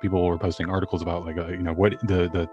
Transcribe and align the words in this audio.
people 0.00 0.24
were 0.24 0.38
posting 0.38 0.68
articles 0.68 1.02
about 1.02 1.24
like 1.26 1.38
uh, 1.38 1.48
you 1.48 1.62
know 1.62 1.72
what 1.72 1.98
the 2.00 2.28
the 2.32 2.48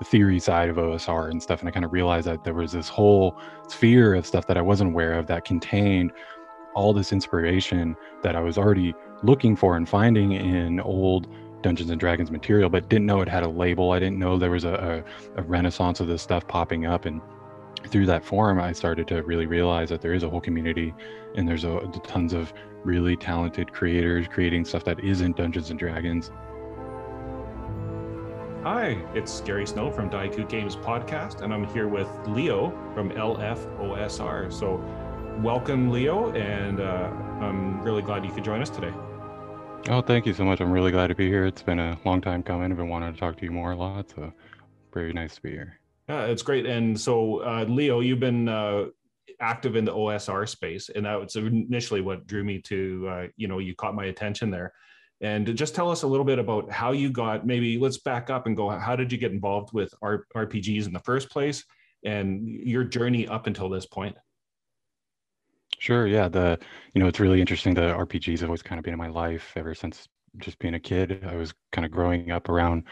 the 0.00 0.04
theory 0.04 0.40
side 0.40 0.68
of 0.68 0.76
OSR 0.76 1.30
and 1.30 1.42
stuff. 1.42 1.60
And 1.60 1.68
I 1.68 1.72
kind 1.72 1.84
of 1.84 1.92
realized 1.92 2.26
that 2.26 2.42
there 2.42 2.54
was 2.54 2.72
this 2.72 2.88
whole 2.88 3.38
sphere 3.68 4.14
of 4.14 4.26
stuff 4.26 4.46
that 4.46 4.56
I 4.56 4.62
wasn't 4.62 4.92
aware 4.92 5.12
of 5.12 5.26
that 5.26 5.44
contained 5.44 6.12
all 6.74 6.92
this 6.92 7.12
inspiration 7.12 7.94
that 8.22 8.34
I 8.34 8.40
was 8.40 8.56
already 8.56 8.94
looking 9.22 9.54
for 9.56 9.76
and 9.76 9.86
finding 9.86 10.32
in 10.32 10.80
old 10.80 11.28
Dungeons 11.62 11.90
and 11.90 12.00
Dragons 12.00 12.30
material, 12.30 12.70
but 12.70 12.88
didn't 12.88 13.06
know 13.06 13.20
it 13.20 13.28
had 13.28 13.42
a 13.42 13.48
label. 13.48 13.90
I 13.90 13.98
didn't 13.98 14.18
know 14.18 14.38
there 14.38 14.50
was 14.50 14.64
a, 14.64 15.04
a, 15.36 15.40
a 15.40 15.42
renaissance 15.42 16.00
of 16.00 16.06
this 16.06 16.22
stuff 16.22 16.46
popping 16.48 16.86
up. 16.86 17.04
And 17.04 17.20
through 17.86 18.06
that 18.06 18.24
forum, 18.24 18.58
I 18.58 18.72
started 18.72 19.06
to 19.08 19.22
really 19.22 19.46
realize 19.46 19.90
that 19.90 20.00
there 20.00 20.14
is 20.14 20.22
a 20.22 20.30
whole 20.30 20.40
community 20.40 20.94
and 21.36 21.46
there's 21.46 21.64
a, 21.64 21.80
tons 22.04 22.32
of 22.32 22.54
really 22.84 23.16
talented 23.16 23.70
creators 23.72 24.26
creating 24.26 24.64
stuff 24.64 24.84
that 24.84 25.00
isn't 25.00 25.36
Dungeons 25.36 25.68
and 25.68 25.78
Dragons 25.78 26.30
Hi, 28.62 29.02
it's 29.14 29.40
Gary 29.40 29.66
Snow 29.66 29.90
from 29.90 30.10
Daiku 30.10 30.46
Games 30.46 30.76
Podcast, 30.76 31.40
and 31.40 31.50
I'm 31.50 31.64
here 31.68 31.88
with 31.88 32.10
Leo 32.26 32.68
from 32.92 33.08
LFOSR. 33.08 34.52
So, 34.52 34.84
welcome, 35.40 35.90
Leo, 35.90 36.30
and 36.32 36.78
uh, 36.78 37.10
I'm 37.40 37.80
really 37.80 38.02
glad 38.02 38.22
you 38.22 38.30
could 38.30 38.44
join 38.44 38.60
us 38.60 38.68
today. 38.68 38.92
Oh, 39.88 40.02
thank 40.02 40.26
you 40.26 40.34
so 40.34 40.44
much. 40.44 40.60
I'm 40.60 40.70
really 40.70 40.90
glad 40.90 41.06
to 41.06 41.14
be 41.14 41.26
here. 41.26 41.46
It's 41.46 41.62
been 41.62 41.78
a 41.78 41.98
long 42.04 42.20
time 42.20 42.42
coming. 42.42 42.70
I've 42.70 42.76
been 42.76 42.90
wanting 42.90 43.14
to 43.14 43.18
talk 43.18 43.38
to 43.38 43.46
you 43.46 43.50
more 43.50 43.72
a 43.72 43.76
lot, 43.76 44.10
so 44.10 44.30
very 44.92 45.14
nice 45.14 45.36
to 45.36 45.40
be 45.40 45.52
here. 45.52 45.80
Yeah, 46.10 46.24
it's 46.24 46.42
great. 46.42 46.66
And 46.66 47.00
so, 47.00 47.38
uh, 47.38 47.64
Leo, 47.66 48.00
you've 48.00 48.20
been 48.20 48.46
uh, 48.46 48.88
active 49.40 49.74
in 49.74 49.86
the 49.86 49.94
OSR 49.94 50.46
space, 50.46 50.90
and 50.90 51.06
that 51.06 51.18
was 51.18 51.34
initially 51.34 52.02
what 52.02 52.26
drew 52.26 52.44
me 52.44 52.60
to, 52.66 53.08
uh, 53.08 53.26
you 53.38 53.48
know, 53.48 53.58
you 53.58 53.74
caught 53.74 53.94
my 53.94 54.04
attention 54.04 54.50
there 54.50 54.74
and 55.20 55.54
just 55.56 55.74
tell 55.74 55.90
us 55.90 56.02
a 56.02 56.06
little 56.06 56.24
bit 56.24 56.38
about 56.38 56.70
how 56.70 56.92
you 56.92 57.10
got 57.10 57.46
maybe 57.46 57.78
let's 57.78 57.98
back 57.98 58.30
up 58.30 58.46
and 58.46 58.56
go 58.56 58.70
how 58.70 58.96
did 58.96 59.12
you 59.12 59.18
get 59.18 59.32
involved 59.32 59.72
with 59.72 59.92
R- 60.02 60.24
rpgs 60.36 60.86
in 60.86 60.92
the 60.92 61.00
first 61.00 61.30
place 61.30 61.64
and 62.04 62.46
your 62.46 62.84
journey 62.84 63.28
up 63.28 63.46
until 63.46 63.68
this 63.68 63.86
point? 63.86 64.16
Sure 65.78 66.06
yeah 66.06 66.28
the 66.28 66.58
you 66.94 67.00
know 67.00 67.08
it's 67.08 67.20
really 67.20 67.40
interesting 67.40 67.74
the 67.74 67.82
rpgs 67.82 68.40
have 68.40 68.48
always 68.48 68.62
kind 68.62 68.78
of 68.78 68.84
been 68.84 68.94
in 68.94 68.98
my 68.98 69.08
life 69.08 69.52
ever 69.56 69.74
since 69.74 70.08
just 70.38 70.58
being 70.58 70.74
a 70.74 70.80
kid. 70.80 71.24
I 71.26 71.36
was 71.36 71.52
kind 71.72 71.84
of 71.84 71.90
growing 71.90 72.30
up 72.30 72.48
around 72.48 72.84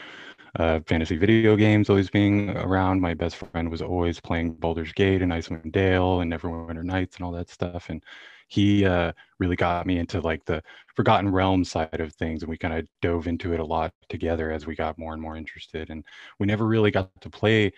uh, 0.58 0.80
fantasy 0.86 1.16
video 1.16 1.56
games 1.56 1.90
always 1.90 2.10
being 2.10 2.50
around. 2.50 3.00
My 3.00 3.14
best 3.14 3.36
friend 3.36 3.70
was 3.70 3.82
always 3.82 4.20
playing 4.20 4.54
Baldur's 4.54 4.92
Gate 4.92 5.22
and 5.22 5.32
Icewind 5.32 5.72
Dale 5.72 6.20
and 6.20 6.32
Neverwinter 6.32 6.82
Nights 6.82 7.16
and 7.16 7.24
all 7.24 7.32
that 7.32 7.50
stuff. 7.50 7.90
And 7.90 8.02
he 8.48 8.84
uh, 8.84 9.12
really 9.38 9.56
got 9.56 9.86
me 9.86 9.98
into 9.98 10.20
like 10.20 10.44
the 10.44 10.62
Forgotten 10.96 11.30
Realm 11.30 11.64
side 11.64 12.00
of 12.00 12.14
things, 12.14 12.42
and 12.42 12.50
we 12.50 12.58
kind 12.58 12.74
of 12.74 12.86
dove 13.02 13.26
into 13.26 13.52
it 13.52 13.60
a 13.60 13.64
lot 13.64 13.92
together 14.08 14.50
as 14.50 14.66
we 14.66 14.74
got 14.74 14.98
more 14.98 15.12
and 15.12 15.22
more 15.22 15.36
interested. 15.36 15.90
And 15.90 16.04
we 16.38 16.46
never 16.46 16.66
really 16.66 16.90
got 16.90 17.10
to 17.20 17.30
play 17.30 17.72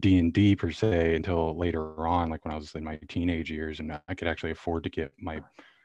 D 0.00 0.18
and 0.18 0.32
D 0.32 0.56
per 0.56 0.70
se 0.72 1.14
until 1.16 1.56
later 1.56 2.06
on, 2.06 2.30
like 2.30 2.44
when 2.44 2.54
I 2.54 2.56
was 2.56 2.74
in 2.74 2.84
my 2.84 2.98
teenage 3.08 3.50
years, 3.50 3.80
and 3.80 4.00
I 4.08 4.14
could 4.14 4.28
actually 4.28 4.52
afford 4.52 4.84
to 4.84 4.90
get 4.90 5.12
my 5.20 5.40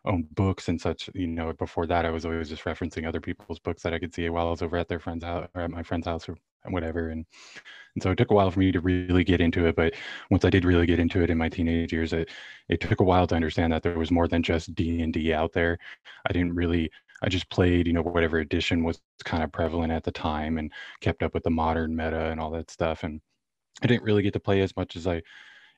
own 0.06 0.28
books 0.34 0.68
and 0.70 0.80
such. 0.80 1.10
You 1.14 1.28
know, 1.28 1.54
before 1.54 1.88
that, 1.88 2.06
I 2.06 2.12
was 2.12 2.26
always 2.26 2.50
just 2.50 2.64
referencing 2.64 3.08
other 3.08 3.22
people's 3.22 3.60
books 3.60 3.84
that 3.84 3.94
I 3.94 4.00
could 4.00 4.14
see 4.14 4.30
while 4.30 4.48
I 4.48 4.52
was 4.52 4.62
over 4.62 4.78
at 4.78 4.88
their 4.88 5.00
friend's 5.00 5.26
house 5.26 5.48
or 5.56 5.62
at 5.62 5.72
my 5.72 5.84
friend's 5.84 6.08
house 6.08 6.28
or 6.30 6.38
whatever. 6.68 7.10
And 7.10 7.26
and 7.96 8.04
so 8.04 8.12
it 8.12 8.18
took 8.18 8.32
a 8.32 8.34
while 8.34 8.52
for 8.52 8.60
me 8.60 8.72
to 8.72 8.80
really 8.82 9.24
get 9.24 9.42
into 9.42 9.66
it. 9.66 9.76
But 9.76 9.94
once 10.30 10.46
I 10.46 10.50
did 10.50 10.66
really 10.66 10.86
get 10.86 11.00
into 11.00 11.22
it 11.22 11.30
in 11.30 11.38
my 11.38 11.50
teenage 11.50 11.92
years, 11.92 12.14
it, 12.14 12.30
it 12.70 12.80
took 12.80 13.00
a 13.00 13.04
while 13.04 13.28
to 13.28 13.36
understand 13.36 13.74
that 13.74 13.84
there 13.84 13.98
was 13.98 14.12
more 14.12 14.28
than 14.28 14.44
just 14.44 14.76
D 14.76 15.02
and 15.02 15.12
D 15.14 15.34
out 15.34 15.54
there. 15.54 15.78
I 16.28 16.34
didn't 16.34 16.54
really, 16.56 16.92
I 17.24 17.30
just 17.30 17.50
played, 17.50 17.88
you 17.88 17.94
know, 17.94 18.02
whatever 18.04 18.40
edition 18.40 18.84
was 18.84 19.02
kind 19.26 19.44
of 19.44 19.52
prevalent 19.52 19.92
at 19.92 20.04
the 20.04 20.12
time 20.12 20.58
and 20.58 20.72
kept 21.02 21.24
up 21.24 21.34
with 21.34 21.44
the 21.44 21.50
modern 21.50 21.96
meta 21.96 22.30
and 22.30 22.40
all 22.40 22.52
that 22.52 22.72
stuff. 22.72 23.04
And 23.04 23.22
I 23.82 23.88
didn't 23.88 24.04
really 24.04 24.24
get 24.24 24.34
to 24.34 24.40
play 24.40 24.62
as 24.62 24.76
much 24.76 24.96
as 24.96 25.08
I 25.08 25.22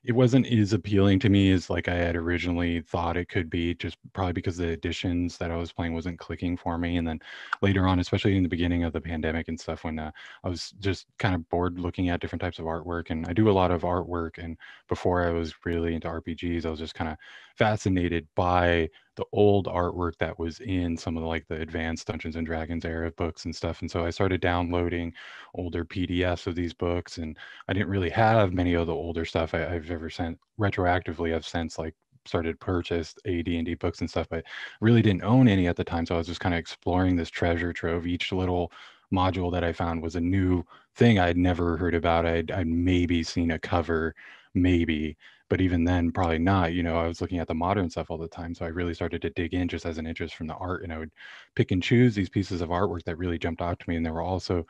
it 0.04 0.12
wasn't 0.12 0.46
as 0.46 0.72
appealing 0.72 1.20
to 1.20 1.28
me 1.28 1.52
as 1.52 1.70
like 1.70 1.86
I 1.86 1.94
had 1.94 2.16
originally 2.16 2.80
thought 2.80 3.16
it 3.16 3.28
could 3.28 3.48
be, 3.48 3.74
just 3.74 3.96
probably 4.12 4.32
because 4.32 4.56
the 4.56 4.68
editions 4.68 5.38
that 5.38 5.52
I 5.52 5.56
was 5.56 5.72
playing 5.72 5.94
wasn't 5.94 6.18
clicking 6.18 6.56
for 6.56 6.76
me. 6.76 6.96
And 6.96 7.06
then 7.06 7.20
later 7.60 7.86
on, 7.86 8.00
especially 8.00 8.36
in 8.36 8.42
the 8.42 8.48
beginning 8.48 8.82
of 8.82 8.92
the 8.92 9.00
pandemic 9.00 9.46
and 9.46 9.58
stuff, 9.58 9.84
when 9.84 10.00
uh, 10.00 10.10
I 10.42 10.48
was 10.48 10.74
just 10.80 11.06
kind 11.20 11.36
of 11.36 11.48
bored 11.50 11.78
looking 11.78 12.08
at 12.08 12.20
different 12.20 12.42
types 12.42 12.58
of 12.58 12.64
artwork, 12.64 13.10
and 13.10 13.26
I 13.28 13.32
do 13.32 13.48
a 13.48 13.52
lot 13.52 13.70
of 13.70 13.82
artwork. 13.82 14.38
And 14.38 14.56
before 14.88 15.24
I 15.24 15.30
was 15.30 15.54
really 15.64 15.94
into 15.94 16.08
RPGs, 16.08 16.66
I 16.66 16.70
was 16.70 16.80
just 16.80 16.94
kind 16.94 17.10
of 17.10 17.16
fascinated 17.56 18.26
by 18.34 18.88
the 19.16 19.24
old 19.32 19.66
artwork 19.66 20.16
that 20.18 20.38
was 20.38 20.60
in 20.60 20.96
some 20.96 21.16
of 21.16 21.22
the 21.22 21.28
like 21.28 21.46
the 21.48 21.60
advanced 21.60 22.06
Dungeons 22.06 22.36
and 22.36 22.46
Dragons 22.46 22.84
era 22.84 23.10
books 23.10 23.44
and 23.44 23.54
stuff. 23.54 23.80
And 23.82 23.90
so 23.90 24.04
I 24.04 24.10
started 24.10 24.40
downloading 24.40 25.12
older 25.54 25.84
PDFs 25.84 26.46
of 26.46 26.54
these 26.54 26.72
books, 26.72 27.18
and 27.18 27.36
I 27.68 27.72
didn't 27.74 27.90
really 27.90 28.10
have 28.10 28.54
many 28.54 28.74
of 28.74 28.86
the 28.86 28.94
older 28.94 29.24
stuff 29.24 29.54
I, 29.54 29.58
have 29.60 29.90
ever 29.90 30.10
sent 30.10 30.38
retroactively. 30.58 31.34
I've 31.34 31.46
since 31.46 31.78
like 31.78 31.94
started 32.24 32.58
purchased 32.60 33.20
AD&D 33.26 33.74
books 33.74 34.00
and 34.00 34.08
stuff, 34.08 34.28
but 34.30 34.44
really 34.80 35.02
didn't 35.02 35.24
own 35.24 35.48
any 35.48 35.66
at 35.66 35.76
the 35.76 35.84
time. 35.84 36.06
So 36.06 36.14
I 36.14 36.18
was 36.18 36.26
just 36.26 36.40
kind 36.40 36.54
of 36.54 36.58
exploring 36.58 37.16
this 37.16 37.30
treasure 37.30 37.72
trove. 37.72 38.06
Each 38.06 38.32
little 38.32 38.72
module 39.12 39.52
that 39.52 39.64
I 39.64 39.72
found 39.72 40.02
was 40.02 40.16
a 40.16 40.20
new 40.20 40.64
thing 40.94 41.18
I'd 41.18 41.36
never 41.36 41.76
heard 41.76 41.94
about. 41.94 42.26
I'd, 42.26 42.50
I'd 42.50 42.66
maybe 42.66 43.22
seen 43.22 43.50
a 43.50 43.58
cover, 43.58 44.14
maybe, 44.54 45.16
but 45.52 45.60
even 45.60 45.84
then 45.84 46.10
probably 46.10 46.38
not 46.38 46.72
you 46.72 46.82
know 46.82 46.96
i 46.96 47.06
was 47.06 47.20
looking 47.20 47.38
at 47.38 47.46
the 47.46 47.54
modern 47.54 47.90
stuff 47.90 48.10
all 48.10 48.16
the 48.16 48.26
time 48.26 48.54
so 48.54 48.64
i 48.64 48.68
really 48.68 48.94
started 48.94 49.20
to 49.20 49.28
dig 49.28 49.52
in 49.52 49.68
just 49.68 49.84
as 49.84 49.98
an 49.98 50.06
interest 50.06 50.34
from 50.34 50.46
the 50.46 50.54
art 50.54 50.82
and 50.82 50.90
i 50.90 50.96
would 50.96 51.10
pick 51.54 51.72
and 51.72 51.82
choose 51.82 52.14
these 52.14 52.30
pieces 52.30 52.62
of 52.62 52.70
artwork 52.70 53.04
that 53.04 53.18
really 53.18 53.38
jumped 53.38 53.60
out 53.60 53.78
to 53.78 53.84
me 53.86 53.96
and 53.96 54.06
they 54.06 54.10
were 54.10 54.22
also 54.22 54.64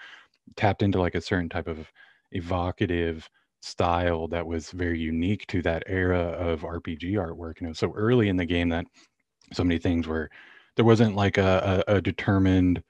tapped 0.56 0.82
into 0.82 0.98
like 0.98 1.14
a 1.14 1.20
certain 1.20 1.48
type 1.48 1.68
of 1.68 1.88
evocative 2.32 3.30
style 3.60 4.26
that 4.26 4.44
was 4.44 4.72
very 4.72 4.98
unique 4.98 5.46
to 5.46 5.62
that 5.62 5.84
era 5.86 6.18
of 6.18 6.62
rpg 6.62 7.12
artwork 7.12 7.62
it 7.62 7.68
was 7.68 7.78
so 7.78 7.92
early 7.94 8.28
in 8.28 8.36
the 8.36 8.44
game 8.44 8.68
that 8.68 8.84
so 9.52 9.62
many 9.62 9.78
things 9.78 10.08
were 10.08 10.28
there 10.74 10.84
wasn't 10.84 11.14
like 11.14 11.38
a, 11.38 11.84
a, 11.86 11.96
a 11.98 12.00
determined 12.00 12.82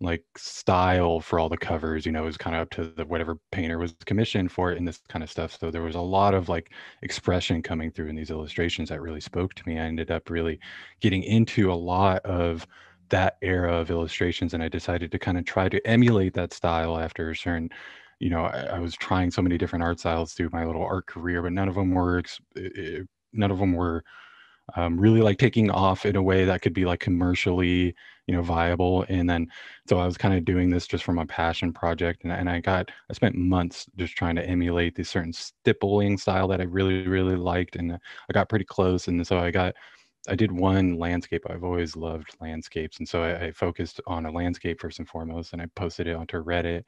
like 0.00 0.24
style 0.36 1.20
for 1.20 1.38
all 1.38 1.48
the 1.48 1.56
covers 1.56 2.04
you 2.04 2.12
know 2.12 2.22
it 2.22 2.26
was 2.26 2.36
kind 2.36 2.54
of 2.54 2.62
up 2.62 2.70
to 2.70 2.84
the 2.84 3.04
whatever 3.06 3.38
painter 3.50 3.78
was 3.78 3.94
commissioned 4.04 4.52
for 4.52 4.70
it 4.70 4.76
and 4.78 4.86
this 4.86 5.00
kind 5.08 5.22
of 5.22 5.30
stuff. 5.30 5.56
So 5.58 5.70
there 5.70 5.82
was 5.82 5.94
a 5.94 6.00
lot 6.00 6.34
of 6.34 6.48
like 6.50 6.72
expression 7.02 7.62
coming 7.62 7.90
through 7.90 8.08
in 8.08 8.16
these 8.16 8.30
illustrations 8.30 8.90
that 8.90 9.00
really 9.00 9.20
spoke 9.22 9.54
to 9.54 9.62
me. 9.66 9.78
I 9.78 9.84
ended 9.84 10.10
up 10.10 10.28
really 10.30 10.58
getting 11.00 11.22
into 11.22 11.72
a 11.72 11.74
lot 11.74 12.22
of 12.26 12.66
that 13.08 13.36
era 13.40 13.72
of 13.72 13.88
illustrations 13.90 14.52
and 14.52 14.62
i 14.64 14.68
decided 14.68 15.12
to 15.12 15.18
kind 15.18 15.38
of 15.38 15.44
try 15.44 15.68
to 15.68 15.84
emulate 15.86 16.34
that 16.34 16.52
style 16.52 16.98
after 16.98 17.30
a 17.30 17.36
certain 17.36 17.70
you 18.18 18.28
know 18.30 18.44
I, 18.46 18.62
I 18.76 18.78
was 18.80 18.94
trying 18.96 19.30
so 19.30 19.42
many 19.42 19.58
different 19.58 19.84
art 19.84 20.00
styles 20.00 20.32
through 20.34 20.50
my 20.52 20.64
little 20.64 20.84
art 20.84 21.06
career 21.06 21.42
but 21.42 21.52
none 21.52 21.68
of 21.68 21.74
them 21.74 21.92
were 21.92 22.22
eh, 22.56 22.68
eh, 22.76 22.98
none 23.32 23.50
of 23.50 23.58
them 23.58 23.74
were 23.74 24.02
um, 24.74 24.98
really 24.98 25.20
like 25.20 25.38
taking 25.38 25.70
off 25.70 26.04
in 26.04 26.16
a 26.16 26.22
way 26.22 26.44
that 26.44 26.62
could 26.62 26.74
be 26.74 26.84
like 26.84 27.00
commercially 27.00 27.94
you 28.26 28.34
know 28.34 28.42
viable. 28.42 29.04
And 29.08 29.28
then 29.30 29.48
so 29.88 29.98
i 29.98 30.06
was 30.06 30.18
kind 30.18 30.34
of 30.34 30.44
doing 30.44 30.70
this 30.70 30.86
just 30.86 31.04
for 31.04 31.12
my 31.12 31.24
passion 31.26 31.72
project 31.72 32.24
and, 32.24 32.32
and 32.32 32.50
i 32.50 32.60
got 32.60 32.90
i 33.08 33.12
spent 33.12 33.36
months 33.36 33.86
just 33.96 34.16
trying 34.16 34.36
to 34.36 34.46
emulate 34.46 34.94
this 34.96 35.08
certain 35.08 35.32
stippling 35.32 36.18
style 36.18 36.48
that 36.48 36.60
i 36.60 36.64
really 36.64 37.06
really 37.06 37.36
liked 37.36 37.76
and 37.76 37.92
i 37.92 38.32
got 38.32 38.48
pretty 38.48 38.64
close 38.64 39.08
and 39.08 39.24
so 39.26 39.38
i 39.38 39.50
got 39.50 39.74
i 40.28 40.34
did 40.34 40.52
one 40.52 40.98
landscape 40.98 41.44
i've 41.50 41.64
always 41.64 41.96
loved 41.96 42.36
landscapes 42.40 42.98
and 42.98 43.08
so 43.08 43.22
I, 43.22 43.46
I 43.46 43.52
focused 43.52 44.00
on 44.06 44.26
a 44.26 44.30
landscape 44.30 44.80
first 44.80 44.98
and 44.98 45.08
foremost 45.08 45.52
and 45.52 45.62
i 45.62 45.66
posted 45.74 46.06
it 46.06 46.16
onto 46.16 46.42
reddit 46.42 46.84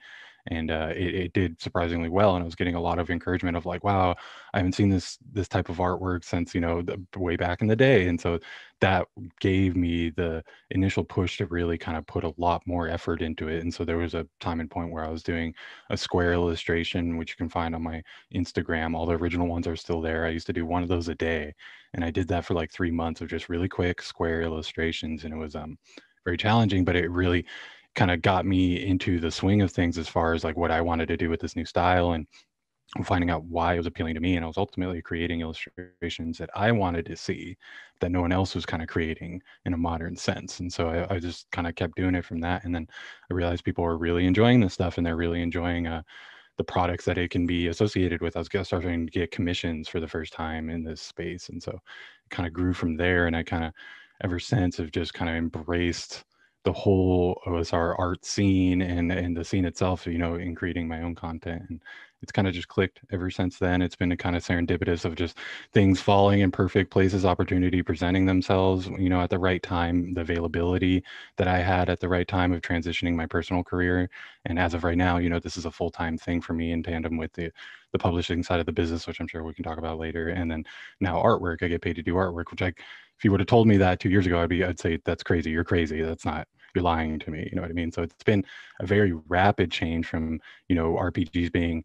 and 0.51 0.71
uh, 0.71 0.93
it, 0.95 1.15
it, 1.15 1.33
did 1.33 1.61
surprisingly 1.61 2.09
well 2.09 2.35
and 2.35 2.43
i 2.43 2.45
was 2.45 2.55
getting 2.55 2.75
a 2.75 2.81
lot 2.81 2.99
of 2.99 3.11
encouragement 3.11 3.57
of 3.57 3.67
like 3.67 3.85
wow 3.85 4.15
i 4.55 4.59
haven't 4.59 4.75
seen 4.75 4.89
this 4.89 5.19
this 5.33 5.49
type 5.49 5.69
of 5.69 5.77
artwork 5.77 6.25
since 6.25 6.55
you 6.55 6.61
know 6.61 6.83
the, 6.83 6.99
way 7.17 7.37
back 7.37 7.61
in 7.61 7.69
the 7.69 7.77
day 7.77 8.09
and 8.09 8.21
so 8.21 8.39
that 8.81 9.07
gave 9.41 9.77
me 9.77 10.11
the 10.11 10.43
initial 10.71 11.05
push 11.05 11.39
to 11.39 11.47
really 11.47 11.77
kind 11.77 11.97
of 11.97 12.07
put 12.07 12.25
a 12.25 12.33
lot 12.39 12.63
more 12.67 12.89
effort 12.89 13.21
into 13.21 13.49
it 13.49 13.63
and 13.63 13.73
so 13.73 13.85
there 13.85 13.99
was 13.99 14.15
a 14.15 14.27
time 14.41 14.61
and 14.61 14.71
point 14.71 14.91
where 14.91 15.05
i 15.05 15.11
was 15.11 15.23
doing 15.23 15.55
a 15.91 15.97
square 15.97 16.33
illustration 16.33 17.17
which 17.17 17.31
you 17.31 17.37
can 17.37 17.49
find 17.49 17.75
on 17.75 17.83
my 17.83 18.03
instagram 18.35 18.95
all 18.95 19.07
the 19.07 19.17
original 19.17 19.47
ones 19.47 19.67
are 19.67 19.77
still 19.77 20.01
there 20.01 20.25
i 20.25 20.31
used 20.31 20.47
to 20.47 20.53
do 20.53 20.65
one 20.65 20.83
of 20.83 20.89
those 20.89 21.09
a 21.09 21.15
day 21.15 21.53
and 21.95 22.05
i 22.05 22.11
did 22.11 22.29
that 22.29 22.45
for 22.45 22.55
like 22.55 22.71
three 22.73 22.91
months 22.91 23.21
of 23.21 23.29
just 23.29 23.49
really 23.49 23.69
quick 23.69 24.03
square 24.03 24.43
illustrations 24.43 25.25
and 25.25 25.33
it 25.33 25.37
was 25.37 25.55
um 25.55 25.79
very 26.25 26.37
challenging 26.37 26.85
but 26.85 26.97
it 26.97 27.11
really 27.11 27.45
kind 27.95 28.11
of 28.11 28.23
got 28.23 28.47
me 28.47 28.87
into 28.87 29.19
the 29.19 29.31
swing 29.31 29.61
of 29.61 29.73
things 29.73 29.99
as 29.99 30.09
far 30.09 30.33
as 30.33 30.45
like 30.45 30.57
what 30.57 30.71
I 30.71 30.81
wanted 30.81 31.09
to 31.09 31.17
do 31.17 31.29
with 31.29 31.41
this 31.41 31.57
new 31.57 31.65
style 31.65 32.13
and 32.13 32.27
finding 33.05 33.29
out 33.29 33.45
why 33.45 33.75
it 33.75 33.79
was 33.79 33.87
appealing 33.87 34.15
to 34.15 34.21
me. 34.21 34.37
And 34.37 34.45
I 34.45 34.49
was 34.49 34.57
ultimately 34.57 35.03
creating 35.03 35.43
illustrations 35.43 36.39
that 36.39 36.49
I 36.55 36.73
wanted 36.73 37.05
to 37.07 37.17
see 37.17 37.57
that 38.01 38.11
no 38.11 38.21
one 38.23 38.33
else 38.33 38.55
was 38.55 38.65
kind 38.65 38.83
of 38.83 38.89
creating 38.89 39.43
in 39.67 39.75
a 39.75 39.77
modern 39.77 40.17
sense. 40.17 40.61
And 40.61 40.73
so 40.73 40.89
I, 40.89 41.15
I 41.15 41.19
just 41.19 41.51
kind 41.51 41.67
of 41.67 41.75
kept 41.75 41.97
doing 41.97 42.15
it 42.15 42.25
from 42.25 42.41
that. 42.41 42.65
And 42.65 42.75
then 42.75 42.87
I 43.31 43.35
realized 43.35 43.65
people 43.65 43.85
were 43.85 43.99
really 43.99 44.27
enjoying 44.27 44.61
this 44.61 44.75
stuff 44.75 44.97
and 44.97 45.07
they're 45.07 45.17
really 45.17 45.43
enjoying 45.43 45.87
uh, 45.87 46.03
the 46.59 46.65
products 46.65 47.05
that 47.07 47.19
it 47.19 47.31
can 47.31 47.47
be 47.47 47.69
associated 47.69 48.21
with. 48.21 48.37
I 48.37 48.41
was 48.41 48.49
starting 48.67 49.07
to 49.07 49.13
get 49.13 49.31
commissions 49.31 49.89
for 49.89 50.01
the 50.01 50.09
first 50.09 50.33
time 50.33 50.69
in 50.69 50.85
this 50.85 51.01
space. 51.01 51.49
And 51.49 51.63
so 51.63 51.71
it 51.73 52.31
kind 52.31 52.47
of 52.47 52.53
grew 52.53 52.75
from 52.75 52.97
there. 52.97 53.27
And 53.27 53.37
I 53.37 53.43
kind 53.45 53.65
of, 53.65 53.73
ever 54.23 54.39
since, 54.39 54.77
have 54.77 54.91
just 54.91 55.15
kind 55.15 55.31
of 55.31 55.37
embraced 55.37 56.25
the 56.65 56.73
whole 56.73 57.41
OSR 57.47 57.95
art 57.99 58.25
scene 58.25 58.83
and 58.83 59.11
and 59.13 59.37
the 59.37 59.45
scene 59.45 59.65
itself, 59.65 60.07
you 60.07 60.19
know, 60.19 60.35
in 60.35 60.55
creating 60.55 60.89
my 60.89 61.03
own 61.03 61.15
content. 61.15 61.63
And 61.71 61.81
it's 62.23 62.33
kind 62.33 62.49
of 62.49 62.55
just 62.55 62.69
clicked 62.69 63.01
ever 63.13 63.31
since 63.31 63.59
then. 63.59 63.81
It's 63.81 63.95
been 63.97 64.13
a 64.13 64.17
kind 64.17 64.35
of 64.37 64.45
serendipitous 64.45 65.05
of 65.05 65.15
just 65.15 65.39
things 65.73 66.01
falling 66.01 66.41
in 66.41 66.51
perfect 66.51 66.91
places, 66.91 67.25
opportunity 67.25 67.83
presenting 67.83 68.27
themselves, 68.27 68.89
you 68.99 69.09
know, 69.09 69.21
at 69.21 69.31
the 69.31 69.39
right 69.39 69.63
time, 69.63 70.15
the 70.15 70.23
availability 70.23 71.05
that 71.37 71.49
I 71.49 71.59
had 71.59 71.89
at 71.89 72.01
the 72.01 72.09
right 72.09 72.27
time 72.27 72.53
of 72.53 72.61
transitioning 72.61 73.15
my 73.15 73.27
personal 73.27 73.63
career. 73.63 74.09
And 74.45 74.59
as 74.59 74.75
of 74.75 74.85
right 74.85 74.99
now, 74.99 75.19
you 75.19 75.29
know, 75.31 75.39
this 75.39 75.57
is 75.57 75.65
a 75.67 75.71
full-time 75.71 76.19
thing 76.19 76.41
for 76.41 76.55
me 76.55 76.73
in 76.73 76.83
tandem 76.83 77.17
with 77.17 77.33
the 77.35 77.51
the 77.93 77.99
publishing 77.99 78.43
side 78.43 78.61
of 78.61 78.67
the 78.67 78.73
business, 78.73 79.07
which 79.07 79.21
I'm 79.21 79.29
sure 79.29 79.43
we 79.45 79.55
can 79.55 79.65
talk 79.65 79.79
about 79.79 79.99
later. 79.99 80.29
And 80.29 80.51
then 80.51 80.65
now 81.01 81.17
artwork, 81.23 81.63
I 81.63 81.69
get 81.69 81.83
paid 81.83 81.97
to 81.97 82.03
do 82.03 82.15
artwork, 82.15 82.51
which 82.51 82.63
I 82.63 82.69
if 82.69 83.25
you 83.25 83.31
would 83.31 83.41
have 83.41 83.47
told 83.49 83.67
me 83.67 83.77
that 83.79 83.99
two 84.01 84.11
years 84.11 84.27
ago, 84.27 84.41
I'd 84.41 84.49
be 84.49 84.65
I'd 84.65 84.79
say 84.79 84.99
that's 85.05 85.23
crazy. 85.23 85.51
You're 85.51 85.65
crazy. 85.65 86.03
That's 86.03 86.25
not 86.25 86.47
you're 86.75 86.85
lying 86.85 87.19
to 87.21 87.31
me. 87.31 87.49
You 87.51 87.57
know 87.57 87.63
what 87.63 87.71
I 87.71 87.75
mean? 87.75 87.91
So 87.91 88.03
it's 88.03 88.23
been 88.25 88.45
a 88.81 88.87
very 88.87 89.13
rapid 89.29 89.71
change 89.71 90.07
from, 90.07 90.41
you 90.69 90.77
know, 90.77 90.97
RPGs 90.97 91.49
being 91.49 91.85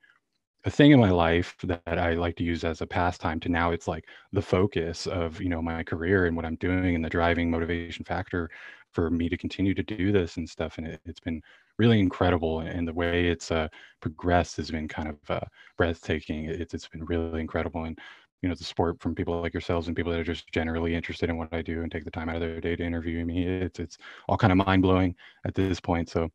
a 0.66 0.72
thing 0.72 0.92
in 0.92 1.00
my 1.00 1.10
life 1.10 1.56
that 1.64 1.82
I 1.86 2.14
like 2.14 2.36
to 2.38 2.44
use 2.44 2.64
as 2.64 2.82
a 2.82 2.88
pastime 2.88 3.40
to 3.42 3.50
now 3.50 3.72
it's 3.72 3.88
like 3.88 4.06
the 4.32 4.42
focus 4.42 5.08
of 5.08 5.42
you 5.42 5.50
know 5.50 5.62
my 5.62 5.84
career 5.84 6.26
and 6.26 6.36
what 6.36 6.46
I'm 6.46 6.56
doing 6.56 6.96
and 6.96 7.04
the 7.04 7.10
driving 7.10 7.52
motivation 7.52 8.06
factor 8.06 8.50
for 8.92 9.10
me 9.10 9.28
to 9.28 9.38
continue 9.38 9.74
to 9.74 9.84
do 9.84 10.12
this 10.12 10.38
and 10.38 10.50
stuff 10.50 10.78
and 10.78 10.88
it, 10.88 11.02
has 11.06 11.20
been 11.20 11.42
really 11.78 12.00
incredible 12.00 12.62
and 12.62 12.88
the 12.88 12.94
way 12.94 13.28
it's 13.28 13.52
uh, 13.52 13.68
progressed 14.00 14.58
has 14.58 14.72
been 14.72 14.88
kind 14.88 15.10
of 15.10 15.18
uh, 15.30 15.46
breathtaking. 15.78 16.46
It's, 16.46 16.74
it's 16.74 16.88
been 16.88 17.06
really 17.06 17.42
incredible 17.42 17.86
and 17.86 17.98
you 18.42 18.50
know 18.50 18.56
the 18.56 18.64
support 18.64 19.02
from 19.02 19.16
people 19.16 19.42
like 19.42 19.54
yourselves 19.54 19.88
and 19.88 19.96
people 19.96 20.12
that 20.12 20.20
are 20.20 20.24
just 20.24 20.52
generally 20.52 20.96
interested 20.96 21.30
in 21.30 21.38
what 21.38 21.54
I 21.54 21.62
do 21.62 21.82
and 21.82 21.92
take 21.92 22.06
the 22.06 22.12
time 22.12 22.30
out 22.30 22.36
of 22.36 22.42
their 22.42 22.62
day 22.62 22.76
to 22.76 22.84
interview 22.84 23.26
me 23.26 23.46
it's 23.46 23.80
it's 23.80 23.98
all 24.28 24.38
kind 24.38 24.52
of 24.52 24.66
mind 24.66 24.82
blowing 24.82 25.16
at 25.46 25.56
this 25.56 25.80
point 25.80 26.10
so 26.10 26.30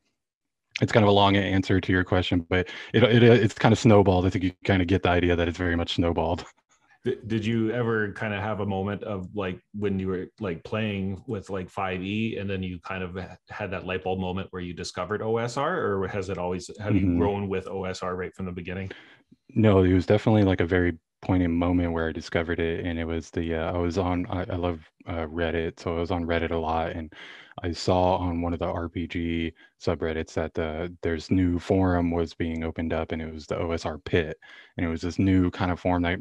it's 0.80 0.92
kind 0.92 1.04
of 1.04 1.08
a 1.08 1.12
long 1.12 1.36
answer 1.36 1.80
to 1.80 1.92
your 1.92 2.04
question, 2.04 2.46
but 2.48 2.68
it, 2.92 3.02
it 3.02 3.22
it's 3.22 3.54
kind 3.54 3.72
of 3.72 3.78
snowballed. 3.78 4.26
I 4.26 4.30
think 4.30 4.44
you 4.44 4.52
kind 4.64 4.82
of 4.82 4.88
get 4.88 5.02
the 5.02 5.10
idea 5.10 5.36
that 5.36 5.48
it's 5.48 5.58
very 5.58 5.76
much 5.76 5.94
snowballed. 5.94 6.44
Did 7.26 7.46
you 7.46 7.70
ever 7.70 8.12
kind 8.12 8.34
of 8.34 8.42
have 8.42 8.60
a 8.60 8.66
moment 8.66 9.02
of 9.04 9.34
like 9.34 9.60
when 9.72 9.98
you 9.98 10.08
were 10.08 10.26
like 10.40 10.62
playing 10.64 11.22
with 11.26 11.48
like 11.48 11.70
5e 11.70 12.38
and 12.38 12.50
then 12.50 12.62
you 12.62 12.80
kind 12.80 13.02
of 13.02 13.16
had 13.48 13.70
that 13.70 13.86
light 13.86 14.04
bulb 14.04 14.18
moment 14.18 14.48
where 14.50 14.60
you 14.60 14.74
discovered 14.74 15.20
OSR 15.20 15.58
or 15.58 16.08
has 16.08 16.28
it 16.28 16.38
always 16.38 16.68
have 16.80 16.92
mm-hmm. 16.92 17.12
you 17.12 17.18
grown 17.18 17.48
with 17.48 17.66
OSR 17.66 18.16
right 18.16 18.34
from 18.34 18.46
the 18.46 18.52
beginning? 18.52 18.90
No, 19.54 19.84
it 19.84 19.92
was 19.94 20.06
definitely 20.06 20.42
like 20.42 20.60
a 20.60 20.66
very 20.66 20.98
poignant 21.22 21.54
moment 21.54 21.92
where 21.92 22.08
I 22.08 22.12
discovered 22.12 22.60
it 22.60 22.84
and 22.84 22.98
it 22.98 23.04
was 23.04 23.30
the 23.30 23.54
uh, 23.54 23.72
I 23.72 23.78
was 23.78 23.96
on 23.96 24.26
I, 24.28 24.40
I 24.42 24.56
love 24.56 24.80
uh, 25.06 25.26
Reddit 25.26 25.80
so 25.80 25.96
I 25.96 26.00
was 26.00 26.10
on 26.10 26.24
Reddit 26.24 26.50
a 26.50 26.56
lot 26.56 26.92
and 26.92 27.12
I 27.62 27.72
saw 27.72 28.16
on 28.16 28.42
one 28.42 28.52
of 28.52 28.58
the 28.58 28.66
RPG 28.66 29.52
subreddits 29.80 30.34
that 30.34 30.54
the 30.54 30.94
there's 31.02 31.30
new 31.30 31.58
forum 31.58 32.10
was 32.10 32.34
being 32.34 32.64
opened 32.64 32.92
up 32.92 33.12
and 33.12 33.22
it 33.22 33.32
was 33.32 33.46
the 33.46 33.56
OSR 33.56 34.02
pit. 34.04 34.38
And 34.76 34.86
it 34.86 34.88
was 34.88 35.02
this 35.02 35.18
new 35.18 35.50
kind 35.50 35.70
of 35.70 35.80
forum 35.80 36.02
that 36.02 36.20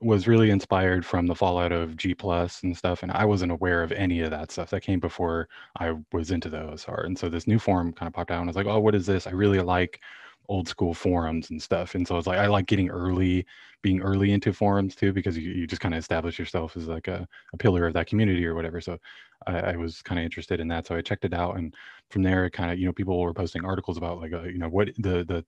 was 0.00 0.28
really 0.28 0.50
inspired 0.50 1.04
from 1.04 1.26
the 1.26 1.34
fallout 1.34 1.72
of 1.72 1.96
G 1.96 2.14
plus 2.14 2.62
and 2.62 2.76
stuff. 2.76 3.02
And 3.02 3.10
I 3.12 3.24
wasn't 3.24 3.52
aware 3.52 3.82
of 3.82 3.92
any 3.92 4.20
of 4.20 4.30
that 4.30 4.52
stuff 4.52 4.70
that 4.70 4.82
came 4.82 5.00
before 5.00 5.48
I 5.78 5.94
was 6.12 6.30
into 6.30 6.48
the 6.48 6.58
OSR 6.58 7.04
and 7.06 7.18
so 7.18 7.28
this 7.28 7.46
new 7.46 7.58
forum 7.58 7.92
kind 7.92 8.06
of 8.08 8.14
popped 8.14 8.30
out 8.30 8.40
and 8.40 8.48
I 8.48 8.50
was 8.50 8.56
like 8.56 8.66
oh 8.66 8.78
what 8.80 8.94
is 8.94 9.06
this? 9.06 9.26
I 9.26 9.30
really 9.32 9.60
like 9.60 10.00
old 10.48 10.68
school 10.68 10.94
forums 10.94 11.50
and 11.50 11.60
stuff. 11.62 11.94
And 11.94 12.06
so 12.06 12.16
it's 12.16 12.26
like 12.26 12.38
I 12.38 12.46
like 12.46 12.66
getting 12.66 12.88
early, 12.90 13.46
being 13.82 14.00
early 14.00 14.32
into 14.32 14.52
forums 14.52 14.94
too, 14.94 15.12
because 15.12 15.36
you, 15.36 15.50
you 15.52 15.66
just 15.66 15.82
kind 15.82 15.94
of 15.94 15.98
establish 15.98 16.38
yourself 16.38 16.76
as 16.76 16.88
like 16.88 17.08
a, 17.08 17.26
a 17.52 17.56
pillar 17.58 17.86
of 17.86 17.92
that 17.94 18.06
community 18.06 18.46
or 18.46 18.54
whatever. 18.54 18.80
So 18.80 18.98
I, 19.46 19.58
I 19.58 19.76
was 19.76 20.02
kind 20.02 20.18
of 20.18 20.24
interested 20.24 20.60
in 20.60 20.68
that. 20.68 20.86
So 20.86 20.96
I 20.96 21.02
checked 21.02 21.24
it 21.24 21.34
out, 21.34 21.56
and 21.56 21.74
from 22.10 22.22
there, 22.22 22.48
kind 22.50 22.72
of 22.72 22.78
you 22.78 22.86
know 22.86 22.92
people 22.92 23.18
were 23.20 23.34
posting 23.34 23.64
articles 23.64 23.98
about 23.98 24.20
like 24.20 24.32
uh, 24.32 24.44
you 24.44 24.58
know 24.58 24.68
what 24.68 24.88
the 24.98 25.24
the 25.24 25.44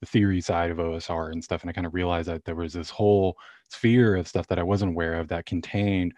the 0.00 0.06
theory 0.06 0.40
side 0.40 0.70
of 0.70 0.78
OSR 0.78 1.30
and 1.32 1.42
stuff. 1.42 1.62
And 1.62 1.70
I 1.70 1.72
kind 1.72 1.86
of 1.86 1.94
realized 1.94 2.28
that 2.28 2.44
there 2.44 2.56
was 2.56 2.72
this 2.72 2.90
whole 2.90 3.36
sphere 3.68 4.16
of 4.16 4.26
stuff 4.28 4.48
that 4.48 4.58
I 4.58 4.62
wasn't 4.64 4.90
aware 4.92 5.14
of 5.14 5.28
that 5.28 5.46
contained 5.46 6.12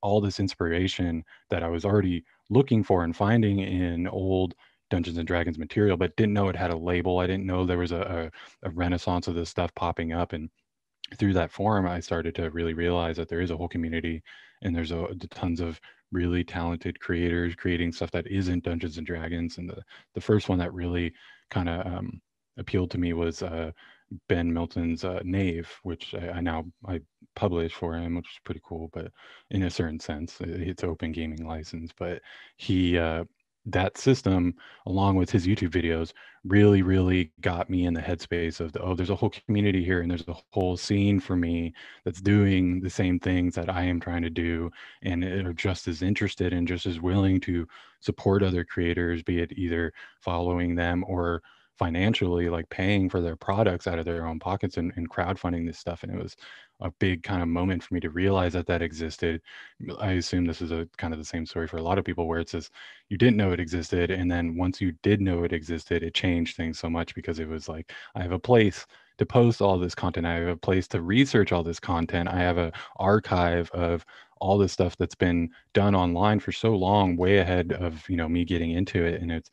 all 0.00 0.20
this 0.20 0.40
inspiration 0.40 1.24
that 1.50 1.62
I 1.62 1.68
was 1.68 1.84
already 1.84 2.24
looking 2.50 2.82
for 2.82 3.04
and 3.04 3.14
finding 3.14 3.60
in 3.60 4.06
old 4.08 4.54
Dungeons 4.90 5.18
and 5.18 5.26
Dragons 5.26 5.58
material, 5.58 5.96
but 5.96 6.16
didn't 6.16 6.34
know 6.34 6.48
it 6.48 6.56
had 6.56 6.70
a 6.70 6.76
label. 6.76 7.18
I 7.18 7.26
didn't 7.26 7.46
know 7.46 7.64
there 7.64 7.78
was 7.78 7.92
a, 7.92 8.30
a, 8.64 8.68
a 8.68 8.70
renaissance 8.70 9.28
of 9.28 9.34
this 9.34 9.50
stuff 9.50 9.74
popping 9.74 10.12
up. 10.12 10.32
And 10.32 10.50
through 11.16 11.34
that 11.34 11.50
forum, 11.50 11.86
I 11.86 12.00
started 12.00 12.34
to 12.36 12.50
really 12.50 12.74
realize 12.74 13.16
that 13.16 13.28
there 13.28 13.40
is 13.40 13.50
a 13.50 13.56
whole 13.56 13.68
community 13.68 14.22
and 14.62 14.74
there's 14.74 14.92
a, 14.92 15.06
tons 15.30 15.60
of 15.60 15.80
really 16.10 16.42
talented 16.42 16.98
creators 17.00 17.54
creating 17.54 17.92
stuff 17.92 18.10
that 18.12 18.26
isn't 18.26 18.64
Dungeons 18.64 18.98
and 18.98 19.06
Dragons. 19.06 19.58
And 19.58 19.68
the, 19.68 19.82
the 20.14 20.20
first 20.20 20.48
one 20.48 20.58
that 20.58 20.72
really 20.72 21.12
kind 21.50 21.68
of 21.68 21.86
um, 21.86 22.20
appealed 22.56 22.90
to 22.92 22.98
me 22.98 23.12
was 23.12 23.42
uh, 23.42 23.72
Ben 24.28 24.52
Milton's 24.52 25.04
uh, 25.04 25.20
which 25.82 26.14
I, 26.14 26.30
I, 26.30 26.40
now 26.40 26.64
I 26.86 27.00
publish 27.36 27.74
for 27.74 27.94
him, 27.94 28.16
which 28.16 28.26
is 28.26 28.40
pretty 28.44 28.60
cool. 28.64 28.90
But 28.92 29.12
in 29.50 29.64
a 29.64 29.70
certain 29.70 30.00
sense, 30.00 30.36
it's 30.40 30.84
open 30.84 31.12
gaming 31.12 31.46
license. 31.46 31.92
But 31.96 32.22
he 32.56 32.98
uh, 32.98 33.24
that 33.66 33.98
system 33.98 34.54
along 34.86 35.16
with 35.16 35.30
his 35.30 35.46
youtube 35.46 35.70
videos 35.70 36.12
really 36.44 36.82
really 36.82 37.30
got 37.40 37.68
me 37.68 37.84
in 37.86 37.92
the 37.92 38.00
headspace 38.00 38.60
of 38.60 38.72
the, 38.72 38.80
oh 38.80 38.94
there's 38.94 39.10
a 39.10 39.14
whole 39.16 39.30
community 39.46 39.84
here 39.84 40.00
and 40.00 40.10
there's 40.10 40.26
a 40.28 40.36
whole 40.50 40.76
scene 40.76 41.20
for 41.20 41.36
me 41.36 41.72
that's 42.04 42.20
doing 42.20 42.80
the 42.80 42.88
same 42.88 43.18
things 43.18 43.54
that 43.54 43.68
i 43.68 43.82
am 43.82 44.00
trying 44.00 44.22
to 44.22 44.30
do 44.30 44.70
and 45.02 45.22
are 45.24 45.52
just 45.52 45.88
as 45.88 46.02
interested 46.02 46.52
and 46.52 46.66
just 46.68 46.86
as 46.86 47.00
willing 47.00 47.40
to 47.40 47.66
support 48.00 48.42
other 48.42 48.64
creators 48.64 49.22
be 49.22 49.40
it 49.40 49.52
either 49.52 49.92
following 50.20 50.74
them 50.74 51.04
or 51.06 51.42
financially 51.78 52.48
like 52.48 52.68
paying 52.70 53.08
for 53.08 53.20
their 53.20 53.36
products 53.36 53.86
out 53.86 53.98
of 53.98 54.04
their 54.04 54.26
own 54.26 54.38
pockets 54.38 54.76
and, 54.76 54.92
and 54.96 55.10
crowdfunding 55.10 55.66
this 55.66 55.78
stuff 55.78 56.02
and 56.02 56.12
it 56.12 56.20
was 56.20 56.36
a 56.80 56.90
big 56.92 57.22
kind 57.22 57.42
of 57.42 57.48
moment 57.48 57.82
for 57.82 57.94
me 57.94 58.00
to 58.00 58.10
realize 58.10 58.52
that 58.52 58.66
that 58.66 58.82
existed. 58.82 59.40
I 59.98 60.12
assume 60.12 60.44
this 60.44 60.62
is 60.62 60.70
a 60.70 60.88
kind 60.96 61.12
of 61.12 61.18
the 61.18 61.24
same 61.24 61.44
story 61.44 61.66
for 61.66 61.76
a 61.78 61.82
lot 61.82 61.98
of 61.98 62.04
people 62.04 62.28
where 62.28 62.38
it 62.38 62.48
says 62.48 62.70
you 63.08 63.18
didn't 63.18 63.36
know 63.36 63.52
it 63.52 63.60
existed. 63.60 64.10
And 64.10 64.30
then 64.30 64.56
once 64.56 64.80
you 64.80 64.92
did 65.02 65.20
know 65.20 65.42
it 65.44 65.52
existed, 65.52 66.02
it 66.02 66.14
changed 66.14 66.56
things 66.56 66.78
so 66.78 66.88
much 66.88 67.14
because 67.14 67.40
it 67.40 67.48
was 67.48 67.68
like, 67.68 67.92
I 68.14 68.22
have 68.22 68.32
a 68.32 68.38
place 68.38 68.86
to 69.18 69.26
post 69.26 69.60
all 69.60 69.78
this 69.78 69.94
content. 69.96 70.26
I 70.26 70.34
have 70.34 70.48
a 70.48 70.56
place 70.56 70.86
to 70.88 71.02
research 71.02 71.50
all 71.50 71.64
this 71.64 71.80
content. 71.80 72.28
I 72.28 72.38
have 72.38 72.58
an 72.58 72.72
archive 72.96 73.70
of 73.72 74.04
all 74.40 74.56
this 74.56 74.72
stuff 74.72 74.96
that's 74.96 75.16
been 75.16 75.50
done 75.72 75.96
online 75.96 76.38
for 76.38 76.52
so 76.52 76.76
long, 76.76 77.16
way 77.16 77.38
ahead 77.38 77.72
of, 77.72 78.08
you 78.08 78.16
know, 78.16 78.28
me 78.28 78.44
getting 78.44 78.70
into 78.70 79.04
it. 79.04 79.20
And 79.20 79.32
it's, 79.32 79.50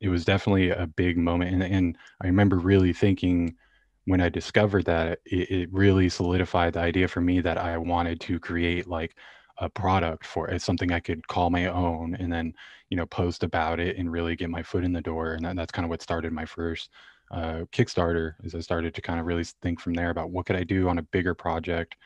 it 0.00 0.08
was 0.08 0.24
definitely 0.24 0.70
a 0.70 0.86
big 0.86 1.16
moment. 1.16 1.52
And, 1.52 1.62
and 1.62 1.98
I 2.22 2.26
remember 2.26 2.58
really 2.58 2.92
thinking, 2.92 3.56
when 4.04 4.20
I 4.20 4.28
discovered 4.28 4.86
that, 4.86 5.18
it, 5.26 5.50
it, 5.50 5.72
really 5.72 6.08
solidified 6.08 6.72
the 6.72 6.80
idea 6.80 7.08
for 7.08 7.20
me 7.20 7.40
that 7.40 7.58
I 7.58 7.76
wanted 7.76 8.20
to 8.22 8.40
create 8.40 8.86
like 8.86 9.14
a 9.58 9.68
product 9.68 10.24
for 10.24 10.48
it, 10.48 10.62
something 10.62 10.92
I 10.92 11.00
could 11.00 11.26
call 11.28 11.50
my 11.50 11.66
own, 11.66 12.14
and 12.14 12.32
then 12.32 12.54
you 12.88 12.96
know 12.96 13.04
post 13.04 13.42
about 13.42 13.80
it 13.80 13.98
and 13.98 14.10
really 14.10 14.34
get 14.34 14.48
my 14.48 14.62
foot 14.62 14.84
in 14.84 14.92
the 14.92 15.02
door. 15.02 15.34
And 15.34 15.44
that, 15.44 15.56
that's 15.56 15.72
kind 15.72 15.84
of 15.84 15.90
what 15.90 16.00
started 16.00 16.32
my 16.32 16.46
first 16.46 16.90
uh, 17.32 17.64
Kickstarter. 17.72 18.34
Is 18.44 18.54
I 18.54 18.60
started 18.60 18.94
to 18.94 19.02
kind 19.02 19.20
of 19.20 19.26
really 19.26 19.44
think 19.62 19.80
from 19.80 19.94
there 19.94 20.10
about 20.10 20.30
what 20.30 20.46
could 20.46 20.56
I 20.56 20.64
do 20.64 20.88
on 20.88 20.98
a 20.98 21.02
bigger 21.02 21.34
project. 21.34 21.96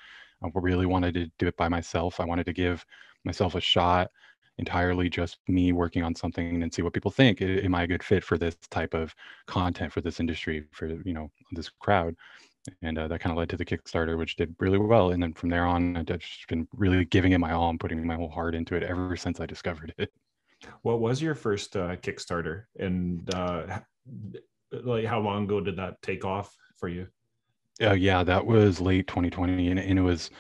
I 0.43 0.49
really 0.55 0.87
wanted 0.87 1.14
to 1.14 1.31
do 1.38 1.47
it 1.47 1.57
by 1.57 1.69
myself. 1.69 2.19
I 2.19 2.25
wanted 2.25 2.47
to 2.47 2.52
give 2.52 2.85
myself 3.25 3.55
a 3.55 3.61
shot 3.61 4.11
entirely 4.59 5.09
just 5.09 5.38
me 5.49 5.73
working 5.73 6.02
on 6.02 6.14
something 6.14 6.62
and 6.62 6.73
see 6.73 6.82
what 6.82 6.92
people 6.92 7.11
think 7.11 7.40
am 7.40 7.75
i 7.75 7.82
a 7.82 7.87
good 7.87 8.02
fit 8.02 8.23
for 8.23 8.37
this 8.37 8.54
type 8.71 8.94
of 8.94 9.14
content 9.47 9.92
for 9.92 10.00
this 10.00 10.21
industry 10.21 10.64
for 10.73 10.87
you 10.87 11.12
know 11.12 11.30
this 11.52 11.68
crowd? 11.68 12.14
And 12.80 12.97
uh, 12.97 13.09
that 13.09 13.21
kind 13.21 13.32
of 13.32 13.38
led 13.38 13.49
to 13.50 13.56
the 13.56 13.64
kickstarter 13.64 14.16
which 14.16 14.37
did 14.37 14.54
really 14.61 14.78
well 14.78 15.11
and 15.11 15.23
then 15.23 15.32
from 15.32 15.49
there 15.49 15.66
on 15.66 15.97
i've 15.97 16.06
just 16.06 16.47
been 16.49 16.68
really 16.73 17.04
giving 17.06 17.32
it 17.32 17.38
my 17.38 17.52
all 17.52 17.71
and 17.71 17.80
putting 17.80 18.06
my 18.06 18.14
whole 18.14 18.30
heart 18.30 18.54
into 18.54 18.76
it 18.76 18.82
ever 18.85 19.16
since 19.16 19.40
i 19.40 19.47
discovered 19.47 19.92
it. 19.99 20.11
What 20.82 21.00
was 21.00 21.21
your 21.21 21.35
first 21.35 21.75
uh, 21.76 21.97
kickstarter? 21.97 22.64
And 22.78 23.28
uh, 23.35 23.80
like 24.71 25.06
how 25.06 25.21
long 25.21 25.44
ago 25.44 25.61
did 25.61 25.76
that 25.76 26.00
take 26.02 26.25
off 26.25 26.54
for 26.76 26.88
you? 26.88 27.09
Uh, 27.80 27.92
yeah 27.94 28.23
that 28.23 28.44
was 28.44 28.80
late 28.80 29.06
2020 29.09 29.68
and, 29.71 29.80
and 29.80 29.99
it 29.99 30.02
was 30.02 30.30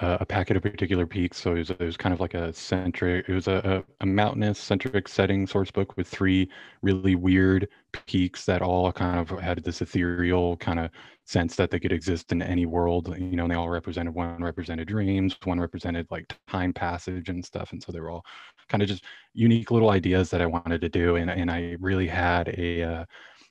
uh, 0.00 0.18
a 0.20 0.26
packet 0.26 0.56
of 0.56 0.62
particular 0.62 1.06
peaks. 1.06 1.40
So 1.40 1.54
it 1.54 1.58
was, 1.58 1.70
it 1.70 1.80
was 1.80 1.96
kind 1.96 2.12
of 2.12 2.20
like 2.20 2.34
a 2.34 2.52
centric, 2.52 3.28
it 3.28 3.34
was 3.34 3.48
a, 3.48 3.84
a, 4.00 4.04
a 4.04 4.06
mountainous 4.06 4.58
centric 4.58 5.08
setting 5.08 5.46
source 5.46 5.70
book 5.70 5.96
with 5.96 6.06
three 6.06 6.48
really 6.82 7.16
weird 7.16 7.68
peaks 8.06 8.44
that 8.44 8.62
all 8.62 8.92
kind 8.92 9.18
of 9.18 9.40
had 9.40 9.62
this 9.64 9.82
ethereal 9.82 10.56
kind 10.58 10.78
of 10.78 10.90
sense 11.24 11.56
that 11.56 11.70
they 11.70 11.80
could 11.80 11.92
exist 11.92 12.30
in 12.30 12.42
any 12.42 12.64
world. 12.64 13.12
You 13.18 13.36
know, 13.36 13.44
and 13.44 13.50
they 13.50 13.56
all 13.56 13.68
represented 13.68 14.14
one 14.14 14.42
represented 14.42 14.86
dreams, 14.86 15.36
one 15.44 15.58
represented 15.58 16.06
like 16.10 16.32
time 16.46 16.72
passage 16.72 17.28
and 17.28 17.44
stuff. 17.44 17.72
And 17.72 17.82
so 17.82 17.90
they 17.90 18.00
were 18.00 18.10
all 18.10 18.24
kind 18.68 18.82
of 18.82 18.88
just 18.88 19.04
unique 19.34 19.70
little 19.72 19.90
ideas 19.90 20.30
that 20.30 20.40
I 20.40 20.46
wanted 20.46 20.80
to 20.82 20.88
do. 20.88 21.16
And, 21.16 21.28
and 21.28 21.50
I 21.50 21.76
really 21.80 22.06
had 22.06 22.48
a, 22.56 22.82
uh, 22.82 23.04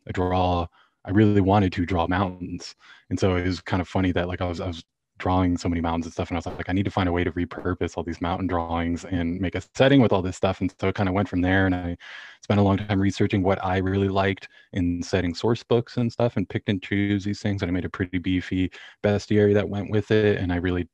a 0.08 0.14
draw. 0.14 0.66
I 1.04 1.12
really 1.12 1.42
wanted 1.42 1.74
to 1.74 1.86
draw 1.86 2.08
mountains. 2.08 2.76
And 3.10 3.20
so 3.20 3.36
it 3.36 3.46
was 3.46 3.60
kind 3.60 3.82
of 3.82 3.88
funny 3.88 4.14
that 4.14 4.28
like 4.30 4.42
I 4.42 4.48
was, 4.48 4.62
I 4.62 4.68
was 4.68 4.84
drawing 5.18 5.58
so 5.58 5.70
many 5.70 5.82
mountains 5.82 6.06
and 6.06 6.14
stuff 6.14 6.30
and 6.30 6.38
i 6.38 6.40
was 6.40 6.46
like 6.46 6.70
i 6.70 6.74
need 6.74 6.86
to 6.86 6.92
find 6.92 7.10
a 7.10 7.12
way 7.12 7.24
to 7.24 7.32
repurpose 7.32 7.98
all 7.98 8.04
these 8.04 8.22
mountain 8.22 8.48
drawings 8.48 9.06
and 9.06 9.40
make 9.40 9.56
a 9.56 9.62
setting 9.76 10.02
with 10.02 10.12
all 10.12 10.22
this 10.22 10.38
stuff 10.38 10.62
and 10.62 10.74
so 10.80 10.88
it 10.88 10.96
kind 10.96 11.10
of 11.10 11.16
went 11.16 11.28
from 11.30 11.42
there 11.42 11.66
and 11.66 11.76
i 11.76 11.98
spent 12.42 12.60
a 12.60 12.64
long 12.64 12.78
time 12.78 13.00
researching 13.00 13.44
what 13.44 13.64
i 13.64 13.78
really 13.78 14.10
liked 14.10 14.48
in 14.74 15.02
setting 15.02 15.34
source 15.34 15.64
books 15.64 15.98
and 15.98 16.12
stuff 16.12 16.38
and 16.38 16.50
picked 16.50 16.70
and 16.70 16.82
choose 16.82 17.24
these 17.24 17.42
things 17.42 17.62
and 17.62 17.70
i 17.70 17.74
made 17.74 17.86
a 17.86 17.90
pretty 17.90 18.18
beefy 18.18 18.72
bestiary 19.04 19.54
that 19.54 19.68
went 19.68 19.90
with 19.90 20.12
it 20.12 20.38
and 20.38 20.52
i 20.52 20.58
really 20.58 20.88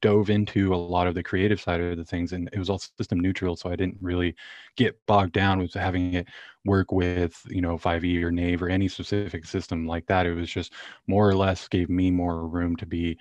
dove 0.00 0.30
into 0.30 0.74
a 0.74 0.76
lot 0.76 1.06
of 1.06 1.14
the 1.14 1.22
creative 1.22 1.60
side 1.60 1.80
of 1.80 1.96
the 1.96 2.04
things 2.04 2.32
and 2.32 2.48
it 2.52 2.58
was 2.58 2.68
all 2.68 2.78
system 2.78 3.20
neutral 3.20 3.54
so 3.54 3.70
i 3.70 3.76
didn't 3.76 3.96
really 4.00 4.34
get 4.76 4.98
bogged 5.06 5.32
down 5.32 5.60
with 5.60 5.72
having 5.74 6.14
it 6.14 6.26
work 6.64 6.92
with 6.92 7.40
you 7.48 7.60
know 7.60 7.76
5e 7.76 8.22
or 8.22 8.30
Knave 8.30 8.62
or 8.62 8.68
any 8.68 8.88
specific 8.88 9.44
system 9.44 9.86
like 9.86 10.06
that. 10.06 10.26
It 10.26 10.34
was 10.34 10.50
just 10.50 10.72
more 11.06 11.28
or 11.28 11.34
less 11.34 11.68
gave 11.68 11.88
me 11.88 12.10
more 12.10 12.46
room 12.46 12.76
to 12.76 12.86
be 12.86 13.18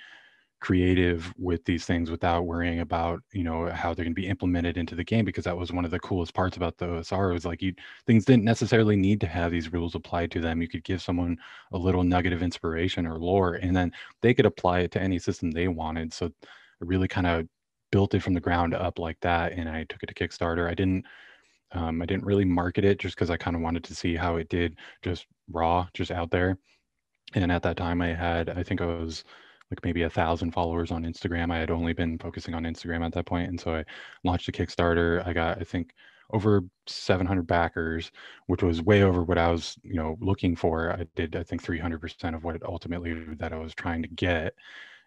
creative 0.61 1.33
with 1.39 1.65
these 1.65 1.85
things 1.85 2.11
without 2.11 2.43
worrying 2.43 2.81
about 2.81 3.21
you 3.31 3.43
know 3.43 3.67
how 3.71 3.93
they're 3.93 4.05
going 4.05 4.13
to 4.13 4.21
be 4.21 4.27
implemented 4.27 4.77
into 4.77 4.93
the 4.93 5.03
game 5.03 5.25
because 5.25 5.43
that 5.43 5.57
was 5.57 5.71
one 5.71 5.85
of 5.85 5.91
the 5.91 5.99
coolest 5.99 6.35
parts 6.35 6.55
about 6.55 6.77
the 6.77 6.85
OSR 6.85 7.33
was 7.33 7.45
like 7.45 7.63
you 7.63 7.73
things 8.05 8.25
didn't 8.25 8.45
necessarily 8.45 8.95
need 8.95 9.19
to 9.21 9.27
have 9.27 9.51
these 9.51 9.73
rules 9.73 9.95
applied 9.95 10.29
to 10.31 10.39
them. 10.39 10.61
You 10.61 10.67
could 10.67 10.83
give 10.83 11.01
someone 11.01 11.37
a 11.73 11.77
little 11.77 12.03
nugget 12.03 12.31
of 12.31 12.43
inspiration 12.43 13.07
or 13.07 13.17
lore 13.17 13.55
and 13.55 13.75
then 13.75 13.91
they 14.21 14.35
could 14.35 14.45
apply 14.45 14.81
it 14.81 14.91
to 14.91 15.01
any 15.01 15.17
system 15.17 15.49
they 15.49 15.67
wanted. 15.67 16.13
So 16.13 16.27
I 16.27 16.31
really 16.81 17.07
kind 17.07 17.25
of 17.25 17.47
built 17.91 18.13
it 18.13 18.21
from 18.21 18.35
the 18.35 18.39
ground 18.39 18.75
up 18.75 18.99
like 18.99 19.19
that 19.21 19.53
and 19.53 19.67
I 19.67 19.83
took 19.85 20.03
it 20.03 20.07
to 20.07 20.13
Kickstarter. 20.13 20.69
I 20.69 20.75
didn't 20.75 21.05
um, 21.71 22.03
I 22.03 22.05
didn't 22.05 22.25
really 22.25 22.45
market 22.45 22.85
it 22.85 22.99
just 22.99 23.15
because 23.15 23.31
I 23.31 23.37
kind 23.37 23.55
of 23.55 23.63
wanted 23.63 23.83
to 23.85 23.95
see 23.95 24.15
how 24.15 24.35
it 24.35 24.49
did 24.49 24.75
just 25.01 25.25
raw 25.49 25.87
just 25.95 26.11
out 26.11 26.29
there. 26.29 26.59
And 27.33 27.51
at 27.51 27.63
that 27.63 27.77
time 27.77 27.99
I 28.01 28.13
had 28.13 28.49
I 28.49 28.61
think 28.61 28.79
I 28.81 28.85
was 28.85 29.23
like 29.71 29.83
maybe 29.83 30.03
a 30.03 30.09
thousand 30.09 30.51
followers 30.51 30.91
on 30.91 31.03
Instagram. 31.03 31.51
I 31.51 31.59
had 31.59 31.71
only 31.71 31.93
been 31.93 32.19
focusing 32.19 32.53
on 32.53 32.63
Instagram 32.63 33.05
at 33.05 33.13
that 33.13 33.25
point, 33.25 33.49
and 33.49 33.59
so 33.59 33.75
I 33.75 33.85
launched 34.23 34.49
a 34.49 34.51
Kickstarter. 34.51 35.25
I 35.25 35.33
got 35.33 35.59
I 35.59 35.63
think 35.63 35.93
over 36.33 36.61
700 36.87 37.45
backers, 37.47 38.11
which 38.47 38.63
was 38.63 38.81
way 38.81 39.03
over 39.03 39.23
what 39.23 39.37
I 39.37 39.49
was 39.49 39.77
you 39.83 39.95
know 39.95 40.17
looking 40.21 40.55
for. 40.55 40.91
I 40.91 41.05
did 41.15 41.35
I 41.35 41.43
think 41.43 41.63
300% 41.63 42.35
of 42.35 42.43
what 42.43 42.61
ultimately 42.63 43.13
that 43.39 43.53
I 43.53 43.57
was 43.57 43.73
trying 43.73 44.01
to 44.03 44.09
get, 44.09 44.53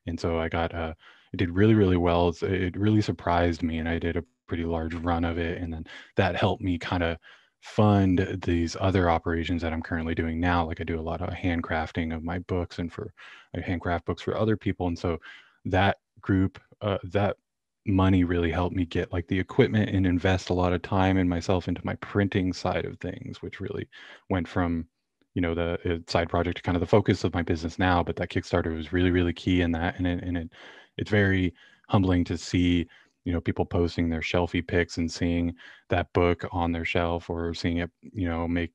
and 0.07 0.19
so 0.19 0.39
I 0.39 0.49
got 0.49 0.75
uh, 0.75 0.95
it 1.33 1.37
did 1.37 1.51
really 1.51 1.75
really 1.75 1.99
well. 1.99 2.35
It 2.43 2.77
really 2.77 3.03
surprised 3.03 3.63
me, 3.63 3.79
and 3.79 3.89
I 3.89 3.99
did 3.99 4.17
a 4.17 4.25
pretty 4.47 4.65
large 4.65 4.95
run 4.95 5.25
of 5.25 5.39
it, 5.39 5.61
and 5.61 5.73
then 5.73 5.87
that 6.17 6.37
helped 6.37 6.63
me 6.63 6.79
kind 6.79 7.03
of 7.03 7.19
fund 7.65 8.41
these 8.45 8.77
other 8.79 9.09
operations 9.09 9.63
that 9.63 9.73
I'm 9.73 9.81
currently 9.81 10.15
doing 10.15 10.39
now. 10.39 10.67
Like 10.67 10.83
I 10.83 10.85
do 10.85 11.01
a 11.01 11.03
lot 11.03 11.23
of 11.23 11.31
handcrafting 11.31 12.15
of 12.15 12.23
my 12.23 12.39
books 12.41 12.79
and 12.79 12.93
for 12.93 13.11
I 13.57 13.61
handcraft 13.61 14.05
books 14.05 14.21
for 14.21 14.37
other 14.37 14.55
people. 14.55 14.87
And 14.87 14.99
so 14.99 15.19
that 15.65 15.97
group, 16.21 16.61
uh, 16.83 16.99
that 17.05 17.39
money 17.87 18.23
really 18.23 18.51
helped 18.51 18.77
me 18.77 18.85
get 18.85 19.15
like 19.15 19.27
the 19.29 19.41
equipment 19.41 19.89
and 19.89 20.07
invest 20.07 20.51
a 20.51 20.55
lot 20.55 20.75
of 20.75 20.83
time 20.83 21.17
and 21.17 21.29
myself 21.29 21.67
into 21.67 21.81
my 21.85 21.95
printing 21.97 22.53
side 22.53 22.85
of 22.85 22.99
things, 22.99 23.41
which 23.41 23.61
really 23.61 23.89
went 24.29 24.47
from, 24.47 24.87
you 25.33 25.41
know, 25.41 25.55
the 25.55 25.79
uh, 25.91 25.99
side 26.07 26.29
project 26.29 26.59
to 26.59 26.63
kind 26.63 26.77
of 26.77 26.81
the 26.81 26.87
focus 26.87 27.25
of 27.25 27.33
my 27.33 27.43
business 27.43 27.79
now. 27.79 28.03
But 28.03 28.17
that 28.17 28.29
Kickstarter 28.29 28.77
was 28.77 28.93
really, 28.93 29.11
really 29.11 29.33
key 29.33 29.63
in 29.63 29.73
that. 29.73 29.97
And 29.97 30.07
it, 30.07 30.23
and 30.23 30.37
it, 30.37 30.53
it's 30.99 31.11
very 31.11 31.55
humbling 31.89 32.25
to 32.25 32.37
see 32.37 32.87
you 33.25 33.33
know 33.33 33.41
people 33.41 33.65
posting 33.65 34.09
their 34.09 34.21
shelfie 34.21 34.67
pics 34.67 34.99
and 34.99 35.11
seeing 35.11 35.55
that 35.89 36.13
book 36.13 36.45
on 36.53 36.73
their 36.73 36.85
shelf 36.85 37.31
or 37.31 37.55
seeing 37.55 37.79
it 37.79 37.91
you 38.13 38.29
know 38.29 38.47
make 38.47 38.73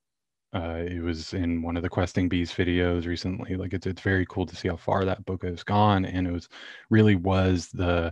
uh, 0.52 0.84
it 0.84 1.04
was 1.04 1.36
in 1.36 1.62
one 1.62 1.78
of 1.78 1.84
the 1.84 1.90
Questing 1.90 2.28
Beast 2.28 2.58
videos 2.58 3.06
recently 3.06 3.56
like 3.56 3.74
it's, 3.74 3.86
it's 3.86 4.02
very 4.02 4.26
cool 4.28 4.48
to 4.48 4.56
see 4.56 4.68
how 4.68 4.78
far 4.78 5.06
that 5.06 5.24
book 5.26 5.44
has 5.44 5.64
gone 5.64 6.06
and 6.06 6.28
it 6.28 6.32
was 6.32 6.50
really 6.90 7.16
was 7.16 7.70
the 7.70 8.12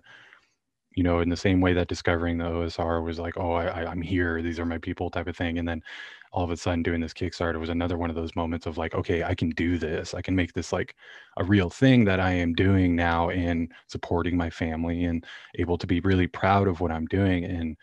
you 0.96 1.04
know 1.04 1.20
in 1.20 1.30
the 1.30 1.38
same 1.38 1.62
way 1.62 1.74
that 1.74 1.88
discovering 1.88 2.38
the 2.38 2.46
osr 2.46 3.04
was 3.04 3.20
like 3.20 3.38
oh 3.38 3.54
I, 3.54 3.86
i'm 3.86 4.02
here 4.02 4.42
these 4.42 4.60
are 4.60 4.66
my 4.66 4.80
people 4.80 5.10
type 5.10 5.28
of 5.28 5.38
thing 5.38 5.60
and 5.60 5.68
then 5.68 5.82
all 6.32 6.44
of 6.44 6.52
a 6.52 6.58
sudden 6.58 6.84
doing 6.84 7.02
this 7.02 7.14
Kickstarter 7.14 7.60
was 7.60 7.70
another 7.70 7.98
one 7.98 8.10
of 8.10 8.16
those 8.16 8.36
moments 8.36 8.66
of 8.66 8.78
like, 8.78 8.94
okay, 8.94 9.24
I 9.24 9.34
can 9.34 9.50
do 9.52 9.78
this. 9.78 10.14
I 10.14 10.22
can 10.22 10.36
make 10.36 10.54
this 10.54 10.72
like 10.74 10.96
a 11.38 11.44
real 11.44 11.70
thing 11.70 12.06
that 12.06 12.20
I 12.20 12.32
am 12.32 12.54
doing 12.54 12.96
now 12.96 13.30
and 13.30 13.72
supporting 13.88 14.38
my 14.38 14.50
family 14.50 15.06
and 15.06 15.26
able 15.56 15.78
to 15.78 15.88
be 15.88 16.00
really 16.02 16.28
proud 16.28 16.68
of 16.68 16.80
what 16.80 16.92
I'm 16.92 17.06
doing. 17.06 17.46
And, 17.46 17.78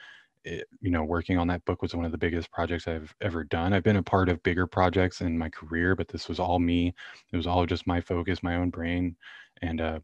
it, 0.45 0.67
you 0.81 0.91
know, 0.91 1.05
working 1.05 1.39
on 1.39 1.47
that 1.49 1.65
book 1.65 1.81
was 1.81 1.95
one 1.95 2.05
of 2.05 2.13
the 2.13 2.19
biggest 2.19 2.51
projects 2.53 2.87
I've 2.87 3.15
ever 3.23 3.45
done. 3.45 3.73
I've 3.73 3.83
been 3.83 3.97
a 3.97 4.03
part 4.03 4.29
of 4.29 4.43
bigger 4.43 4.67
projects 4.67 5.23
in 5.23 5.39
my 5.39 5.49
career, 5.49 5.97
but 5.97 6.09
this 6.09 6.29
was 6.29 6.39
all 6.39 6.59
me. 6.59 6.95
It 7.33 7.37
was 7.37 7.47
all 7.47 7.65
just 7.65 7.87
my 7.87 8.01
focus, 8.01 8.43
my 8.43 8.57
own 8.57 8.69
brain. 8.69 9.17
And 9.63 9.81
uh, 9.81 10.01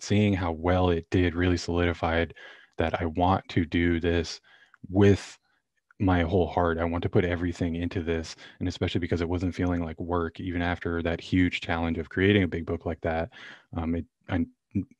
seeing 0.00 0.32
how 0.32 0.52
well 0.52 0.88
it 0.88 1.06
did 1.10 1.34
really 1.34 1.58
solidified 1.58 2.32
that 2.78 3.00
I 3.02 3.06
want 3.06 3.46
to 3.50 3.66
do 3.66 4.00
this 4.00 4.40
with 4.88 5.38
my 5.98 6.22
whole 6.22 6.46
heart. 6.46 6.78
I 6.78 6.84
want 6.84 7.02
to 7.02 7.08
put 7.08 7.24
everything 7.24 7.76
into 7.76 8.02
this, 8.02 8.36
and 8.58 8.68
especially 8.68 9.00
because 9.00 9.20
it 9.20 9.28
wasn't 9.28 9.54
feeling 9.54 9.84
like 9.84 9.98
work, 10.00 10.40
even 10.40 10.62
after 10.62 11.02
that 11.02 11.20
huge 11.20 11.60
challenge 11.60 11.98
of 11.98 12.08
creating 12.08 12.42
a 12.42 12.48
big 12.48 12.66
book 12.66 12.86
like 12.86 13.00
that. 13.02 13.30
Um, 13.76 13.94
it 13.94 14.04
I, 14.28 14.46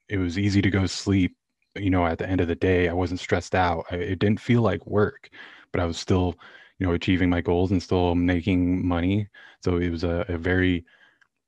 it 0.09 0.19
was 0.19 0.39
easy 0.39 0.63
to 0.63 0.71
go 0.71 0.87
sleep. 0.87 1.37
You 1.77 1.91
know, 1.91 2.07
at 2.07 2.19
the 2.19 2.29
end 2.29 2.41
of 2.41 2.49
the 2.49 2.55
day, 2.55 2.89
I 2.89 2.93
wasn't 2.93 3.21
stressed 3.21 3.55
out. 3.55 3.87
I, 3.91 3.97
it 3.97 4.19
didn't 4.19 4.41
feel 4.41 4.63
like 4.63 4.87
work, 4.87 5.31
but 5.73 5.81
I 5.81 5.87
was 5.87 5.99
still, 5.99 6.35
you 6.79 6.87
know, 6.87 6.93
achieving 6.93 7.31
my 7.31 7.41
goals 7.41 7.71
and 7.73 7.83
still 7.83 8.15
making 8.15 8.87
money. 8.87 9.29
So 9.65 9.79
it 9.79 9.91
was 9.91 10.05
a, 10.05 10.25
a 10.29 10.37
very 10.39 10.85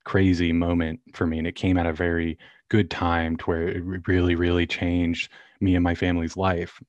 crazy 0.05 0.53
moment 0.53 1.01
for 1.15 1.27
me, 1.27 1.39
and 1.39 1.47
it 1.47 1.55
came 1.57 1.79
at 1.79 1.87
a 1.87 1.93
very 1.93 2.39
good 2.71 2.91
time 2.91 3.37
to 3.37 3.45
where 3.45 3.69
it 3.69 4.09
really, 4.09 4.35
really 4.35 4.67
changed 4.67 5.31
me 5.61 5.75
and 5.75 5.85
my 5.85 5.95
family's 5.95 6.37
life, 6.37 6.81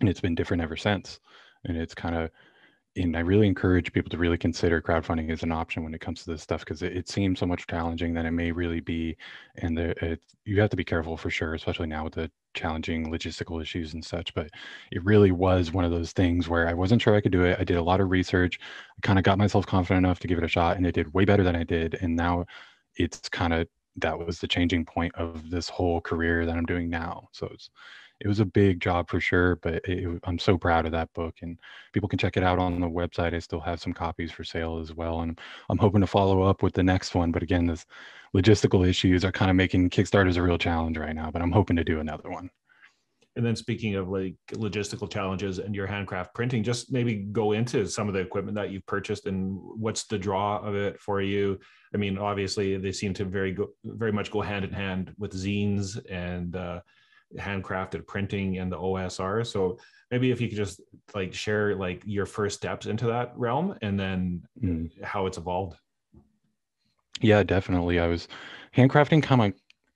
and 0.00 0.08
it's 0.08 0.20
been 0.20 0.34
different 0.34 0.62
ever 0.62 0.76
since 0.76 1.20
and 1.64 1.76
it's 1.76 1.94
kind 1.94 2.14
of 2.14 2.30
and 2.98 3.16
I 3.16 3.20
really 3.20 3.46
encourage 3.46 3.92
people 3.92 4.10
to 4.10 4.18
really 4.18 4.38
consider 4.38 4.80
crowdfunding 4.80 5.30
as 5.30 5.42
an 5.42 5.52
option 5.52 5.84
when 5.84 5.94
it 5.94 6.00
comes 6.00 6.24
to 6.24 6.30
this 6.30 6.42
stuff 6.42 6.60
because 6.60 6.82
it, 6.82 6.96
it, 6.96 7.08
seems 7.08 7.38
so 7.38 7.46
much 7.46 7.66
challenging 7.66 8.12
than 8.14 8.26
it 8.26 8.32
may 8.32 8.50
really 8.50 8.80
be, 8.80 9.16
and 9.56 9.76
the, 9.76 9.90
it, 10.04 10.20
you 10.44 10.60
have 10.60 10.70
to 10.70 10.76
be 10.76 10.84
careful 10.84 11.16
for 11.16 11.30
sure, 11.30 11.54
especially 11.54 11.86
now 11.86 12.04
with 12.04 12.14
the 12.14 12.30
challenging 12.54 13.10
logistical 13.10 13.62
issues 13.62 13.94
and 13.94 14.04
such. 14.04 14.34
But 14.34 14.50
it 14.90 15.04
really 15.04 15.32
was 15.32 15.72
one 15.72 15.84
of 15.84 15.90
those 15.90 16.12
things 16.12 16.48
where 16.48 16.68
I 16.68 16.74
wasn't 16.74 17.02
sure 17.02 17.14
I 17.14 17.20
could 17.20 17.32
do 17.32 17.44
it. 17.44 17.58
I 17.60 17.64
did 17.64 17.76
a 17.76 17.82
lot 17.82 18.00
of 18.00 18.10
research, 18.10 18.58
I 18.60 19.06
kind 19.06 19.18
of 19.18 19.24
got 19.24 19.38
myself 19.38 19.66
confident 19.66 20.04
enough 20.04 20.18
to 20.20 20.28
give 20.28 20.38
it 20.38 20.44
a 20.44 20.48
shot, 20.48 20.76
and 20.76 20.86
it 20.86 20.94
did 20.94 21.12
way 21.14 21.24
better 21.24 21.44
than 21.44 21.56
I 21.56 21.64
did. 21.64 21.96
And 22.00 22.16
now 22.16 22.46
it's 22.96 23.28
kind 23.28 23.52
of 23.52 23.68
that 23.96 24.18
was 24.18 24.38
the 24.38 24.48
changing 24.48 24.84
point 24.84 25.14
of 25.16 25.50
this 25.50 25.68
whole 25.68 26.00
career 26.00 26.46
that 26.46 26.56
I'm 26.56 26.66
doing 26.66 26.88
now. 26.88 27.28
So 27.32 27.48
it's 27.52 27.70
it 28.20 28.28
was 28.28 28.40
a 28.40 28.44
big 28.44 28.80
job 28.80 29.08
for 29.08 29.20
sure, 29.20 29.56
but 29.56 29.74
it, 29.84 30.20
I'm 30.24 30.38
so 30.38 30.58
proud 30.58 30.86
of 30.86 30.92
that 30.92 31.12
book, 31.14 31.36
and 31.42 31.58
people 31.92 32.08
can 32.08 32.18
check 32.18 32.36
it 32.36 32.42
out 32.42 32.58
on 32.58 32.80
the 32.80 32.88
website. 32.88 33.34
I 33.34 33.38
still 33.38 33.60
have 33.60 33.80
some 33.80 33.92
copies 33.92 34.32
for 34.32 34.44
sale 34.44 34.78
as 34.78 34.92
well, 34.92 35.20
and 35.20 35.40
I'm 35.70 35.78
hoping 35.78 36.00
to 36.00 36.06
follow 36.06 36.42
up 36.42 36.62
with 36.62 36.74
the 36.74 36.82
next 36.82 37.14
one. 37.14 37.30
But 37.30 37.42
again, 37.42 37.66
this 37.66 37.86
logistical 38.34 38.86
issues 38.86 39.24
are 39.24 39.32
kind 39.32 39.50
of 39.50 39.56
making 39.56 39.90
Kickstarters 39.90 40.36
a 40.36 40.42
real 40.42 40.58
challenge 40.58 40.98
right 40.98 41.14
now. 41.14 41.30
But 41.30 41.42
I'm 41.42 41.52
hoping 41.52 41.76
to 41.76 41.84
do 41.84 42.00
another 42.00 42.30
one. 42.30 42.50
And 43.36 43.46
then 43.46 43.54
speaking 43.54 43.94
of 43.94 44.08
like 44.08 44.34
logistical 44.54 45.08
challenges 45.08 45.60
and 45.60 45.72
your 45.72 45.86
handcraft 45.86 46.34
printing, 46.34 46.64
just 46.64 46.90
maybe 46.90 47.14
go 47.14 47.52
into 47.52 47.86
some 47.86 48.08
of 48.08 48.14
the 48.14 48.20
equipment 48.20 48.56
that 48.56 48.70
you've 48.70 48.86
purchased 48.86 49.26
and 49.26 49.56
what's 49.62 50.06
the 50.06 50.18
draw 50.18 50.58
of 50.58 50.74
it 50.74 51.00
for 51.00 51.22
you. 51.22 51.56
I 51.94 51.98
mean, 51.98 52.18
obviously 52.18 52.76
they 52.78 52.90
seem 52.90 53.14
to 53.14 53.24
very 53.24 53.52
go, 53.52 53.68
very 53.84 54.10
much 54.10 54.32
go 54.32 54.40
hand 54.40 54.64
in 54.64 54.72
hand 54.72 55.14
with 55.18 55.34
zines 55.34 56.04
and 56.10 56.56
uh, 56.56 56.80
handcrafted 57.36 58.06
printing 58.06 58.58
and 58.58 58.70
the 58.70 58.76
OSR. 58.76 59.46
So 59.46 59.78
maybe 60.10 60.30
if 60.30 60.40
you 60.40 60.48
could 60.48 60.56
just 60.56 60.80
like 61.14 61.34
share 61.34 61.74
like 61.74 62.02
your 62.06 62.26
first 62.26 62.56
steps 62.56 62.86
into 62.86 63.06
that 63.06 63.32
realm 63.36 63.76
and 63.82 63.98
then 63.98 64.42
mm. 64.62 64.90
how 65.02 65.26
it's 65.26 65.38
evolved. 65.38 65.76
Yeah, 67.20 67.42
definitely. 67.42 67.98
I 67.98 68.06
was 68.06 68.28
handcrafting 68.76 69.22
kind 69.22 69.42
of, 69.42 69.52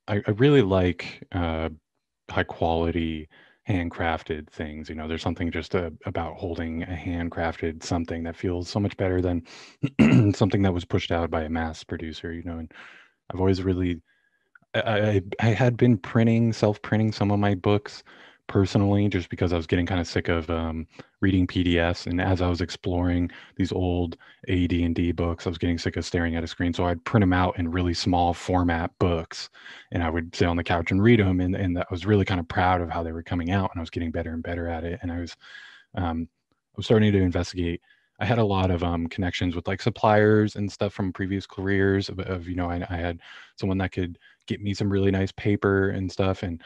I, 0.09 0.23
I 0.27 0.31
really 0.33 0.63
like 0.63 1.27
uh, 1.33 1.71
high 2.31 2.43
quality 2.43 3.29
handcrafted 3.69 4.51
things. 4.51 4.89
You 4.89 4.97
know, 4.97 5.07
there's 5.07 5.23
something 5.23 5.51
just 5.51 5.75
uh, 5.75 5.91
about 6.05 6.37
holding 6.37 6.83
a 6.83 6.87
handcrafted 6.87 7.83
something 7.83 8.25
that 8.25 8.37
feels 8.37 8.69
so 8.69 8.81
much 8.81 8.97
better 8.97 9.23
than 9.23 9.45
something 10.35 10.63
that 10.63 10.75
was 10.75 10.85
pushed 10.85 11.13
out 11.13 11.31
by 11.31 11.43
a 11.43 11.49
mass 11.49 11.85
producer, 11.85 12.33
you 12.33 12.43
know, 12.43 12.59
and 12.59 12.73
I've 13.33 13.41
always 13.41 13.63
really 13.63 14.03
I, 14.75 15.23
I 15.41 15.47
had 15.47 15.77
been 15.77 15.99
printing, 15.99 16.53
self-printing 16.53 17.13
some 17.13 17.31
of 17.31 17.39
my 17.39 17.55
books 17.55 18.03
personally, 18.47 19.09
just 19.09 19.29
because 19.29 19.53
I 19.53 19.57
was 19.57 19.67
getting 19.67 19.87
kind 19.87 20.01
of 20.01 20.07
sick 20.07 20.29
of 20.29 20.51
um, 20.51 20.87
reading 21.21 21.47
PDFs. 21.47 22.07
And 22.07 22.21
as 22.21 22.43
I 22.43 22.49
was 22.49 22.61
exploring 22.61 23.31
these 23.57 23.73
old 23.73 24.17
AD&D 24.49 25.13
books, 25.13 25.47
I 25.47 25.51
was 25.51 25.59
getting 25.59 25.79
sick 25.79 25.97
of 25.97 26.05
staring 26.05 26.37
at 26.37 26.45
a 26.45 26.47
screen. 26.47 26.73
So 26.73 26.85
I'd 26.85 27.05
print 27.05 27.23
them 27.23 27.33
out 27.33 27.59
in 27.59 27.71
really 27.71 27.95
small 27.95 28.35
format 28.35 28.91
books, 28.99 29.49
and 29.93 30.03
I 30.03 30.11
would 30.11 30.35
sit 30.35 30.49
on 30.49 30.57
the 30.57 30.65
couch 30.65 30.91
and 30.91 31.03
read 31.03 31.21
them. 31.21 31.41
And, 31.41 31.55
and 31.55 31.79
I 31.79 31.85
was 31.91 32.05
really 32.05 32.25
kind 32.25 32.41
of 32.41 32.49
proud 32.49 32.81
of 32.81 32.91
how 32.91 33.03
they 33.03 33.13
were 33.13 33.23
coming 33.23 33.51
out, 33.51 33.71
and 33.73 33.81
I 33.81 33.83
was 33.83 33.91
getting 33.91 34.11
better 34.11 34.33
and 34.33 34.43
better 34.43 34.69
at 34.69 34.85
it. 34.85 34.99
And 35.03 35.13
I 35.13 35.21
was, 35.21 35.37
um, 35.95 36.29
I 36.53 36.77
was 36.77 36.87
starting 36.87 37.13
to 37.13 37.21
investigate 37.21 37.81
I 38.23 38.25
had 38.25 38.39
a 38.39 38.45
lot 38.45 38.71
of 38.71 38.85
um, 38.85 39.09
connections 39.09 39.57
with 39.57 39.67
like 39.67 39.83
suppliers 39.83 40.55
and 40.55 40.71
stuff 40.71 40.93
from 40.93 41.13
previous 41.13 41.45
careers 41.45 42.09
of, 42.09 42.21
of 42.21 42.49
you 42.49 42.55
know, 42.55 42.71
I, 42.71 42.87
I, 42.89 42.97
had 42.97 43.19
someone 43.59 43.79
that 43.79 43.91
could 43.91 44.17
get 44.47 44.61
me 44.61 44.75
some 44.75 44.91
really 44.91 45.11
nice 45.11 45.33
paper 45.33 45.91
and 45.91 46.11
stuff. 46.11 46.43
And 46.43 46.63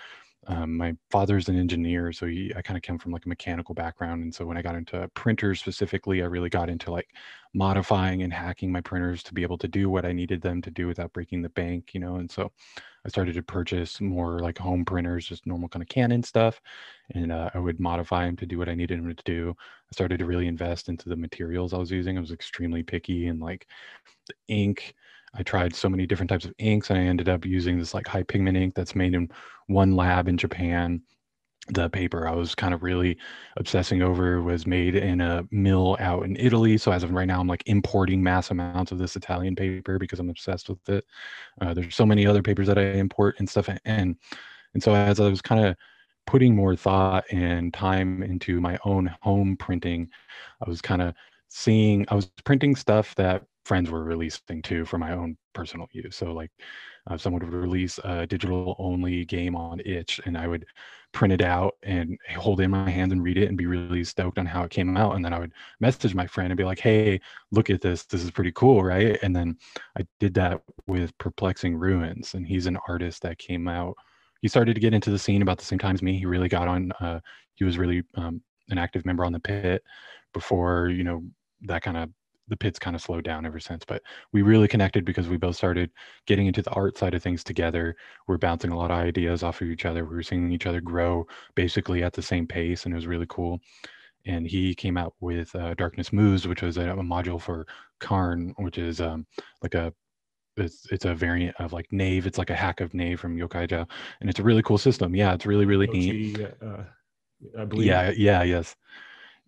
um, 0.49 0.76
my 0.76 0.95
father's 1.11 1.49
an 1.49 1.59
engineer, 1.59 2.12
so 2.12 2.26
he, 2.26 2.52
I 2.54 2.62
kind 2.62 2.76
of 2.76 2.83
come 2.83 2.99
from 2.99 3.11
like 3.11 3.26
a 3.26 3.28
mechanical 3.28 3.75
background. 3.75 4.23
And 4.23 4.33
so 4.33 4.45
when 4.47 4.56
I 4.56 4.62
got 4.62 4.76
into 4.76 5.09
printers 5.14 5.59
specifically, 5.59 6.23
I 6.23 6.26
really 6.26 6.49
got 6.49 6.71
into 6.71 6.92
like 6.92 7.09
modifying 7.52 8.23
and 8.23 8.33
hacking 8.33 8.71
my 8.71 8.80
printers 8.80 9.25
to 9.25 9.35
be 9.35 9.42
able 9.42 9.59
to 9.59 9.66
do 9.66 9.90
what 9.90 10.04
I 10.04 10.12
needed 10.12 10.42
them 10.42 10.62
to 10.62 10.71
do 10.71 10.87
without 10.87 11.12
breaking 11.12 11.42
the 11.42 11.49
bank, 11.49 11.95
you 11.95 12.00
know. 12.00 12.16
And 12.16 12.30
so 12.30 12.52
I 13.04 13.09
started 13.09 13.35
to 13.35 13.42
purchase 13.42 14.00
more 14.00 14.38
like 14.38 14.59
home 14.59 14.85
printers, 14.85 15.26
just 15.26 15.47
normal 15.47 15.68
kind 15.68 15.83
of 15.83 15.88
Canon 15.88 16.23
stuff, 16.23 16.61
and 17.14 17.33
uh, 17.33 17.50
I 17.54 17.59
would 17.59 17.80
modify 17.80 18.26
them 18.26 18.37
to 18.37 18.47
do 18.47 18.59
what 18.59 18.68
I 18.68 18.75
needed 18.75 18.99
them 18.99 19.14
to 19.14 19.23
do. 19.25 19.54
I 19.59 19.92
started 19.92 20.18
to 20.18 20.26
really 20.26 20.47
invest 20.47 20.88
into 20.88 21.09
the 21.09 21.16
materials 21.16 21.73
I 21.75 21.78
was 21.78 21.90
using. 21.90 22.16
I 22.16 22.21
was 22.21 22.33
extremely 22.33 22.85
picky 22.85 23.26
and 23.26 23.40
like 23.40 23.66
the 24.28 24.35
ink 24.47 24.95
I 25.38 25.43
tried 25.43 25.75
so 25.75 25.88
many 25.88 26.07
different 26.07 26.31
types 26.31 26.45
of 26.45 26.55
inks 26.59 26.90
and 26.90 26.99
I 26.99 27.02
ended 27.02 27.28
up 27.28 27.45
using 27.45 27.78
this 27.78 27.95
like 27.95 28.07
high 28.07 28.23
pigment 28.23 28.57
ink 28.57 28.75
that's 28.75 28.95
made 28.95 29.14
in 29.14 29.31
one 29.66 29.97
lab 29.97 30.28
in 30.28 30.37
Japan. 30.37 31.02
The 31.69 31.90
paper 31.90 32.28
I 32.28 32.33
was 32.33 32.55
kind 32.55 32.73
of 32.73 32.85
really 32.85 33.19
obsessing 33.57 34.00
over 34.00 34.40
was 34.40 34.66
made 34.69 34.95
in 34.95 35.21
a 35.21 35.45
mill 35.50 35.97
out 35.99 36.25
in 36.25 36.37
Italy. 36.37 36.78
So 36.78 36.93
as 36.93 37.02
of 37.02 37.11
right 37.11 37.26
now, 37.26 37.40
I'm 37.40 37.49
like 37.49 37.64
importing 37.66 38.23
mass 38.23 38.52
amounts 38.52 38.93
of 38.93 38.99
this 38.99 39.16
Italian 39.16 39.57
paper 39.57 39.99
because 39.99 40.21
I'm 40.21 40.31
obsessed 40.31 40.69
with 40.69 40.88
it. 40.88 41.05
Uh, 41.61 41.75
there's 41.75 41.97
so 41.97 42.07
many 42.07 42.25
other 42.25 42.43
papers 42.43 42.69
that 42.69 42.78
I 42.78 42.83
import 42.93 43.37
and 43.40 43.49
stuff. 43.49 43.69
And 43.85 44.16
and 44.75 44.83
so 44.83 44.95
as 44.95 45.19
I 45.19 45.28
was 45.28 45.43
kind 45.43 45.64
of 45.66 45.76
putting 46.26 46.55
more 46.55 46.76
thought 46.76 47.25
and 47.33 47.73
time 47.75 48.23
into 48.23 48.61
my 48.61 48.78
own 48.85 49.14
home 49.23 49.57
printing, 49.57 50.09
I 50.64 50.69
was 50.69 50.81
kind 50.81 51.02
of 51.02 51.14
seeing 51.49 52.07
I 52.09 52.14
was 52.14 52.26
printing 52.45 52.76
stuff 52.76 53.14
that 53.16 53.45
friends 53.66 53.90
were 53.90 54.04
releasing 54.04 54.62
too 54.62 54.85
for 54.85 54.96
my 54.96 55.12
own 55.12 55.37
personal 55.52 55.88
use. 55.90 56.14
So 56.14 56.32
like 56.32 56.50
uh, 57.08 57.16
someone 57.18 57.42
would 57.44 57.52
release 57.52 57.99
a 58.04 58.26
digital 58.26 58.76
only 58.78 59.25
game 59.25 59.56
on 59.56 59.80
itch 59.85 60.20
and 60.25 60.38
I 60.38 60.46
would 60.46 60.64
print 61.12 61.32
it 61.32 61.42
out 61.42 61.75
and 61.82 62.16
hold 62.37 62.61
it 62.61 62.64
in 62.64 62.70
my 62.70 62.88
hands 62.88 63.12
and 63.12 63.25
read 63.25 63.38
it 63.38 63.49
and 63.49 63.58
be 63.58 63.66
really 63.66 64.04
stoked 64.04 64.38
on 64.38 64.46
how 64.46 64.62
it 64.62 64.70
came 64.70 64.96
out. 64.96 65.16
And 65.16 65.25
then 65.25 65.32
I 65.32 65.40
would 65.40 65.52
message 65.80 66.14
my 66.14 66.28
friend 66.28 66.52
and 66.52 66.56
be 66.56 66.62
like, 66.64 66.78
hey, 66.78 67.20
look 67.50 67.68
at 67.68 67.80
this. 67.80 68.04
This 68.04 68.23
is 68.23 68.30
pretty 68.30 68.52
cool, 68.52 68.85
right? 68.85 69.18
And 69.23 69.35
then 69.35 69.56
I 69.99 70.06
did 70.20 70.35
that 70.35 70.62
with 70.87 71.16
Perplexing 71.18 71.76
Ruins. 71.76 72.35
And 72.35 72.46
he's 72.46 72.66
an 72.66 72.78
artist 72.87 73.23
that 73.23 73.38
came 73.38 73.66
out. 73.66 73.96
He 74.42 74.49
started 74.49 74.75
to 74.75 74.80
get 74.80 74.94
into 74.94 75.11
the 75.11 75.18
scene 75.18 75.42
about 75.42 75.58
the 75.58 75.64
same 75.64 75.78
time 75.78 75.94
as 75.94 76.02
me. 76.02 76.18
He 76.18 76.26
really 76.26 76.49
got 76.49 76.68
on, 76.68 76.92
uh, 77.00 77.18
he 77.54 77.64
was 77.64 77.78
really 77.78 78.04
um, 78.14 78.42
an 78.68 78.78
active 78.78 79.04
member 79.04 79.25
on 79.25 79.32
the 79.32 79.40
pit 79.40 79.82
before, 80.32 80.88
you 80.88 81.02
know, 81.02 81.25
that 81.62 81.82
kind 81.82 81.96
of 81.96 82.11
the 82.49 82.57
pits 82.57 82.79
kind 82.79 82.95
of 82.95 83.03
slowed 83.03 83.25
down 83.25 83.47
ever 83.47 83.61
since 83.61 83.85
but 83.85 84.03
we 84.33 84.43
really 84.43 84.69
connected 84.69 85.05
because 85.05 85.29
we 85.29 85.37
both 85.37 85.57
started 85.57 85.91
getting 86.26 86.47
into 86.47 86.62
the 86.62 86.71
art 86.71 86.97
side 86.97 87.15
of 87.15 87.23
things 87.23 87.43
together 87.43 87.97
we're 88.26 88.38
bouncing 88.38 88.71
a 88.71 88.76
lot 88.76 88.91
of 88.91 88.99
ideas 88.99 89.43
off 89.43 89.61
of 89.61 89.69
each 89.69 89.85
other 89.85 90.05
we 90.05 90.15
were 90.15 90.23
seeing 90.23 90.53
each 90.53 90.67
other 90.67 90.81
grow 90.81 91.26
basically 91.55 92.03
at 92.03 92.12
the 92.12 92.23
same 92.23 92.47
pace 92.47 92.85
and 92.85 92.95
it 92.95 92.97
was 92.97 93.07
really 93.07 93.26
cool 93.29 93.61
and 94.26 94.47
he 94.47 94.75
came 94.75 94.97
out 94.97 95.15
with 95.21 95.55
uh, 95.55 95.75
darkness 95.75 96.12
moves 96.12 96.47
which 96.47 96.62
was 96.62 96.76
a, 96.76 96.91
a 96.91 96.97
module 97.03 97.41
for 97.41 97.67
Cairn 98.00 98.55
which 98.59 98.79
is 98.79 99.00
um, 99.00 99.26
like 99.62 99.75
a 99.75 99.93
it's 100.59 100.87
it's 100.91 101.05
a 101.05 101.15
variant 101.15 101.55
of 101.59 101.75
like 101.75 101.87
Knave. 101.93 102.26
It's 102.26 102.38
like 102.38 102.49
a 102.49 102.57
hack 102.57 102.81
of 102.81 102.95
Knave 102.95 103.21
from 103.21 103.37
Yochai 103.37 103.69
Gal, 103.69 103.87
and 104.23 104.31
it's 104.31 104.38
a 104.38 104.43
really 104.43 104.62
cool 104.62 104.79
system. 104.79 105.15
Yeah, 105.15 105.35
it's 105.35 105.45
really 105.45 105.67
really 105.67 105.87
neat. 105.87 106.41
Uh, 106.41 106.85
I 107.59 107.67
believe. 107.67 107.87
Yeah, 107.87 108.11
yeah, 108.17 108.43
yes 108.43 108.75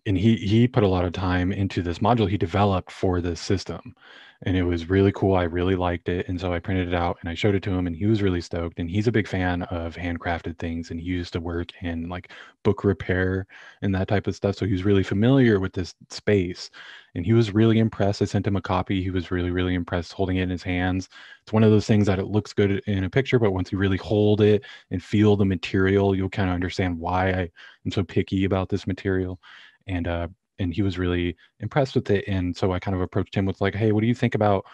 and 0.05 0.17
he 0.17 0.35
he 0.37 0.67
put 0.67 0.83
a 0.83 0.87
lot 0.87 1.05
of 1.05 1.13
time 1.13 1.51
into 1.51 1.81
this 1.81 1.99
module 1.99 2.29
he 2.29 2.37
developed 2.37 2.91
for 2.91 3.21
this 3.21 3.39
system 3.39 3.95
and 4.43 4.55
it 4.55 4.63
was 4.63 4.89
really 4.89 5.11
cool 5.11 5.35
i 5.35 5.43
really 5.43 5.75
liked 5.75 6.07
it 6.07 6.27
and 6.29 6.39
so 6.39 6.53
i 6.53 6.59
printed 6.59 6.87
it 6.87 6.93
out 6.93 7.17
and 7.21 7.29
i 7.29 7.33
showed 7.33 7.55
it 7.55 7.61
to 7.61 7.71
him 7.71 7.87
and 7.87 7.95
he 7.95 8.05
was 8.05 8.21
really 8.21 8.39
stoked 8.39 8.79
and 8.79 8.89
he's 8.89 9.07
a 9.07 9.11
big 9.11 9.27
fan 9.27 9.63
of 9.63 9.95
handcrafted 9.95 10.57
things 10.57 10.91
and 10.91 10.99
he 10.99 11.05
used 11.05 11.33
to 11.33 11.39
work 11.39 11.71
in 11.81 12.07
like 12.07 12.31
book 12.63 12.83
repair 12.83 13.45
and 13.81 13.93
that 13.93 14.07
type 14.07 14.27
of 14.27 14.35
stuff 14.35 14.55
so 14.55 14.65
he 14.65 14.71
was 14.71 14.85
really 14.85 15.03
familiar 15.03 15.59
with 15.59 15.73
this 15.73 15.93
space 16.09 16.69
and 17.15 17.25
he 17.25 17.33
was 17.33 17.53
really 17.53 17.79
impressed 17.79 18.21
i 18.21 18.25
sent 18.25 18.47
him 18.47 18.55
a 18.55 18.61
copy 18.61 19.03
he 19.03 19.09
was 19.09 19.31
really 19.31 19.51
really 19.51 19.73
impressed 19.73 20.13
holding 20.13 20.37
it 20.37 20.43
in 20.43 20.49
his 20.49 20.63
hands. 20.63 21.09
It's 21.41 21.53
one 21.53 21.63
of 21.63 21.71
those 21.71 21.87
things 21.87 22.05
that 22.05 22.19
it 22.19 22.27
looks 22.27 22.53
good 22.53 22.81
in 22.85 23.03
a 23.03 23.09
picture 23.09 23.39
but 23.39 23.51
once 23.51 23.71
you 23.71 23.77
really 23.77 23.97
hold 23.97 24.39
it 24.41 24.63
and 24.91 25.03
feel 25.03 25.35
the 25.35 25.45
material 25.45 26.15
you'll 26.15 26.29
kind 26.29 26.49
of 26.49 26.55
understand 26.55 26.97
why 26.99 27.31
i 27.31 27.49
am 27.85 27.91
so 27.91 28.03
picky 28.03 28.45
about 28.45 28.69
this 28.69 28.87
material 28.87 29.39
and 29.89 30.07
uh, 30.07 30.27
and 30.59 30.73
he 30.73 30.81
was 30.83 30.97
really 30.99 31.35
impressed 31.61 31.95
with 31.95 32.09
it. 32.11 32.25
And 32.27 32.55
so 32.55 32.73
I 32.73 32.79
kind 32.79 32.95
of 32.95 33.01
approached 33.01 33.35
him 33.35 33.45
with 33.45 33.61
like, 33.61 33.75
hey, 33.75 33.91
what 33.93 34.01
do 34.01 34.07
you 34.07 34.15
think 34.15 34.35
about 34.35 34.65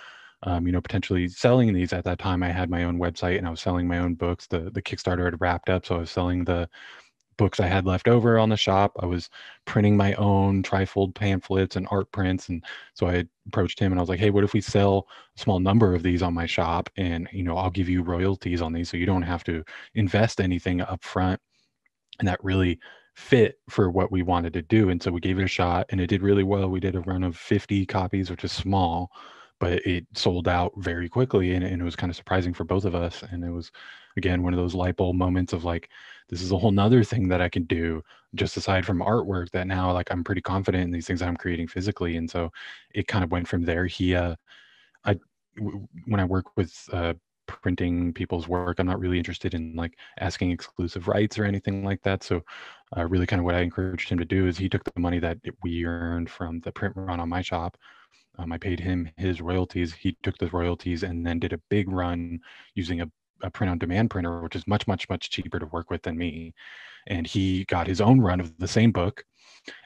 um, 0.43 0.67
you 0.67 0.73
know, 0.73 0.81
potentially 0.81 1.27
selling 1.27 1.73
these. 1.73 1.93
At 1.93 2.03
that 2.03 2.19
time, 2.19 2.43
I 2.43 2.49
had 2.49 2.69
my 2.69 2.83
own 2.83 2.99
website 2.99 3.37
and 3.39 3.47
I 3.47 3.49
was 3.49 3.61
selling 3.61 3.87
my 3.87 3.99
own 3.99 4.15
books. 4.15 4.47
The 4.47 4.69
the 4.71 4.81
Kickstarter 4.81 5.25
had 5.25 5.41
wrapped 5.41 5.69
up, 5.69 5.85
so 5.85 5.95
I 5.95 5.99
was 5.99 6.11
selling 6.11 6.45
the 6.45 6.69
books 7.37 7.59
I 7.59 7.67
had 7.67 7.85
left 7.85 8.07
over 8.07 8.39
on 8.39 8.49
the 8.49 8.57
shop. 8.57 8.93
I 9.01 9.05
was 9.05 9.29
printing 9.65 9.97
my 9.97 10.13
own 10.15 10.63
trifold 10.63 11.15
pamphlets 11.15 11.75
and 11.75 11.87
art 11.91 12.11
prints, 12.11 12.49
and 12.49 12.63
so 12.93 13.07
I 13.07 13.25
approached 13.47 13.79
him 13.79 13.91
and 13.91 13.99
I 13.99 14.03
was 14.03 14.09
like, 14.09 14.19
"Hey, 14.19 14.29
what 14.31 14.43
if 14.45 14.53
we 14.53 14.61
sell 14.61 15.07
a 15.37 15.41
small 15.41 15.59
number 15.59 15.95
of 15.95 16.03
these 16.03 16.21
on 16.23 16.33
my 16.33 16.45
shop, 16.45 16.89
and 16.97 17.27
you 17.33 17.43
know, 17.43 17.57
I'll 17.57 17.71
give 17.71 17.89
you 17.89 18.03
royalties 18.03 18.61
on 18.61 18.73
these, 18.73 18.89
so 18.89 18.97
you 18.97 19.05
don't 19.05 19.21
have 19.23 19.43
to 19.45 19.63
invest 19.95 20.41
anything 20.41 20.81
up 20.81 21.03
front." 21.03 21.41
And 22.19 22.27
that 22.27 22.43
really 22.43 22.79
fit 23.15 23.59
for 23.69 23.89
what 23.89 24.11
we 24.11 24.21
wanted 24.21 24.53
to 24.53 24.61
do. 24.61 24.89
And 24.89 25.01
so 25.01 25.11
we 25.11 25.21
gave 25.21 25.39
it 25.39 25.43
a 25.43 25.47
shot 25.47 25.85
and 25.89 26.01
it 26.01 26.07
did 26.07 26.21
really 26.21 26.43
well. 26.43 26.69
We 26.69 26.79
did 26.79 26.95
a 26.95 27.01
run 27.01 27.23
of 27.23 27.37
50 27.37 27.85
copies, 27.85 28.29
which 28.29 28.43
is 28.43 28.51
small, 28.51 29.09
but 29.59 29.85
it 29.85 30.05
sold 30.13 30.47
out 30.47 30.73
very 30.77 31.07
quickly. 31.07 31.53
And, 31.53 31.63
and 31.63 31.81
it 31.81 31.85
was 31.85 31.95
kind 31.95 32.09
of 32.09 32.17
surprising 32.17 32.53
for 32.53 32.65
both 32.65 32.83
of 32.83 32.93
us. 32.93 33.23
And 33.31 33.43
it 33.43 33.51
was, 33.51 33.71
again, 34.17 34.43
one 34.43 34.53
of 34.53 34.59
those 34.59 34.75
light 34.75 34.97
bulb 34.97 35.15
moments 35.15 35.53
of 35.53 35.63
like, 35.63 35.89
this 36.27 36.41
is 36.41 36.51
a 36.51 36.57
whole 36.57 36.71
nother 36.71 37.03
thing 37.03 37.29
that 37.29 37.41
I 37.41 37.47
can 37.47 37.63
do 37.63 38.01
just 38.35 38.57
aside 38.57 38.85
from 38.85 38.99
artwork 38.99 39.49
that 39.51 39.67
now 39.67 39.93
like 39.93 40.11
I'm 40.11 40.23
pretty 40.23 40.41
confident 40.41 40.83
in 40.83 40.91
these 40.91 41.07
things 41.07 41.21
I'm 41.21 41.37
creating 41.37 41.69
physically. 41.69 42.17
And 42.17 42.29
so 42.29 42.51
it 42.93 43.07
kind 43.07 43.23
of 43.23 43.31
went 43.31 43.47
from 43.47 43.63
there. 43.63 43.85
He, 43.85 44.13
uh, 44.13 44.35
I, 45.05 45.17
when 45.57 46.19
I 46.19 46.25
work 46.25 46.57
with 46.57 46.77
uh, 46.91 47.13
printing 47.47 48.13
people's 48.13 48.47
work. 48.47 48.79
I'm 48.79 48.87
not 48.87 48.99
really 48.99 49.17
interested 49.17 49.53
in 49.53 49.75
like 49.75 49.97
asking 50.19 50.51
exclusive 50.51 51.07
rights 51.07 51.37
or 51.39 51.45
anything 51.45 51.83
like 51.83 52.01
that. 52.03 52.23
So, 52.23 52.43
uh, 52.97 53.05
really, 53.07 53.25
kind 53.27 53.39
of 53.39 53.45
what 53.45 53.55
I 53.55 53.61
encouraged 53.61 54.09
him 54.09 54.19
to 54.19 54.25
do 54.25 54.47
is 54.47 54.57
he 54.57 54.69
took 54.69 54.83
the 54.83 54.99
money 54.99 55.19
that 55.19 55.37
we 55.63 55.85
earned 55.85 56.29
from 56.29 56.59
the 56.61 56.71
print 56.71 56.95
run 56.95 57.19
on 57.19 57.29
my 57.29 57.41
shop. 57.41 57.77
Um, 58.37 58.51
I 58.51 58.57
paid 58.57 58.79
him 58.79 59.09
his 59.17 59.41
royalties. 59.41 59.93
He 59.93 60.17
took 60.23 60.37
the 60.37 60.47
royalties 60.49 61.03
and 61.03 61.25
then 61.25 61.39
did 61.39 61.53
a 61.53 61.61
big 61.69 61.89
run 61.89 62.39
using 62.75 63.01
a, 63.01 63.09
a 63.43 63.49
print 63.49 63.71
on 63.71 63.77
demand 63.77 64.09
printer, 64.09 64.41
which 64.41 64.55
is 64.55 64.67
much, 64.67 64.87
much, 64.87 65.07
much 65.09 65.29
cheaper 65.29 65.59
to 65.59 65.65
work 65.67 65.89
with 65.89 66.03
than 66.03 66.17
me. 66.17 66.53
And 67.07 67.25
he 67.27 67.65
got 67.65 67.87
his 67.87 68.01
own 68.01 68.19
run 68.21 68.39
of 68.39 68.57
the 68.57 68.67
same 68.67 68.91
book 68.91 69.23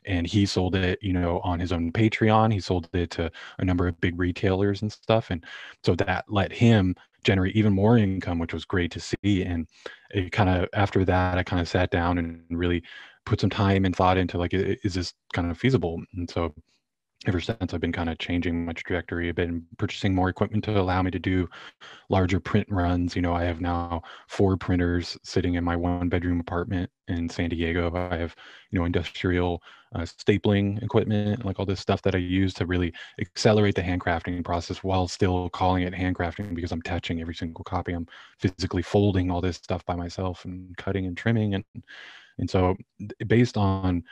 and 0.06 0.28
he 0.28 0.46
sold 0.46 0.76
it 0.76 1.00
you 1.02 1.14
know 1.14 1.40
on 1.42 1.60
his 1.60 1.72
own 1.72 1.92
patreon 1.92 2.52
he 2.52 2.60
sold 2.60 2.90
it 2.94 3.10
to 3.12 3.32
a 3.60 3.66
number 3.66 3.88
of 3.88 4.00
big 4.02 4.18
retailers 4.20 4.82
and 4.82 4.92
stuff 4.92 5.30
and 5.30 5.46
so 5.84 5.96
that 5.96 6.26
let 6.28 6.52
him 6.52 6.96
generate 7.24 7.56
even 7.56 7.74
more 7.74 7.98
income, 7.98 8.40
which 8.40 8.54
was 8.54 8.66
great 8.66 8.92
to 8.92 9.00
see. 9.00 9.44
And 9.44 9.68
it 10.12 10.32
kind 10.32 10.50
of 10.50 10.70
after 10.74 11.06
that, 11.06 11.38
I 11.38 11.44
kind 11.44 11.62
of 11.62 11.68
sat 11.68 11.92
down 11.92 12.18
and 12.18 12.44
really 12.50 12.84
put 13.26 13.42
some 13.42 13.50
time 13.50 13.86
and 13.86 13.96
thought 13.96 14.18
into 14.18 14.38
like, 14.38 14.54
is 14.54 14.94
this 14.94 15.14
kind 15.34 15.52
of 15.52 15.58
feasible? 15.58 16.02
And 16.14 16.30
so 16.30 16.54
ever 17.28 17.40
since 17.42 17.74
I've 17.74 17.82
been 17.82 17.92
kind 17.92 18.10
of 18.10 18.18
changing 18.18 18.66
my 18.66 18.72
trajectory. 18.74 19.28
I've 19.28 19.36
been 19.36 19.66
purchasing 19.78 20.16
more 20.16 20.30
equipment 20.30 20.64
to 20.66 20.80
allow 20.80 21.02
me 21.02 21.12
to 21.12 21.20
do 21.20 21.50
larger 22.10 22.40
print 22.40 22.68
runs. 22.70 23.16
You 23.16 23.22
know, 23.22 23.34
I 23.34 23.44
have 23.44 23.60
now 23.60 24.02
four 24.30 24.56
printers 24.56 25.18
sitting 25.24 25.56
in 25.56 25.64
my 25.64 25.76
one 25.76 26.08
bedroom 26.08 26.40
apartment 26.40 26.90
in 27.10 27.28
San 27.28 27.50
Diego. 27.50 27.94
I 27.94 28.16
have, 28.16 28.36
you 28.72 28.80
know, 28.80 28.86
industrial 28.86 29.62
uh, 29.96 30.02
stapling 30.02 30.82
equipment, 30.84 31.46
like 31.46 31.60
all 31.60 31.66
this 31.66 31.80
stuff 31.80 32.02
that 32.04 32.16
I 32.16 32.20
use 32.20 32.54
to 32.56 32.66
really 32.66 32.94
accelerate 33.20 33.76
the 33.76 33.82
handcrafting 33.82 34.44
process 34.44 34.84
while 34.84 35.08
still 35.08 35.50
calling 35.50 35.84
it 35.84 35.94
handcrafting 35.94 36.54
because 36.54 36.72
I'm 36.72 36.82
touching 36.82 37.22
every 37.22 37.36
single 37.36 37.64
copy. 37.64 37.94
I'm 37.94 38.08
physically 38.38 38.84
folding 38.84 39.32
all 39.32 39.42
this 39.42 39.58
stuff 39.58 39.86
by 39.86 39.96
myself 39.96 40.46
and 40.46 40.76
cutting 40.78 41.06
and 41.08 41.18
trimming. 41.18 41.56
And, 41.56 41.64
and 42.38 42.50
so 42.50 42.76
based 43.28 43.58
on 43.58 44.04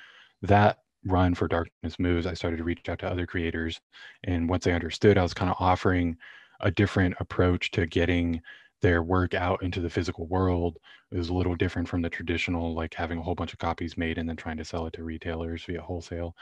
that 0.42 0.80
run 1.06 1.34
for 1.34 1.48
darkness 1.48 2.00
moves 2.00 2.26
i 2.26 2.34
started 2.34 2.58
to 2.58 2.64
reach 2.64 2.90
out 2.90 3.00
to 3.00 3.10
other 3.10 3.26
creators 3.26 3.80
and 4.26 4.50
once 4.50 4.68
i 4.68 4.72
understood 4.72 5.18
i 5.18 5.24
was 5.24 5.34
kind 5.34 5.50
of 5.50 5.56
offering 5.60 6.18
a 6.62 6.72
different 6.72 7.16
approach 7.20 7.72
to 7.72 7.86
getting 7.86 8.42
their 8.82 9.04
work 9.04 9.34
out 9.34 9.62
into 9.64 9.82
the 9.82 9.90
physical 9.90 10.28
world 10.28 10.78
is 11.12 11.30
a 11.30 11.34
little 11.34 11.56
different 11.56 11.88
from 11.88 12.02
the 12.02 12.10
traditional 12.10 12.74
like 12.74 12.94
having 12.94 13.18
a 13.18 13.22
whole 13.22 13.36
bunch 13.36 13.54
of 13.54 13.60
copies 13.60 13.98
made 13.98 14.18
and 14.18 14.28
then 14.30 14.36
trying 14.36 14.58
to 14.58 14.66
sell 14.66 14.86
it 14.86 14.94
to 14.94 15.04
retailers 15.04 15.64
via 15.66 15.82
wholesale 15.82 16.36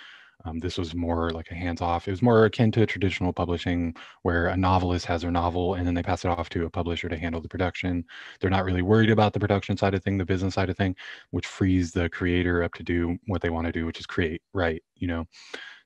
um, 0.44 0.60
this 0.60 0.78
was 0.78 0.94
more 0.94 1.32
like 1.32 1.50
a 1.50 1.56
hands 1.56 1.82
off. 1.82 2.08
It 2.08 2.12
was 2.12 2.22
more 2.22 2.46
akin 2.46 2.72
to 2.74 2.86
traditional 2.86 3.32
publishing 3.32 3.96
where 4.24 4.48
a 4.48 4.58
novelist 4.58 5.06
has 5.06 5.22
their 5.22 5.32
novel 5.32 5.76
and 5.76 5.88
then 5.88 5.94
they 5.94 6.04
pass 6.04 6.26
it 6.26 6.28
off 6.28 6.50
to 6.50 6.66
a 6.66 6.70
publisher 6.70 7.08
to 7.08 7.18
handle 7.18 7.40
the 7.42 7.48
production. 7.48 8.04
They're 8.40 8.50
not 8.50 8.66
really 8.66 8.82
worried 8.82 9.10
about 9.10 9.34
the 9.34 9.40
production 9.40 9.78
side 9.78 9.94
of 9.94 10.04
thing, 10.04 10.18
the 10.18 10.26
business 10.26 10.56
side 10.56 10.70
of 10.70 10.78
thing, 10.78 10.96
which 11.32 11.48
frees 11.48 11.92
the 11.94 12.10
creator 12.10 12.64
up 12.64 12.74
to 12.74 12.84
do 12.84 13.18
what 13.28 13.42
they 13.42 13.50
want 13.50 13.66
to 13.68 13.72
do, 13.72 13.86
which 13.86 14.00
is 14.00 14.06
create, 14.06 14.42
right? 14.54 14.84
You 14.98 15.08
know, 15.08 15.26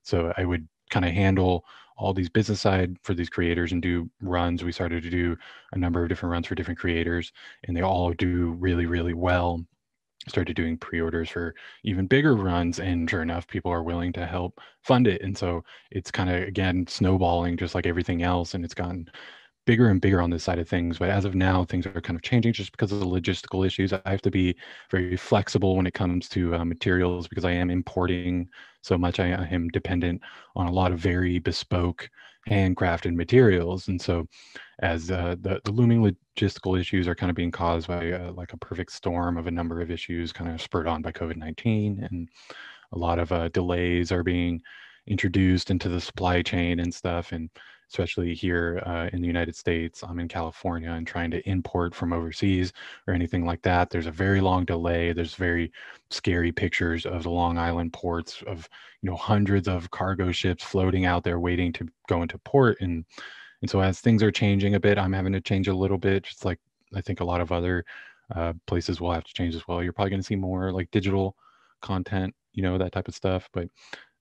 so 0.04 0.34
I 0.38 0.46
would 0.46 0.68
kind 0.90 1.06
of 1.06 1.12
handle 1.12 1.66
all 2.00 2.14
these 2.14 2.30
business 2.30 2.62
side 2.62 2.98
for 3.04 3.14
these 3.14 3.30
creators 3.30 3.72
and 3.74 3.82
do 3.82 4.10
runs. 4.22 4.64
We 4.64 4.72
started 4.72 5.04
to 5.04 5.10
do 5.10 5.38
a 5.74 5.78
number 5.78 6.02
of 6.02 6.10
different 6.10 6.32
runs 6.32 6.48
for 6.48 6.56
different 6.56 6.80
creators, 6.80 7.32
and 7.66 7.76
they 7.76 7.82
all 7.82 8.14
do 8.14 8.52
really, 8.60 8.86
really 8.86 9.14
well. 9.14 9.64
Started 10.28 10.56
doing 10.56 10.78
pre-orders 10.78 11.30
for 11.30 11.56
even 11.84 12.08
bigger 12.08 12.36
runs, 12.36 12.80
and 12.80 13.10
sure 13.10 13.22
enough, 13.22 13.48
people 13.48 13.72
are 13.72 13.84
willing 13.84 14.14
to 14.14 14.26
help 14.26 14.60
fund 14.84 15.08
it. 15.08 15.22
And 15.22 15.38
so 15.38 15.64
it's 15.92 16.12
kind 16.12 16.30
of 16.30 16.44
again 16.44 16.86
snowballing, 16.88 17.58
just 17.58 17.76
like 17.76 17.86
everything 17.86 18.24
else, 18.24 18.54
and 18.54 18.64
it's 18.66 18.74
gotten 18.74 19.10
bigger 19.70 19.90
and 19.90 20.02
bigger 20.02 20.20
on 20.20 20.32
this 20.32 20.44
side 20.44 20.58
of 20.58 20.68
things. 20.68 20.98
But 20.98 21.12
as 21.12 21.26
of 21.26 21.36
now, 21.36 21.64
things 21.64 21.86
are 21.86 22.02
kind 22.02 22.18
of 22.18 22.24
changing 22.24 22.54
just 22.54 22.72
because 22.72 22.92
of 22.92 23.02
the 23.02 23.06
logistical 23.06 23.68
issues. 23.68 23.94
I 23.94 24.02
have 24.04 24.24
to 24.24 24.32
be 24.32 24.56
very 24.90 25.16
flexible 25.16 25.76
when 25.76 25.86
it 25.86 25.94
comes 25.94 26.28
to 26.30 26.56
uh, 26.56 26.66
materials 26.66 27.28
because 27.28 27.46
I 27.46 27.52
am 27.52 27.70
importing 27.70 28.50
so 28.82 28.98
much. 28.98 29.20
I 29.20 29.28
am 29.28 29.68
dependent 29.68 30.24
on 30.56 30.66
a 30.66 30.72
lot 30.72 30.92
of 30.92 30.98
very 30.98 31.38
bespoke, 31.38 32.10
handcrafted 32.50 33.14
materials. 33.14 33.90
And 33.90 34.02
so, 34.02 34.26
as 34.80 35.12
uh, 35.12 35.36
the, 35.40 35.62
the 35.64 35.72
looming 35.72 36.02
logistical 36.02 36.80
issues 36.80 37.08
are 37.08 37.14
kind 37.14 37.30
of 37.30 37.36
being 37.36 37.52
caused 37.52 37.88
by 37.88 38.14
uh, 38.14 38.32
like 38.32 38.54
a 38.54 38.58
perfect 38.58 38.92
storm 38.92 39.38
of 39.38 39.46
a 39.46 39.52
number 39.52 39.82
of 39.82 39.92
issues, 39.92 40.34
kind 40.34 40.50
of 40.50 40.60
spurred 40.60 40.88
on 40.88 41.04
by 41.04 41.12
COVID 41.12 41.38
19, 41.38 42.08
and 42.10 42.28
a 42.92 42.98
lot 42.98 43.20
of 43.20 43.32
uh, 43.32 43.50
delays 43.50 44.12
are 44.12 44.24
being 44.24 44.64
introduced 45.06 45.70
into 45.70 45.90
the 45.90 46.02
supply 46.02 46.42
chain 46.42 46.80
and 46.80 46.92
stuff. 46.92 47.34
And 47.34 47.52
especially 47.90 48.34
here 48.34 48.82
uh, 48.86 49.10
in 49.14 49.22
the 49.22 49.28
United 49.28 49.56
States. 49.56 50.04
I'm 50.04 50.20
in 50.20 50.28
California 50.28 50.92
and 50.92 51.08
trying 51.08 51.32
to 51.32 51.50
import 51.50 51.96
from 51.96 52.14
overseas 52.14 52.72
or 53.08 53.14
anything 53.14 53.46
like 53.46 53.62
that. 53.64 53.90
There's 53.90 54.06
a 54.06 54.12
very 54.12 54.42
long 54.42 54.66
delay. 54.66 55.12
There's 55.12 55.36
very 55.36 55.72
scary 56.10 56.52
pictures 56.52 57.06
of 57.06 57.24
the 57.24 57.30
Long 57.30 57.58
Island 57.58 57.94
ports 57.94 58.44
of 58.48 58.70
you 59.02 59.10
know 59.10 59.16
hundreds 59.16 59.68
of 59.68 59.92
cargo 59.92 60.32
ships 60.32 60.64
floating 60.64 61.06
out 61.06 61.24
there 61.24 61.40
waiting 61.40 61.74
to 61.74 61.88
go 62.08 62.22
into 62.22 62.38
port 62.40 62.78
and 62.82 63.06
and 63.62 63.70
so 63.70 63.82
as 63.82 64.00
things 64.00 64.24
are 64.24 64.32
changing 64.32 64.76
a 64.76 64.80
bit, 64.80 64.98
I'm 64.98 65.14
having 65.14 65.34
to 65.34 65.42
change 65.42 65.68
a 65.68 65.74
little 65.74 65.98
bit, 65.98 66.24
just 66.24 66.46
like 66.46 66.60
I 66.96 67.02
think 67.02 67.20
a 67.20 67.26
lot 67.26 67.42
of 67.42 67.52
other 67.52 67.86
uh, 68.36 68.54
places 68.68 69.02
will 69.02 69.12
have 69.12 69.24
to 69.26 69.34
change 69.34 69.56
as 69.56 69.68
well. 69.68 69.84
You're 69.84 69.94
probably 69.94 70.12
going 70.12 70.22
to 70.22 70.26
see 70.26 70.36
more 70.36 70.72
like 70.72 70.92
digital 70.92 71.36
content, 71.82 72.34
you 72.54 72.64
know, 72.64 72.78
that 72.78 72.92
type 72.92 73.08
of 73.08 73.16
stuff. 73.16 73.50
But 73.52 73.64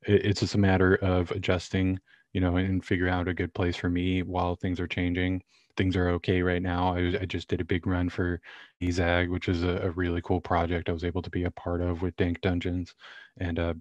it, 0.07 0.27
it's 0.27 0.41
just 0.41 0.55
a 0.55 0.59
matter 0.59 0.97
of 0.97 1.31
adjusting 1.31 2.01
you 2.33 2.41
know, 2.41 2.57
and 2.57 2.85
figure 2.85 3.09
out 3.09 3.29
a 3.29 3.35
good 3.35 3.55
place 3.55 3.77
for 3.77 3.89
me 3.89 4.23
while 4.23 4.57
things 4.57 4.81
are 4.81 4.87
changing. 4.87 5.43
Things 5.77 5.97
are 5.97 6.11
okay 6.11 6.43
right 6.43 6.63
now. 6.63 6.95
I, 6.95 7.19
I 7.21 7.25
just 7.25 7.49
did 7.49 7.61
a 7.61 7.65
big 7.65 7.87
run 7.87 8.09
for 8.09 8.41
EZAG, 8.83 9.31
which 9.31 9.49
is 9.49 9.63
a, 9.63 9.79
a, 9.83 9.91
really 9.93 10.21
cool 10.23 10.41
project 10.41 10.89
I 10.89 10.93
was 10.93 11.05
able 11.05 11.23
to 11.23 11.31
be 11.31 11.45
a 11.45 11.51
part 11.51 11.81
of 11.81 12.03
with 12.03 12.17
Dank 12.17 12.41
Dungeons. 12.41 12.95
And 13.39 13.59
uh, 13.59 13.75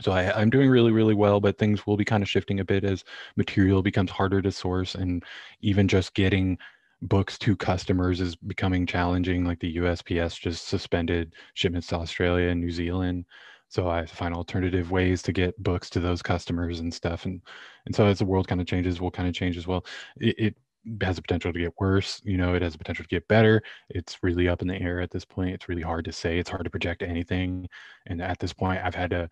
so 0.00 0.12
I, 0.12 0.32
I'm 0.38 0.50
doing 0.50 0.68
really, 0.68 0.92
really 0.92 1.14
well, 1.14 1.40
but 1.40 1.58
things 1.58 1.86
will 1.86 1.96
be 1.96 2.04
kind 2.04 2.22
of 2.22 2.28
shifting 2.28 2.60
a 2.60 2.64
bit 2.64 2.84
as 2.84 3.04
material 3.36 3.82
becomes 3.82 4.10
harder 4.10 4.42
to 4.42 4.52
source 4.52 4.94
and 4.94 5.24
even 5.60 5.88
just 5.88 6.14
getting 6.14 6.58
books 7.02 7.38
to 7.38 7.56
customers 7.56 8.20
is 8.20 8.36
becoming 8.36 8.86
challenging. 8.86 9.44
Like 9.44 9.60
the 9.60 9.76
USPS 9.76 10.38
just 10.38 10.68
suspended 10.68 11.34
shipments 11.54 11.88
to 11.88 11.96
Australia 11.96 12.48
and 12.48 12.60
New 12.60 12.70
Zealand 12.70 13.24
so 13.70 13.88
i 13.88 14.04
find 14.04 14.34
alternative 14.34 14.90
ways 14.90 15.22
to 15.22 15.32
get 15.32 15.60
books 15.62 15.88
to 15.90 16.00
those 16.00 16.20
customers 16.22 16.80
and 16.80 16.92
stuff 16.92 17.24
and 17.24 17.40
and 17.86 17.96
so 17.96 18.06
as 18.06 18.18
the 18.18 18.24
world 18.26 18.46
kind 18.48 18.60
of 18.60 18.66
changes 18.66 19.00
we'll 19.00 19.10
kind 19.10 19.28
of 19.28 19.34
change 19.34 19.56
as 19.56 19.66
well. 19.66 19.84
It, 20.18 20.38
it 20.38 20.56
has 21.02 21.16
the 21.16 21.22
potential 21.22 21.52
to 21.52 21.58
get 21.58 21.74
worse 21.78 22.20
you 22.24 22.36
know 22.36 22.54
it 22.54 22.62
has 22.62 22.72
the 22.72 22.78
potential 22.78 23.04
to 23.04 23.08
get 23.08 23.26
better. 23.28 23.62
It's 23.90 24.18
really 24.22 24.48
up 24.48 24.62
in 24.62 24.68
the 24.68 24.80
air 24.80 25.00
at 25.00 25.10
this 25.10 25.24
point. 25.24 25.54
It's 25.54 25.68
really 25.68 25.82
hard 25.82 26.04
to 26.06 26.12
say. 26.12 26.38
It's 26.38 26.50
hard 26.50 26.64
to 26.64 26.70
project 26.70 27.02
anything 27.02 27.68
and 28.06 28.20
at 28.22 28.38
this 28.38 28.52
point 28.52 28.80
i've 28.84 28.94
had 28.94 29.10
to 29.10 29.28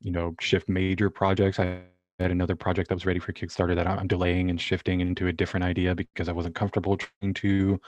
you 0.00 0.12
know 0.12 0.34
shift 0.40 0.68
major 0.68 1.10
projects. 1.10 1.58
I 1.60 1.82
had 2.20 2.30
another 2.30 2.56
project 2.56 2.88
that 2.88 2.94
was 2.94 3.06
ready 3.06 3.18
for 3.18 3.32
kickstarter 3.32 3.74
that 3.74 3.86
i'm 3.86 4.06
delaying 4.06 4.50
and 4.50 4.60
shifting 4.60 5.00
into 5.00 5.26
a 5.26 5.32
different 5.32 5.64
idea 5.64 5.94
because 5.94 6.28
i 6.28 6.32
wasn't 6.32 6.54
comfortable 6.54 6.96
trying 6.96 7.34
to 7.34 7.80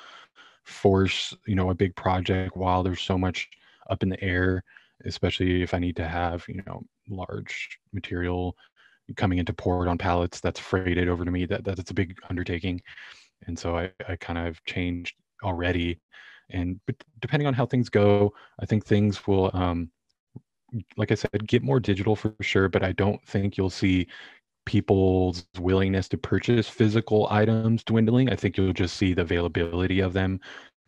force 0.64 1.34
you 1.46 1.54
know 1.54 1.70
a 1.70 1.74
big 1.74 1.94
project 1.94 2.56
while 2.56 2.82
there's 2.82 3.00
so 3.00 3.18
much 3.18 3.48
up 3.90 4.02
in 4.02 4.08
the 4.08 4.22
air 4.22 4.64
especially 5.04 5.62
if 5.62 5.74
I 5.74 5.78
need 5.78 5.96
to 5.96 6.08
have, 6.08 6.44
you 6.48 6.62
know, 6.66 6.82
large 7.08 7.78
material 7.92 8.56
coming 9.16 9.38
into 9.38 9.52
port 9.52 9.88
on 9.88 9.98
pallets 9.98 10.40
that's 10.40 10.60
freighted 10.60 11.08
over 11.08 11.24
to 11.24 11.30
me. 11.30 11.46
That 11.46 11.64
that's 11.64 11.90
a 11.90 11.94
big 11.94 12.16
undertaking. 12.30 12.80
And 13.46 13.58
so 13.58 13.76
I, 13.78 13.92
I 14.08 14.16
kind 14.16 14.38
of 14.38 14.64
changed 14.64 15.16
already. 15.44 16.00
And 16.50 16.80
but 16.86 16.96
depending 17.20 17.46
on 17.46 17.54
how 17.54 17.66
things 17.66 17.88
go, 17.90 18.34
I 18.60 18.66
think 18.66 18.84
things 18.86 19.26
will 19.26 19.50
um 19.54 19.90
like 20.96 21.12
I 21.12 21.14
said, 21.14 21.46
get 21.46 21.62
more 21.62 21.80
digital 21.80 22.16
for 22.16 22.34
sure, 22.40 22.68
but 22.68 22.82
I 22.82 22.92
don't 22.92 23.24
think 23.26 23.56
you'll 23.56 23.70
see 23.70 24.06
people's 24.66 25.46
willingness 25.58 26.08
to 26.10 26.18
purchase 26.18 26.68
physical 26.68 27.28
items 27.30 27.84
dwindling. 27.84 28.30
I 28.30 28.36
think 28.36 28.56
you'll 28.56 28.72
just 28.74 28.96
see 28.96 29.14
the 29.14 29.22
availability 29.22 30.00
of 30.00 30.12
them 30.14 30.40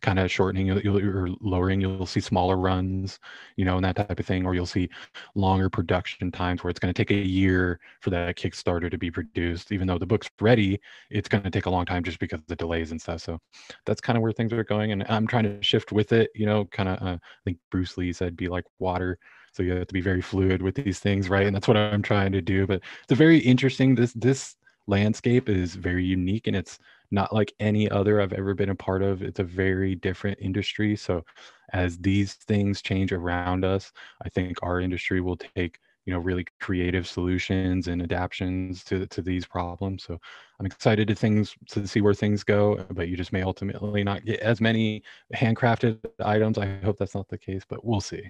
kind 0.03 0.19
of 0.19 0.31
shortening 0.31 0.71
or 0.71 1.29
lowering 1.41 1.81
you'll 1.81 2.07
see 2.07 2.21
smaller 2.21 2.57
runs 2.57 3.19
you 3.57 3.65
know 3.65 3.77
and 3.77 3.85
that 3.85 3.97
type 3.97 4.21
of 4.21 4.27
thing 4.27 4.45
or 4.45 4.55
you'll 4.55 4.67
see 4.67 4.89
longer 5.35 5.71
production 5.71 6.31
times 6.31 6.63
where 6.63 6.71
it's 6.71 6.79
going 6.79 6.93
to 6.93 7.05
take 7.05 7.11
a 7.11 7.27
year 7.27 7.81
for 8.01 8.11
that 8.11 8.37
kickstarter 8.37 8.91
to 8.91 8.99
be 8.99 9.11
produced 9.11 9.73
even 9.73 9.87
though 9.87 9.99
the 9.99 10.07
book's 10.07 10.29
ready 10.41 10.79
it's 11.11 11.29
going 11.29 11.43
to 11.43 11.51
take 11.51 11.67
a 11.67 11.71
long 11.71 11.87
time 11.87 12.05
just 12.05 12.19
because 12.19 12.41
of 12.41 12.47
the 12.47 12.57
delays 12.57 12.91
and 12.91 13.01
stuff. 13.01 13.23
So 13.23 13.41
that's 13.85 14.01
kind 14.01 14.17
of 14.17 14.23
where 14.23 14.33
things 14.33 14.53
are 14.53 14.65
going 14.65 14.93
and 14.93 15.05
i'm 15.09 15.27
trying 15.27 15.45
to 15.45 15.63
shift 15.63 15.93
with 15.93 16.13
it 16.13 16.31
you 16.35 16.47
know 16.47 16.65
kind 16.67 16.89
of 16.89 17.03
uh, 17.03 17.13
i 17.13 17.19
think 17.45 17.59
bruce 17.71 17.97
lee 17.97 18.13
said 18.13 18.37
be 18.37 18.49
like 18.49 18.65
water 18.79 19.19
so 19.53 19.63
you 19.63 19.73
have 19.73 19.87
to 19.87 19.95
be 19.95 20.01
very 20.01 20.21
fluid 20.21 20.61
with 20.61 20.75
these 20.75 20.99
things 20.99 21.29
right? 21.29 21.47
And 21.47 21.55
that's 21.55 21.69
what 21.69 21.77
i'm 21.77 22.03
trying 22.03 22.33
to 22.33 22.43
do 22.43 22.67
but 22.67 22.83
it's 23.03 23.13
a 23.13 23.17
very 23.17 23.39
interesting 23.39 23.95
this 23.95 24.13
this 24.13 24.57
landscape 24.87 25.49
is 25.49 25.75
very 25.75 26.05
unique 26.05 26.47
and 26.47 26.55
it's 26.55 26.79
not 27.11 27.33
like 27.33 27.53
any 27.61 27.91
other 27.91 28.21
I've 28.21 28.33
ever 28.33 28.55
been 28.55 28.71
a 28.71 28.75
part 28.75 29.03
of. 29.03 29.23
It's 29.23 29.41
a 29.41 29.45
very 29.45 29.95
different 29.95 30.39
industry. 30.41 30.97
So 30.97 31.25
as 31.73 31.99
these 31.99 32.35
things 32.35 32.83
change 32.83 33.13
around 33.13 33.65
us, 33.65 33.93
I 34.25 34.29
think 34.29 34.59
our 34.63 34.81
industry 34.81 35.21
will 35.21 35.37
take 35.37 35.79
you 36.07 36.13
know 36.13 36.21
really 36.21 36.47
creative 36.61 37.07
solutions 37.07 37.89
and 37.89 38.01
adaptations 38.01 38.85
to 38.85 39.07
to 39.09 39.21
these 39.21 39.45
problems 39.45 40.05
so 40.05 40.19
i'm 40.59 40.67
excited 40.67 41.09
to 41.09 41.15
things 41.15 41.55
to 41.69 41.87
see 41.87 42.01
where 42.01 42.15
things 42.15 42.45
go 42.45 42.87
but 42.93 43.09
you 43.09 43.17
just 43.17 43.33
may 43.33 43.43
ultimately 43.43 44.03
not 44.03 44.25
get 44.25 44.41
as 44.41 44.61
many 44.61 45.03
handcrafted 45.35 45.99
items 46.25 46.59
i 46.59 46.79
hope 46.85 46.97
that's 46.97 47.15
not 47.15 47.29
the 47.29 47.37
case 47.37 47.63
but 47.69 47.85
we'll 47.85 48.01
see 48.01 48.23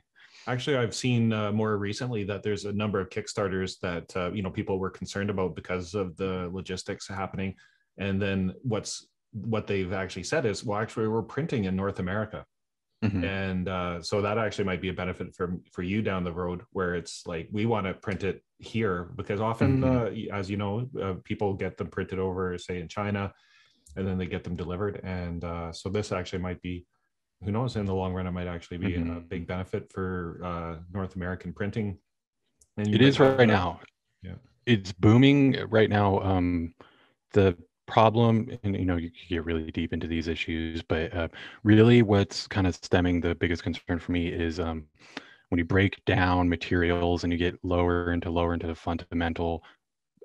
actually 0.46 0.76
i've 0.76 0.94
seen 0.94 1.32
uh, 1.32 1.52
more 1.52 1.76
recently 1.76 2.24
that 2.24 2.42
there's 2.42 2.64
a 2.64 2.72
number 2.72 2.98
of 2.98 3.10
kickstarters 3.10 3.78
that 3.80 4.16
uh, 4.16 4.30
you 4.32 4.42
know 4.42 4.50
people 4.50 4.78
were 4.78 4.90
concerned 4.90 5.30
about 5.30 5.54
because 5.54 5.94
of 5.94 6.16
the 6.16 6.48
logistics 6.52 7.06
happening 7.06 7.54
and 7.98 8.20
then 8.20 8.54
what's 8.62 9.06
what 9.32 9.66
they've 9.66 9.92
actually 9.92 10.22
said 10.22 10.46
is 10.46 10.64
well 10.64 10.78
actually 10.78 11.08
we're 11.08 11.22
printing 11.22 11.64
in 11.64 11.76
north 11.76 11.98
america. 11.98 12.44
Mm-hmm. 13.04 13.24
and 13.24 13.68
uh, 13.68 14.02
so 14.02 14.22
that 14.22 14.38
actually 14.38 14.64
might 14.64 14.80
be 14.80 14.88
a 14.88 14.92
benefit 14.92 15.34
for 15.36 15.58
for 15.70 15.82
you 15.82 16.00
down 16.00 16.24
the 16.24 16.32
road 16.32 16.62
where 16.70 16.94
it's 16.94 17.26
like 17.26 17.46
we 17.52 17.66
want 17.66 17.86
to 17.86 17.92
print 17.92 18.24
it 18.24 18.42
here 18.58 19.10
because 19.16 19.38
often 19.38 19.82
mm-hmm. 19.82 20.32
uh, 20.32 20.36
as 20.36 20.48
you 20.48 20.56
know 20.56 20.88
uh, 21.00 21.12
people 21.22 21.52
get 21.52 21.76
them 21.76 21.88
printed 21.88 22.18
over 22.18 22.56
say 22.56 22.80
in 22.80 22.88
china 22.88 23.30
and 23.96 24.06
then 24.06 24.18
they 24.18 24.26
get 24.26 24.44
them 24.44 24.56
delivered. 24.56 25.00
And 25.02 25.42
uh, 25.44 25.72
so 25.72 25.88
this 25.88 26.12
actually 26.12 26.40
might 26.40 26.60
be 26.62 26.86
who 27.44 27.52
knows 27.52 27.76
in 27.76 27.84
the 27.84 27.94
long 27.94 28.14
run 28.14 28.26
it 28.26 28.30
might 28.30 28.46
actually 28.46 28.78
be 28.78 28.92
mm-hmm. 28.92 29.16
a 29.16 29.20
big 29.20 29.46
benefit 29.46 29.92
for 29.92 30.40
uh, 30.42 30.82
north 30.92 31.16
american 31.16 31.52
printing. 31.52 31.98
And 32.78 32.94
it 32.94 33.02
is 33.02 33.20
right 33.20 33.46
now. 33.46 33.80
Yeah. 34.22 34.34
It's 34.64 34.92
booming 34.92 35.56
right 35.68 35.90
now. 35.90 36.20
Um 36.20 36.74
the 37.32 37.56
problem 37.86 38.50
and 38.62 38.76
you 38.76 38.84
know 38.84 38.96
you 38.96 39.10
get 39.28 39.44
really 39.44 39.70
deep 39.70 39.92
into 39.92 40.06
these 40.06 40.28
issues 40.28 40.82
but 40.82 41.14
uh, 41.14 41.28
really 41.62 42.02
what's 42.02 42.46
kind 42.46 42.66
of 42.66 42.74
stemming 42.74 43.20
the 43.20 43.34
biggest 43.34 43.62
concern 43.62 43.98
for 43.98 44.12
me 44.12 44.28
is 44.28 44.58
um, 44.58 44.84
when 45.48 45.58
you 45.58 45.64
break 45.64 46.04
down 46.04 46.48
materials 46.48 47.24
and 47.24 47.32
you 47.32 47.38
get 47.38 47.58
lower 47.62 48.12
into 48.12 48.30
lower 48.30 48.54
into 48.54 48.66
the 48.66 48.74
fundamental 48.74 49.62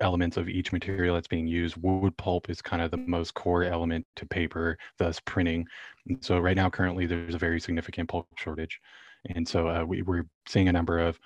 elements 0.02 0.36
of 0.36 0.48
each 0.48 0.72
material 0.72 1.14
that's 1.14 1.28
being 1.28 1.46
used 1.46 1.76
wood 1.76 2.16
pulp 2.16 2.50
is 2.50 2.60
kind 2.60 2.82
of 2.82 2.90
the 2.90 2.96
most 2.96 3.34
core 3.34 3.64
element 3.64 4.04
to 4.16 4.26
paper 4.26 4.76
thus 4.98 5.20
printing. 5.20 5.66
And 6.08 6.22
so 6.22 6.38
right 6.38 6.56
now 6.56 6.68
currently 6.68 7.06
there's 7.06 7.34
a 7.34 7.38
very 7.38 7.60
significant 7.60 8.08
pulp 8.08 8.26
shortage. 8.36 8.80
And 9.30 9.46
so 9.46 9.68
uh, 9.68 9.84
we, 9.84 10.02
we're 10.02 10.26
seeing 10.46 10.68
a 10.68 10.72
number 10.72 10.98
of 10.98 11.18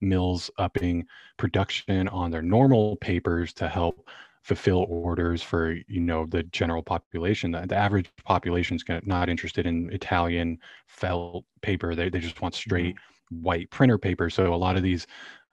mills 0.00 0.50
upping 0.58 1.06
production 1.36 2.08
on 2.08 2.30
their 2.30 2.42
normal 2.42 2.96
papers 2.96 3.52
to 3.54 3.68
help 3.68 4.08
fulfill 4.44 4.86
orders 4.88 5.42
for 5.42 5.72
you 5.88 6.00
know 6.00 6.26
the 6.26 6.42
general 6.44 6.82
population 6.82 7.50
the, 7.50 7.62
the 7.66 7.74
average 7.74 8.08
population 8.24 8.76
is 8.76 8.84
not 9.04 9.28
interested 9.28 9.66
in 9.66 9.90
italian 9.92 10.58
felt 10.86 11.44
paper. 11.64 11.94
They, 11.94 12.08
they 12.08 12.20
just 12.20 12.40
want 12.40 12.54
straight 12.54 12.94
mm-hmm. 12.94 13.42
white 13.42 13.70
printer 13.70 13.98
paper. 13.98 14.30
So 14.30 14.54
a 14.54 14.56
lot 14.56 14.76
of 14.76 14.82
these 14.82 15.06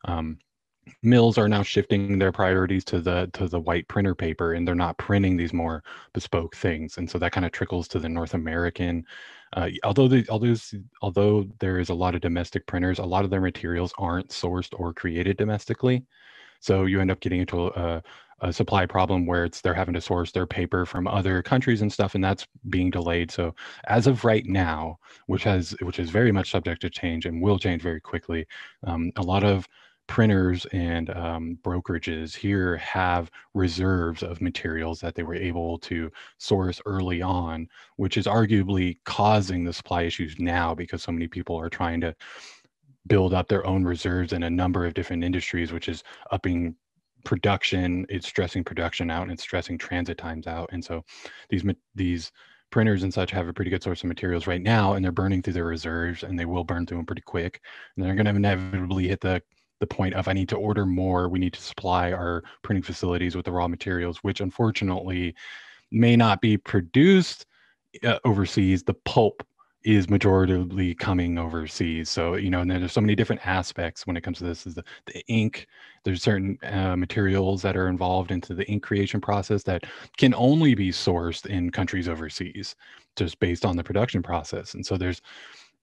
um, 0.05 0.37
mills 1.03 1.37
are 1.37 1.47
now 1.47 1.63
shifting 1.63 2.19
their 2.19 2.31
priorities 2.31 2.83
to 2.85 2.99
the 2.99 3.29
to 3.33 3.47
the 3.47 3.59
white 3.59 3.87
printer 3.87 4.15
paper 4.15 4.53
and 4.53 4.67
they're 4.67 4.75
not 4.75 4.97
printing 4.97 5.37
these 5.37 5.53
more 5.53 5.83
bespoke 6.13 6.55
things. 6.55 6.97
And 6.97 7.09
so 7.09 7.17
that 7.19 7.31
kind 7.31 7.45
of 7.45 7.51
trickles 7.51 7.87
to 7.89 7.99
the 7.99 8.09
north 8.09 8.33
american 8.33 9.05
uh, 9.53 9.69
although 9.83 10.07
the, 10.07 10.25
although 10.29 10.55
although 11.01 11.45
there 11.59 11.77
is 11.77 11.89
a 11.89 11.93
lot 11.93 12.15
of 12.15 12.21
domestic 12.21 12.65
printers 12.65 12.99
a 12.99 13.03
lot 13.03 13.23
of 13.23 13.29
their 13.29 13.41
materials 13.41 13.93
aren't 13.97 14.29
sourced 14.29 14.73
or 14.79 14.93
created 14.93 15.37
domestically 15.37 16.03
So 16.61 16.85
you 16.85 17.01
end 17.01 17.11
up 17.11 17.19
getting 17.19 17.41
into 17.41 17.67
a, 17.67 18.01
a 18.41 18.53
supply 18.53 18.85
problem 18.85 19.25
where 19.25 19.45
it's 19.45 19.61
they're 19.61 19.73
having 19.73 19.93
to 19.95 20.01
source 20.01 20.31
their 20.31 20.47
paper 20.47 20.85
from 20.85 21.07
other 21.07 21.41
countries 21.43 21.81
and 21.81 21.91
stuff, 21.91 22.15
and 22.15 22.23
that's 22.23 22.47
being 22.69 22.89
delayed. 22.89 23.31
So 23.31 23.53
as 23.85 24.07
of 24.07 24.23
right 24.25 24.45
now, 24.45 24.99
which 25.27 25.43
has 25.43 25.75
which 25.81 25.99
is 25.99 26.09
very 26.09 26.31
much 26.31 26.51
subject 26.51 26.81
to 26.81 26.89
change 26.89 27.25
and 27.25 27.41
will 27.41 27.59
change 27.59 27.81
very 27.81 28.01
quickly, 28.01 28.47
um, 28.85 29.11
a 29.17 29.21
lot 29.21 29.43
of 29.43 29.67
printers 30.07 30.65
and 30.73 31.09
um, 31.11 31.57
brokerages 31.63 32.35
here 32.35 32.75
have 32.77 33.31
reserves 33.53 34.23
of 34.23 34.41
materials 34.41 34.99
that 34.99 35.15
they 35.15 35.23
were 35.23 35.35
able 35.35 35.77
to 35.79 36.11
source 36.37 36.81
early 36.85 37.21
on, 37.21 37.67
which 37.95 38.17
is 38.17 38.25
arguably 38.25 38.97
causing 39.05 39.63
the 39.63 39.71
supply 39.71 40.01
issues 40.01 40.35
now 40.37 40.75
because 40.75 41.01
so 41.01 41.11
many 41.13 41.27
people 41.27 41.55
are 41.57 41.69
trying 41.69 42.01
to 42.01 42.13
build 43.07 43.33
up 43.33 43.47
their 43.47 43.65
own 43.65 43.83
reserves 43.83 44.33
in 44.33 44.43
a 44.43 44.49
number 44.49 44.85
of 44.85 44.93
different 44.93 45.23
industries, 45.23 45.71
which 45.71 45.89
is 45.89 46.03
upping 46.31 46.75
production, 47.23 48.05
it's 48.09 48.27
stressing 48.27 48.63
production 48.63 49.09
out, 49.09 49.23
and 49.23 49.31
it's 49.31 49.43
stressing 49.43 49.77
transit 49.77 50.17
times 50.17 50.47
out. 50.47 50.69
And 50.71 50.83
so 50.83 51.03
these 51.49 51.63
these 51.95 52.31
printers 52.71 53.03
and 53.03 53.13
such 53.13 53.31
have 53.31 53.47
a 53.47 53.53
pretty 53.53 53.69
good 53.69 53.83
source 53.83 54.01
of 54.01 54.07
materials 54.07 54.47
right 54.47 54.61
now, 54.61 54.93
and 54.93 55.03
they're 55.03 55.11
burning 55.11 55.41
through 55.41 55.53
their 55.53 55.65
reserves, 55.65 56.23
and 56.23 56.39
they 56.39 56.45
will 56.45 56.63
burn 56.63 56.85
through 56.85 56.97
them 56.97 57.05
pretty 57.05 57.21
quick. 57.21 57.61
And 57.95 58.05
they're 58.05 58.15
going 58.15 58.25
to 58.25 58.31
inevitably 58.31 59.07
hit 59.07 59.21
the 59.21 59.41
the 59.79 59.87
point 59.87 60.13
of 60.13 60.27
I 60.27 60.33
need 60.33 60.49
to 60.49 60.57
order 60.57 60.85
more. 60.85 61.27
We 61.27 61.39
need 61.39 61.53
to 61.53 61.61
supply 61.61 62.11
our 62.11 62.43
printing 62.61 62.83
facilities 62.83 63.35
with 63.35 63.45
the 63.45 63.51
raw 63.51 63.67
materials, 63.67 64.19
which 64.19 64.39
unfortunately 64.39 65.35
may 65.91 66.15
not 66.15 66.39
be 66.39 66.55
produced 66.55 67.47
uh, 68.03 68.19
overseas. 68.23 68.83
The 68.83 68.93
pulp 68.93 69.43
is 69.83 70.07
majoritively 70.07 70.97
coming 70.97 71.37
overseas. 71.37 72.09
So, 72.09 72.35
you 72.35 72.49
know, 72.49 72.61
and 72.61 72.69
there's 72.69 72.91
so 72.91 73.01
many 73.01 73.15
different 73.15 73.45
aspects 73.45 74.05
when 74.05 74.15
it 74.15 74.21
comes 74.21 74.37
to 74.37 74.43
this 74.43 74.67
is 74.67 74.75
the, 74.75 74.83
the 75.07 75.23
ink, 75.27 75.67
there's 76.03 76.21
certain 76.21 76.57
uh, 76.63 76.95
materials 76.95 77.61
that 77.63 77.75
are 77.75 77.87
involved 77.87 78.31
into 78.31 78.53
the 78.53 78.65
ink 78.69 78.83
creation 78.83 79.19
process 79.19 79.63
that 79.63 79.83
can 80.17 80.33
only 80.35 80.75
be 80.75 80.91
sourced 80.91 81.45
in 81.45 81.71
countries 81.71 82.07
overseas 82.07 82.75
just 83.15 83.39
based 83.39 83.65
on 83.65 83.75
the 83.75 83.83
production 83.83 84.21
process. 84.21 84.75
And 84.75 84.85
so 84.85 84.97
there's, 84.97 85.21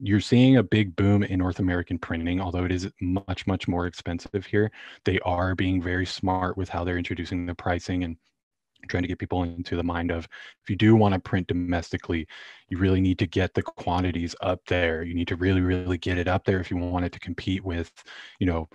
you're 0.00 0.20
seeing 0.20 0.56
a 0.56 0.62
big 0.62 0.94
boom 0.94 1.24
in 1.24 1.40
North 1.40 1.58
American 1.58 1.98
printing, 1.98 2.40
although 2.40 2.64
it 2.64 2.70
is 2.70 2.88
much, 3.00 3.48
much 3.48 3.66
more 3.66 3.86
expensive 3.86 4.46
here. 4.46 4.70
They 5.04 5.18
are 5.20 5.56
being 5.56 5.82
very 5.82 6.06
smart 6.06 6.56
with 6.56 6.68
how 6.68 6.84
they're 6.84 6.98
introducing 6.98 7.46
the 7.46 7.54
pricing 7.54 8.04
and 8.04 8.16
trying 8.88 9.02
to 9.02 9.08
get 9.08 9.18
people 9.18 9.42
into 9.42 9.76
the 9.76 9.84
mind 9.84 10.10
of 10.10 10.28
if 10.62 10.70
you 10.70 10.76
do 10.76 10.96
want 10.96 11.14
to 11.14 11.20
print 11.20 11.46
domestically, 11.46 12.26
you 12.68 12.78
really 12.78 13.00
need 13.00 13.18
to 13.20 13.26
get 13.26 13.54
the 13.54 13.62
quantities 13.62 14.34
up 14.40 14.60
there. 14.66 15.02
You 15.02 15.14
need 15.14 15.28
to 15.28 15.36
really, 15.36 15.60
really 15.60 15.98
get 15.98 16.18
it 16.18 16.28
up 16.28 16.44
there 16.44 16.60
if 16.60 16.70
you 16.70 16.76
want 16.76 17.04
it 17.04 17.12
to 17.12 17.20
compete 17.20 17.64
with, 17.64 17.92
you 18.38 18.46
know, 18.46 18.68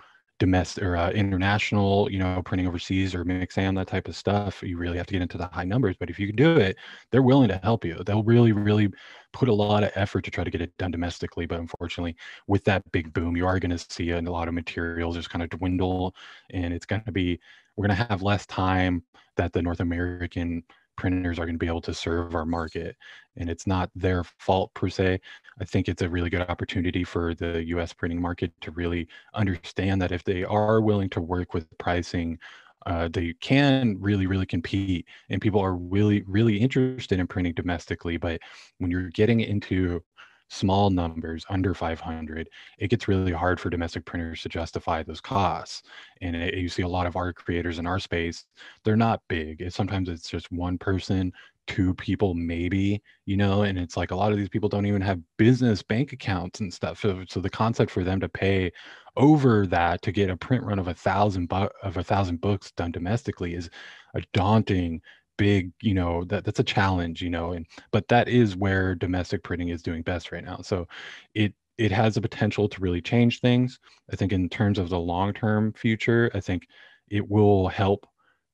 domestic 0.44 0.84
or 0.84 0.96
uh, 0.96 1.10
international, 1.10 2.10
you 2.10 2.18
know, 2.18 2.42
printing 2.44 2.66
overseas 2.68 3.14
or 3.14 3.24
mixam, 3.24 3.74
that 3.76 3.86
type 3.86 4.08
of 4.08 4.16
stuff. 4.16 4.62
You 4.62 4.76
really 4.76 4.98
have 4.98 5.06
to 5.06 5.12
get 5.12 5.22
into 5.22 5.38
the 5.38 5.46
high 5.46 5.64
numbers. 5.64 5.96
But 5.98 6.10
if 6.10 6.18
you 6.18 6.26
can 6.26 6.36
do 6.36 6.56
it, 6.56 6.76
they're 7.10 7.22
willing 7.22 7.48
to 7.48 7.60
help 7.62 7.84
you. 7.84 8.02
They'll 8.04 8.22
really, 8.22 8.52
really 8.52 8.90
put 9.32 9.48
a 9.48 9.54
lot 9.54 9.82
of 9.82 9.90
effort 9.94 10.22
to 10.24 10.30
try 10.30 10.44
to 10.44 10.50
get 10.50 10.60
it 10.60 10.76
done 10.76 10.90
domestically. 10.90 11.46
But 11.46 11.60
unfortunately, 11.60 12.16
with 12.46 12.62
that 12.64 12.82
big 12.92 13.12
boom, 13.12 13.36
you 13.36 13.46
are 13.46 13.58
going 13.58 13.76
to 13.76 13.78
see 13.78 14.10
a, 14.10 14.20
a 14.20 14.22
lot 14.22 14.48
of 14.48 14.54
materials 14.54 15.16
just 15.16 15.30
kind 15.30 15.42
of 15.42 15.48
dwindle, 15.50 16.14
and 16.50 16.74
it's 16.74 16.86
going 16.86 17.02
to 17.04 17.12
be 17.12 17.40
we're 17.76 17.86
going 17.86 17.96
to 17.98 18.06
have 18.08 18.22
less 18.22 18.46
time 18.46 19.02
that 19.36 19.52
the 19.52 19.62
North 19.62 19.80
American 19.80 20.62
printers 20.96 21.38
are 21.38 21.44
going 21.44 21.54
to 21.54 21.58
be 21.58 21.66
able 21.66 21.80
to 21.82 21.94
serve 21.94 22.34
our 22.34 22.46
market 22.46 22.96
and 23.36 23.50
it's 23.50 23.66
not 23.66 23.90
their 23.94 24.24
fault 24.24 24.72
per 24.74 24.88
se. 24.88 25.20
I 25.60 25.64
think 25.64 25.88
it's 25.88 26.02
a 26.02 26.08
really 26.08 26.30
good 26.30 26.48
opportunity 26.48 27.04
for 27.04 27.34
the 27.34 27.60
us 27.62 27.92
printing 27.92 28.20
market 28.20 28.52
to 28.62 28.70
really 28.72 29.08
understand 29.34 30.00
that 30.02 30.12
if 30.12 30.24
they 30.24 30.44
are 30.44 30.80
willing 30.80 31.10
to 31.10 31.20
work 31.20 31.54
with 31.54 31.66
pricing 31.78 32.38
uh, 32.86 33.08
they 33.10 33.32
can 33.40 33.96
really 33.98 34.26
really 34.26 34.44
compete 34.46 35.06
and 35.30 35.40
people 35.40 35.60
are 35.60 35.74
really 35.74 36.22
really 36.26 36.58
interested 36.58 37.18
in 37.18 37.26
printing 37.26 37.54
domestically 37.54 38.16
but 38.18 38.40
when 38.78 38.90
you're 38.90 39.08
getting 39.10 39.40
into 39.40 40.02
small 40.50 40.90
numbers 40.90 41.44
under 41.48 41.74
500 41.74 42.48
it 42.78 42.88
gets 42.90 43.08
really 43.08 43.32
hard 43.32 43.58
for 43.58 43.70
domestic 43.70 44.04
printers 44.04 44.42
to 44.42 44.48
justify 44.48 45.02
those 45.02 45.20
costs 45.20 45.82
and 46.20 46.36
it, 46.36 46.54
you 46.54 46.68
see 46.68 46.82
a 46.82 46.88
lot 46.88 47.06
of 47.06 47.16
art 47.16 47.34
creators 47.36 47.78
in 47.78 47.86
our 47.86 47.98
space 47.98 48.44
they're 48.84 48.96
not 48.96 49.22
big 49.28 49.60
it's, 49.60 49.74
sometimes 49.76 50.08
it's 50.08 50.28
just 50.28 50.50
one 50.52 50.78
person 50.78 51.32
two 51.66 51.94
people 51.94 52.34
maybe 52.34 53.02
you 53.24 53.36
know 53.38 53.62
and 53.62 53.78
it's 53.78 53.96
like 53.96 54.10
a 54.10 54.14
lot 54.16 54.30
of 54.32 54.36
these 54.38 54.50
people 54.50 54.68
don't 54.68 54.84
even 54.84 55.00
have 55.00 55.18
business 55.38 55.82
bank 55.82 56.12
accounts 56.12 56.60
and 56.60 56.72
stuff 56.72 57.00
so, 57.00 57.24
so 57.28 57.40
the 57.40 57.48
concept 57.48 57.90
for 57.90 58.04
them 58.04 58.20
to 58.20 58.28
pay 58.28 58.70
over 59.16 59.66
that 59.66 60.02
to 60.02 60.12
get 60.12 60.28
a 60.28 60.36
print 60.36 60.62
run 60.62 60.78
of 60.78 60.88
a 60.88 60.94
thousand 60.94 61.48
bu- 61.48 61.68
of 61.82 61.96
a 61.96 62.04
thousand 62.04 62.40
books 62.40 62.70
done 62.72 62.90
domestically 62.90 63.54
is 63.54 63.70
a 64.14 64.20
daunting 64.34 65.00
big 65.36 65.72
you 65.82 65.94
know 65.94 66.24
that 66.24 66.44
that's 66.44 66.60
a 66.60 66.64
challenge 66.64 67.20
you 67.22 67.30
know 67.30 67.52
and 67.52 67.66
but 67.92 68.06
that 68.08 68.28
is 68.28 68.56
where 68.56 68.94
domestic 68.94 69.42
printing 69.42 69.68
is 69.68 69.82
doing 69.82 70.02
best 70.02 70.32
right 70.32 70.44
now. 70.44 70.58
So 70.62 70.86
it 71.34 71.54
it 71.78 71.90
has 71.90 72.14
the 72.14 72.20
potential 72.20 72.68
to 72.68 72.80
really 72.80 73.00
change 73.02 73.40
things. 73.40 73.80
I 74.12 74.16
think 74.16 74.32
in 74.32 74.48
terms 74.48 74.78
of 74.78 74.88
the 74.88 74.98
long 74.98 75.32
term 75.32 75.72
future 75.72 76.30
i 76.34 76.40
think 76.40 76.68
it 77.10 77.28
will 77.28 77.68
help 77.68 78.06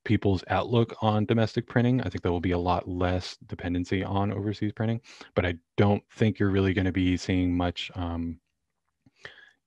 people's 0.05 0.43
outlook 0.49 0.95
on 1.03 1.27
domestic 1.27 1.66
printing. 1.69 2.01
I 2.01 2.09
think 2.09 2.23
there 2.23 2.33
will 2.33 2.40
be 2.40 2.53
a 2.53 2.59
lot 2.59 2.88
less 2.88 3.37
dependency 3.47 4.03
on 4.03 4.33
overseas 4.33 4.73
printing 4.73 5.01
but 5.35 5.45
i 5.47 5.55
don't 5.77 6.03
think 6.12 6.38
you're 6.38 6.51
really 6.51 6.73
going 6.73 6.87
to 6.87 6.93
be 6.93 7.16
seeing 7.16 7.57
much 7.57 7.90
um, 7.95 8.38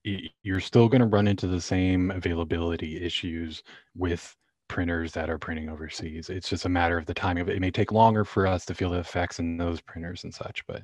you're 0.04 0.60
still 0.60 0.90
going 0.90 1.02
to 1.02 1.08
run 1.08 1.28
into 1.28 1.48
the 1.48 1.62
same 1.62 2.12
availability 2.12 3.02
issues 3.02 3.64
with 3.96 4.36
printers 4.74 5.12
that 5.12 5.30
are 5.30 5.38
printing 5.38 5.70
overseas. 5.70 6.32
It's 6.32 6.50
just 6.50 6.66
a 6.66 6.70
matter 6.70 6.98
of 6.98 7.06
the 7.06 7.14
timing 7.14 7.42
of 7.44 7.50
it. 7.50 7.56
It 7.56 7.60
may 7.60 7.70
take 7.70 7.92
longer 7.92 8.26
for 8.26 8.48
us 8.48 8.66
to 8.66 8.74
feel 8.74 8.90
the 8.90 8.98
effects 8.98 9.38
in 9.38 9.56
those 9.56 9.80
printers 9.80 10.24
and 10.24 10.34
such, 10.34 10.66
but 10.66 10.82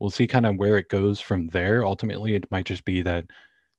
we'll 0.00 0.10
see 0.10 0.26
kind 0.26 0.44
of 0.44 0.56
where 0.56 0.76
it 0.76 0.88
goes 0.88 1.20
from 1.20 1.46
there. 1.50 1.86
Ultimately, 1.86 2.34
it 2.34 2.50
might 2.50 2.66
just 2.66 2.84
be 2.84 3.00
that 3.02 3.26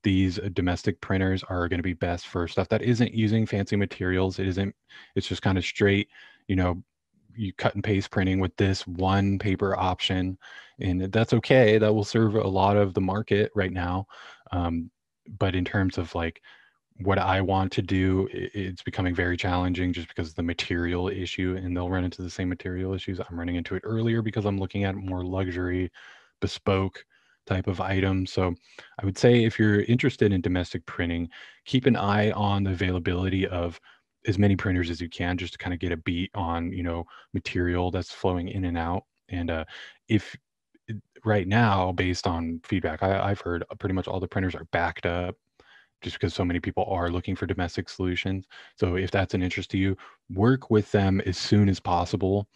these 0.02 0.40
uh, 0.40 0.48
domestic 0.54 1.02
printers 1.02 1.44
are 1.44 1.68
going 1.68 1.80
to 1.80 1.84
be 1.84 1.94
best 1.94 2.28
for 2.28 2.48
stuff 2.48 2.70
that 2.70 2.82
isn't 2.82 3.14
using 3.14 3.46
fancy 3.46 3.76
materials. 3.76 4.40
It 4.40 4.48
isn't, 4.48 4.74
it's 5.18 5.28
just 5.28 5.42
kind 5.42 5.58
of 5.58 5.66
straight, 5.66 6.08
you 6.48 6.56
know, 6.56 6.82
you 7.36 7.52
cut 7.52 7.76
and 7.76 7.84
paste 7.84 8.12
printing 8.12 8.40
with 8.40 8.56
this 8.56 8.88
one 8.88 9.40
paper 9.40 9.78
option. 9.78 10.38
And 10.80 11.12
that's 11.12 11.34
okay. 11.34 11.78
That 11.78 11.94
will 11.94 12.06
serve 12.06 12.36
a 12.36 12.48
lot 12.48 12.78
of 12.78 12.94
the 12.94 13.02
market 13.02 13.52
right 13.56 13.74
now. 13.74 14.08
Um, 14.54 14.90
but 15.38 15.54
in 15.54 15.66
terms 15.66 15.98
of 15.98 16.16
like 16.16 16.42
what 17.02 17.18
I 17.18 17.40
want 17.42 17.72
to 17.74 17.82
do, 17.82 18.28
it's 18.32 18.84
becoming 18.84 19.16
very 19.16 19.38
challenging 19.38 19.94
just 19.94 20.10
because 20.10 20.30
of 20.30 20.36
the 20.36 20.44
material 20.44 21.08
issue, 21.08 21.58
and 21.62 21.76
they'll 21.76 21.90
run 21.90 22.04
into 22.04 22.22
the 22.22 22.30
same 22.30 22.50
material 22.50 22.94
issues. 22.94 23.20
I'm 23.20 23.40
running 23.40 23.56
into 23.56 23.76
it 23.76 23.84
earlier 23.86 24.22
because 24.22 24.46
I'm 24.46 24.60
looking 24.60 24.84
at 24.84 24.96
more 24.96 25.24
luxury, 25.24 25.92
bespoke 26.42 27.06
type 27.46 27.68
of 27.68 27.80
items. 27.80 28.32
So 28.32 28.54
I 29.02 29.06
would 29.06 29.18
say 29.18 29.46
if 29.46 29.58
you're 29.58 29.82
interested 29.84 30.34
in 30.34 30.42
domestic 30.42 30.86
printing, 30.86 31.30
keep 31.66 31.86
an 31.86 31.96
eye 31.96 32.32
on 32.32 32.64
the 32.64 32.72
availability 32.72 33.48
of 33.48 33.80
as 34.28 34.38
many 34.38 34.58
printers 34.58 34.90
as 34.90 35.00
you 35.00 35.10
can 35.10 35.38
just 35.38 35.54
to 35.54 35.58
kind 35.60 35.74
of 35.74 35.80
get 35.80 35.94
a 35.94 35.98
beat 35.98 36.30
on, 36.36 36.72
you 36.74 36.84
know, 36.84 37.06
material 37.34 37.92
that's 37.92 38.12
flowing 38.12 38.50
in 38.50 38.66
and 38.66 38.78
out. 38.78 39.04
And 39.30 39.50
uh, 39.50 39.66
if 40.10 40.36
right 41.24 41.48
now, 41.48 41.94
based 41.94 42.28
on 42.28 42.60
feedback 42.66 43.02
I, 43.04 43.20
I've 43.30 43.40
heard, 43.40 43.64
pretty 43.80 43.96
much 43.96 44.08
all 44.08 44.20
the 44.20 44.28
printers 44.28 44.56
are 44.56 44.66
backed 44.72 45.06
up 45.06 45.36
just 46.02 46.16
because 46.16 46.34
so 46.34 46.46
many 46.46 46.60
people 46.60 46.86
are 46.86 47.10
looking 47.10 47.36
for 47.36 47.46
domestic 47.46 47.90
solutions. 47.90 48.46
So 48.76 48.96
if 48.96 49.12
that's 49.12 49.34
an 49.34 49.44
interest 49.44 49.72
to 49.72 49.78
you, 49.78 49.98
work 50.34 50.70
with 50.70 50.92
them 50.92 51.22
as 51.26 51.38
soon 51.38 51.70
as 51.70 51.80
possible. 51.80 52.48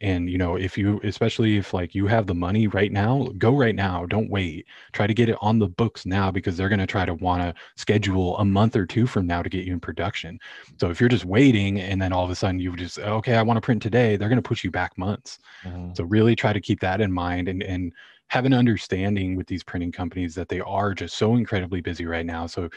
And 0.00 0.30
you 0.30 0.38
know, 0.38 0.56
if 0.56 0.78
you 0.78 1.00
especially 1.02 1.56
if 1.56 1.74
like 1.74 1.94
you 1.94 2.06
have 2.06 2.26
the 2.26 2.34
money 2.34 2.68
right 2.68 2.92
now, 2.92 3.30
go 3.36 3.56
right 3.56 3.74
now. 3.74 4.06
Don't 4.06 4.30
wait. 4.30 4.66
Try 4.92 5.06
to 5.06 5.14
get 5.14 5.28
it 5.28 5.36
on 5.40 5.58
the 5.58 5.68
books 5.68 6.06
now 6.06 6.30
because 6.30 6.56
they're 6.56 6.68
going 6.68 6.78
to 6.78 6.86
try 6.86 7.04
to 7.04 7.14
want 7.14 7.42
to 7.42 7.54
schedule 7.76 8.38
a 8.38 8.44
month 8.44 8.76
or 8.76 8.86
two 8.86 9.06
from 9.06 9.26
now 9.26 9.42
to 9.42 9.48
get 9.48 9.64
you 9.64 9.72
in 9.72 9.80
production. 9.80 10.38
So 10.78 10.90
if 10.90 11.00
you're 11.00 11.08
just 11.08 11.24
waiting 11.24 11.80
and 11.80 12.00
then 12.00 12.12
all 12.12 12.24
of 12.24 12.30
a 12.30 12.36
sudden 12.36 12.60
you 12.60 12.76
just 12.76 12.98
okay, 12.98 13.34
I 13.34 13.42
want 13.42 13.56
to 13.56 13.60
print 13.60 13.82
today, 13.82 14.16
they're 14.16 14.28
going 14.28 14.42
to 14.42 14.48
push 14.48 14.62
you 14.62 14.70
back 14.70 14.96
months. 14.96 15.40
Mm-hmm. 15.64 15.94
So 15.94 16.04
really 16.04 16.36
try 16.36 16.52
to 16.52 16.60
keep 16.60 16.80
that 16.80 17.00
in 17.00 17.12
mind 17.12 17.48
and 17.48 17.62
and 17.62 17.92
have 18.28 18.44
an 18.44 18.54
understanding 18.54 19.36
with 19.36 19.46
these 19.46 19.64
printing 19.64 19.92
companies 19.92 20.34
that 20.34 20.48
they 20.48 20.60
are 20.60 20.94
just 20.94 21.16
so 21.16 21.36
incredibly 21.36 21.80
busy 21.80 22.06
right 22.06 22.26
now. 22.26 22.46
So 22.46 22.68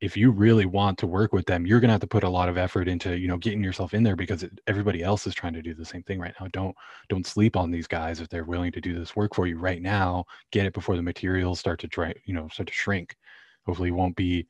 if 0.00 0.16
you 0.16 0.30
really 0.30 0.66
want 0.66 0.98
to 0.98 1.06
work 1.06 1.32
with 1.32 1.46
them, 1.46 1.66
you're 1.66 1.80
going 1.80 1.88
to 1.88 1.94
have 1.94 2.00
to 2.02 2.06
put 2.06 2.22
a 2.22 2.28
lot 2.28 2.48
of 2.48 2.58
effort 2.58 2.86
into, 2.86 3.18
you 3.18 3.28
know, 3.28 3.38
getting 3.38 3.64
yourself 3.64 3.94
in 3.94 4.02
there 4.02 4.14
because 4.14 4.44
everybody 4.66 5.02
else 5.02 5.26
is 5.26 5.34
trying 5.34 5.54
to 5.54 5.62
do 5.62 5.74
the 5.74 5.84
same 5.84 6.02
thing 6.02 6.20
right 6.20 6.34
now. 6.38 6.48
Don't 6.52 6.76
don't 7.08 7.26
sleep 7.26 7.56
on 7.56 7.70
these 7.70 7.86
guys 7.86 8.20
if 8.20 8.28
they're 8.28 8.44
willing 8.44 8.72
to 8.72 8.80
do 8.80 8.98
this 8.98 9.16
work 9.16 9.34
for 9.34 9.46
you 9.46 9.58
right 9.58 9.80
now. 9.80 10.24
Get 10.52 10.66
it 10.66 10.74
before 10.74 10.96
the 10.96 11.02
materials 11.02 11.58
start 11.58 11.80
to 11.80 11.86
dry, 11.86 12.14
you 12.26 12.34
know, 12.34 12.48
start 12.48 12.68
to 12.68 12.74
shrink. 12.74 13.16
Hopefully, 13.64 13.88
it 13.88 13.92
won't 13.92 14.16
be. 14.16 14.46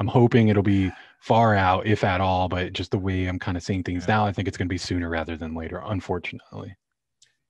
I'm 0.00 0.06
hoping 0.06 0.46
it'll 0.46 0.62
be 0.62 0.92
far 1.18 1.56
out, 1.56 1.84
if 1.84 2.04
at 2.04 2.20
all. 2.20 2.48
But 2.48 2.72
just 2.72 2.92
the 2.92 2.98
way 2.98 3.26
I'm 3.26 3.40
kind 3.40 3.56
of 3.56 3.64
seeing 3.64 3.82
things 3.82 4.04
yeah. 4.06 4.14
now, 4.14 4.26
I 4.26 4.32
think 4.32 4.46
it's 4.46 4.56
going 4.56 4.68
to 4.68 4.72
be 4.72 4.78
sooner 4.78 5.10
rather 5.10 5.36
than 5.36 5.54
later. 5.54 5.82
Unfortunately. 5.84 6.76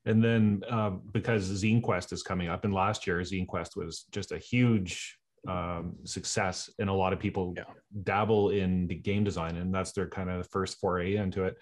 And 0.09 0.25
then 0.25 0.62
uh, 0.71 0.90
because 1.12 1.62
ZineQuest 1.62 2.12
is 2.12 2.23
coming 2.23 2.49
up, 2.49 2.64
and 2.64 2.73
last 2.73 3.07
year 3.07 3.18
ZineQuest 3.21 3.77
was 3.77 4.07
just 4.11 4.33
a 4.33 4.38
huge 4.38 5.18
um, 5.47 5.97
success, 6.05 6.71
and 6.79 6.88
a 6.88 6.92
lot 6.92 7.12
of 7.12 7.18
people 7.21 7.55
Yeah. 7.57 7.64
dabble 8.03 8.51
in 8.62 8.88
the 8.88 8.94
game 9.09 9.23
design, 9.23 9.57
and 9.57 9.73
that's 9.73 9.92
their 9.92 10.09
kind 10.09 10.31
of 10.31 10.49
first 10.51 10.81
foray 10.81 11.16
into 11.16 11.44
it. 11.44 11.55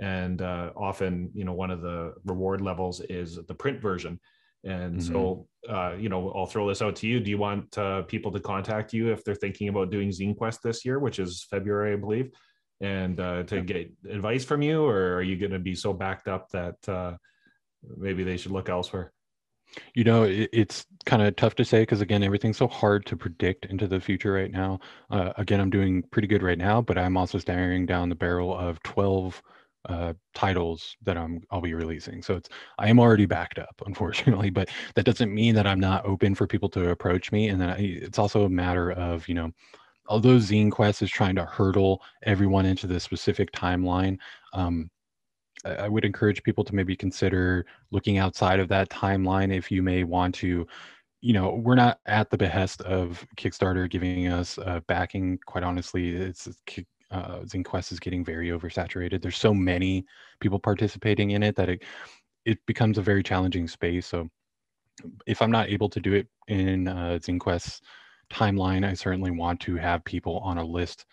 And 0.00 0.40
uh, 0.40 0.70
often, 0.76 1.30
you 1.34 1.44
know, 1.44 1.54
one 1.54 1.72
of 1.72 1.80
the 1.82 2.14
reward 2.24 2.60
levels 2.60 3.00
is 3.00 3.30
the 3.50 3.54
print 3.54 3.80
version. 3.82 4.20
And 4.64 5.02
so, 5.02 5.48
uh, 5.68 5.94
you 5.98 6.08
know, 6.08 6.32
I'll 6.36 6.46
throw 6.46 6.68
this 6.68 6.82
out 6.82 6.96
to 6.96 7.06
you. 7.06 7.20
Do 7.20 7.30
you 7.30 7.38
want 7.38 7.76
uh, 7.78 8.02
people 8.02 8.30
to 8.32 8.40
contact 8.40 8.92
you 8.92 9.12
if 9.12 9.24
they're 9.24 9.34
thinking 9.34 9.68
about 9.68 9.90
doing 9.90 10.10
Zine 10.10 10.36
Quest 10.36 10.62
this 10.62 10.84
year, 10.84 10.98
which 10.98 11.18
is 11.18 11.46
February, 11.50 11.92
I 11.94 11.96
believe, 11.96 12.30
and 12.80 13.18
uh, 13.18 13.42
to 13.44 13.62
get 13.62 13.92
advice 14.08 14.44
from 14.44 14.62
you, 14.62 14.84
or 14.84 15.14
are 15.16 15.22
you 15.22 15.36
going 15.36 15.52
to 15.52 15.58
be 15.58 15.74
so 15.74 15.92
backed 15.92 16.28
up 16.28 16.48
that 16.50 16.88
uh, 16.88 17.14
maybe 17.96 18.24
they 18.24 18.36
should 18.36 18.52
look 18.52 18.68
elsewhere? 18.68 19.12
You 19.94 20.04
know, 20.04 20.24
it, 20.24 20.48
it's 20.52 20.86
kind 21.04 21.22
of 21.22 21.36
tough 21.36 21.54
to 21.56 21.64
say 21.64 21.82
because 21.82 22.00
again, 22.00 22.22
everything's 22.22 22.56
so 22.56 22.68
hard 22.68 23.04
to 23.06 23.16
predict 23.16 23.66
into 23.66 23.86
the 23.86 24.00
future 24.00 24.32
right 24.32 24.50
now. 24.50 24.80
Uh, 25.10 25.32
again, 25.36 25.60
I'm 25.60 25.70
doing 25.70 26.02
pretty 26.10 26.28
good 26.28 26.42
right 26.42 26.58
now, 26.58 26.80
but 26.80 26.98
I'm 26.98 27.16
also 27.16 27.38
staring 27.38 27.86
down 27.86 28.08
the 28.08 28.14
barrel 28.14 28.56
of 28.56 28.82
12 28.82 29.42
uh, 29.88 30.12
titles 30.34 30.96
that 31.02 31.16
I'm 31.16 31.40
I'll 31.50 31.60
be 31.60 31.74
releasing. 31.74 32.22
So 32.22 32.36
it's 32.36 32.48
I 32.78 32.88
am 32.88 32.98
already 32.98 33.26
backed 33.26 33.58
up, 33.58 33.82
unfortunately, 33.86 34.50
but 34.50 34.68
that 34.94 35.04
doesn't 35.04 35.34
mean 35.34 35.54
that 35.54 35.66
I'm 35.66 35.80
not 35.80 36.04
open 36.04 36.34
for 36.34 36.46
people 36.46 36.68
to 36.70 36.90
approach 36.90 37.32
me. 37.32 37.48
And 37.48 37.60
then 37.60 37.70
I, 37.70 37.78
it's 37.78 38.18
also 38.18 38.44
a 38.44 38.50
matter 38.50 38.92
of 38.92 39.26
you 39.28 39.34
know, 39.34 39.52
although 40.08 40.36
Zine 40.36 40.70
Quest 40.70 41.02
is 41.02 41.10
trying 41.10 41.36
to 41.36 41.44
hurdle 41.44 42.02
everyone 42.24 42.66
into 42.66 42.86
this 42.86 43.04
specific 43.04 43.52
timeline. 43.52 44.18
Um, 44.52 44.90
I 45.64 45.88
would 45.88 46.04
encourage 46.04 46.42
people 46.42 46.64
to 46.64 46.74
maybe 46.74 46.96
consider 46.96 47.66
looking 47.90 48.18
outside 48.18 48.60
of 48.60 48.68
that 48.68 48.90
timeline 48.90 49.52
if 49.54 49.70
you 49.70 49.82
may 49.82 50.04
want 50.04 50.34
to. 50.36 50.66
You 51.20 51.32
know, 51.32 51.54
we're 51.54 51.74
not 51.74 51.98
at 52.06 52.30
the 52.30 52.38
behest 52.38 52.80
of 52.82 53.26
Kickstarter 53.36 53.90
giving 53.90 54.28
us 54.28 54.56
uh, 54.58 54.80
backing. 54.86 55.38
Quite 55.46 55.64
honestly, 55.64 56.14
it's, 56.14 56.46
uh, 57.10 57.40
Zine 57.40 57.92
is 57.92 57.98
getting 57.98 58.24
very 58.24 58.48
oversaturated. 58.48 59.20
There's 59.20 59.36
so 59.36 59.52
many 59.52 60.04
people 60.40 60.58
participating 60.60 61.32
in 61.32 61.42
it 61.42 61.56
that 61.56 61.68
it 61.68 61.82
it 62.44 62.64
becomes 62.66 62.96
a 62.96 63.02
very 63.02 63.22
challenging 63.22 63.68
space. 63.68 64.06
So 64.06 64.30
if 65.26 65.42
I'm 65.42 65.50
not 65.50 65.68
able 65.68 65.88
to 65.90 66.00
do 66.00 66.14
it 66.14 66.28
in 66.46 66.88
uh, 66.88 67.18
Zine 67.20 67.40
Quest's 67.40 67.82
timeline, 68.30 68.86
I 68.86 68.94
certainly 68.94 69.30
want 69.30 69.60
to 69.60 69.76
have 69.76 70.04
people 70.04 70.38
on 70.38 70.58
a 70.58 70.64
list 70.64 71.04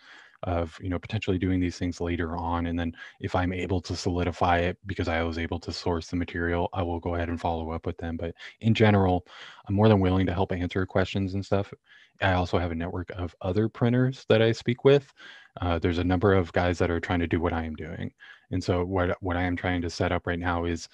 of 0.46 0.78
you 0.80 0.88
know 0.88 0.98
potentially 0.98 1.38
doing 1.38 1.60
these 1.60 1.76
things 1.78 2.00
later 2.00 2.36
on 2.36 2.66
and 2.66 2.78
then 2.78 2.94
if 3.20 3.34
i'm 3.34 3.52
able 3.52 3.80
to 3.80 3.96
solidify 3.96 4.58
it 4.58 4.78
because 4.86 5.08
i 5.08 5.22
was 5.22 5.38
able 5.38 5.58
to 5.58 5.72
source 5.72 6.06
the 6.06 6.16
material 6.16 6.68
i 6.72 6.82
will 6.82 7.00
go 7.00 7.16
ahead 7.16 7.28
and 7.28 7.40
follow 7.40 7.70
up 7.70 7.84
with 7.84 7.98
them. 7.98 8.16
But 8.16 8.34
in 8.60 8.74
general 8.74 9.26
i'm 9.68 9.74
more 9.74 9.88
than 9.88 10.00
willing 10.00 10.26
to 10.26 10.34
help 10.34 10.52
answer 10.52 10.86
questions 10.86 11.34
and 11.34 11.44
stuff. 11.44 11.72
I 12.22 12.32
also 12.32 12.58
have 12.58 12.72
a 12.72 12.76
network 12.76 13.10
of 13.10 13.34
other 13.42 13.68
printers 13.68 14.24
that 14.28 14.40
i 14.40 14.52
speak 14.52 14.84
with. 14.84 15.12
Uh, 15.60 15.78
there's 15.78 15.98
a 15.98 16.04
number 16.04 16.32
of 16.34 16.52
guys 16.52 16.78
that 16.78 16.90
are 16.90 17.00
trying 17.00 17.20
to 17.20 17.26
do 17.26 17.40
what 17.40 17.52
i 17.52 17.64
am 17.64 17.74
doing. 17.74 18.12
And 18.50 18.62
so 18.62 18.84
what 18.84 19.16
what 19.22 19.36
i 19.36 19.42
am 19.42 19.56
trying 19.56 19.82
to 19.82 19.90
set 19.90 20.12
up 20.12 20.26
right 20.26 20.38
now 20.38 20.64
is 20.64 20.88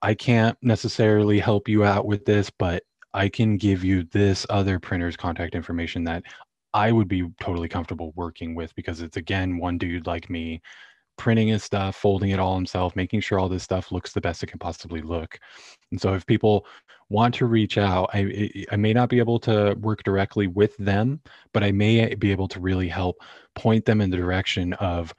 i 0.00 0.14
can't 0.14 0.56
necessarily 0.62 1.38
help 1.38 1.68
you 1.68 1.84
out 1.84 2.06
with 2.06 2.24
this 2.24 2.50
but 2.50 2.82
I 3.14 3.28
can 3.28 3.56
give 3.56 3.84
you 3.84 4.04
this 4.04 4.46
other 4.48 4.78
printer's 4.78 5.16
contact 5.16 5.54
information 5.54 6.04
that 6.04 6.22
I 6.74 6.92
would 6.92 7.08
be 7.08 7.28
totally 7.40 7.68
comfortable 7.68 8.12
working 8.16 8.54
with 8.54 8.74
because 8.74 9.02
it's 9.02 9.16
again 9.16 9.58
one 9.58 9.78
dude 9.78 10.06
like 10.06 10.30
me 10.30 10.60
printing 11.18 11.48
his 11.48 11.62
stuff, 11.62 11.96
folding 11.96 12.30
it 12.30 12.38
all 12.38 12.54
himself, 12.54 12.96
making 12.96 13.20
sure 13.20 13.38
all 13.38 13.48
this 13.48 13.62
stuff 13.62 13.92
looks 13.92 14.12
the 14.12 14.20
best 14.20 14.42
it 14.42 14.46
can 14.46 14.58
possibly 14.58 15.02
look. 15.02 15.38
And 15.90 16.00
so 16.00 16.14
if 16.14 16.26
people 16.26 16.66
want 17.10 17.34
to 17.36 17.46
reach 17.46 17.78
out, 17.78 18.10
I 18.14 18.50
I 18.70 18.76
may 18.76 18.92
not 18.92 19.08
be 19.08 19.18
able 19.18 19.38
to 19.40 19.76
work 19.80 20.02
directly 20.02 20.46
with 20.46 20.76
them, 20.78 21.20
but 21.52 21.62
I 21.62 21.72
may 21.72 22.14
be 22.14 22.30
able 22.32 22.48
to 22.48 22.60
really 22.60 22.88
help 22.88 23.16
point 23.54 23.84
them 23.84 24.00
in 24.00 24.10
the 24.10 24.16
direction 24.16 24.72
of 24.74 25.14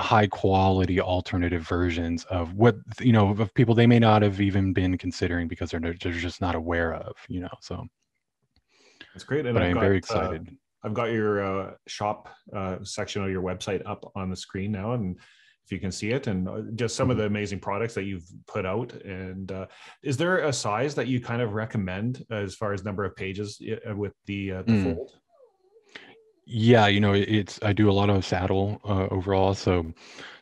high 0.00 0.28
quality 0.28 1.00
alternative 1.00 1.62
versions 1.62 2.24
of 2.26 2.54
what 2.54 2.76
you 3.00 3.12
know 3.12 3.30
of 3.30 3.52
people 3.54 3.74
they 3.74 3.86
may 3.86 3.98
not 3.98 4.22
have 4.22 4.40
even 4.40 4.72
been 4.72 4.96
considering 4.96 5.48
because 5.48 5.72
they're, 5.72 5.80
they're 5.80 6.12
just 6.12 6.40
not 6.40 6.54
aware 6.54 6.94
of 6.94 7.16
you 7.28 7.40
know 7.40 7.48
so 7.60 7.84
That's 9.12 9.24
great. 9.24 9.44
And 9.44 9.54
but 9.54 9.62
i'm 9.64 9.80
very 9.80 9.96
uh, 9.96 9.98
excited 9.98 10.56
I've 10.84 10.94
got 10.94 11.06
your 11.10 11.42
uh, 11.44 11.74
shop 11.86 12.28
uh, 12.54 12.76
section 12.82 13.22
of 13.24 13.30
your 13.30 13.42
website 13.42 13.82
up 13.86 14.10
on 14.14 14.30
the 14.30 14.36
screen 14.36 14.72
now, 14.72 14.92
and 14.92 15.16
if 15.64 15.72
you 15.72 15.80
can 15.80 15.92
see 15.92 16.12
it, 16.12 16.26
and 16.28 16.48
uh, 16.48 16.62
just 16.76 16.96
some 16.96 17.10
of 17.10 17.16
Mm-hmm. 17.16 17.18
the 17.18 17.26
amazing 17.26 17.60
products 17.60 17.94
that 17.94 18.04
you've 18.04 18.24
put 18.46 18.64
out. 18.64 18.92
And 19.02 19.50
uh, 19.52 19.66
is 20.02 20.16
there 20.16 20.38
a 20.38 20.52
size 20.52 20.94
that 20.94 21.08
you 21.08 21.20
kind 21.20 21.42
of 21.42 21.52
recommend 21.52 22.24
as 22.30 22.54
far 22.54 22.72
as 22.72 22.84
number 22.84 23.04
of 23.04 23.14
pages 23.16 23.60
uh, 23.88 23.94
with 23.94 24.14
the 24.26 24.52
uh, 24.52 24.62
the 24.62 24.74
Mm. 24.74 24.82
fold? 24.82 25.12
Yeah, 26.46 26.86
you 26.86 27.00
know, 27.00 27.12
it's 27.12 27.58
I 27.62 27.74
do 27.74 27.90
a 27.90 27.92
lot 27.92 28.08
of 28.08 28.24
saddle 28.24 28.80
uh, 28.84 29.08
overall. 29.10 29.52
So 29.54 29.92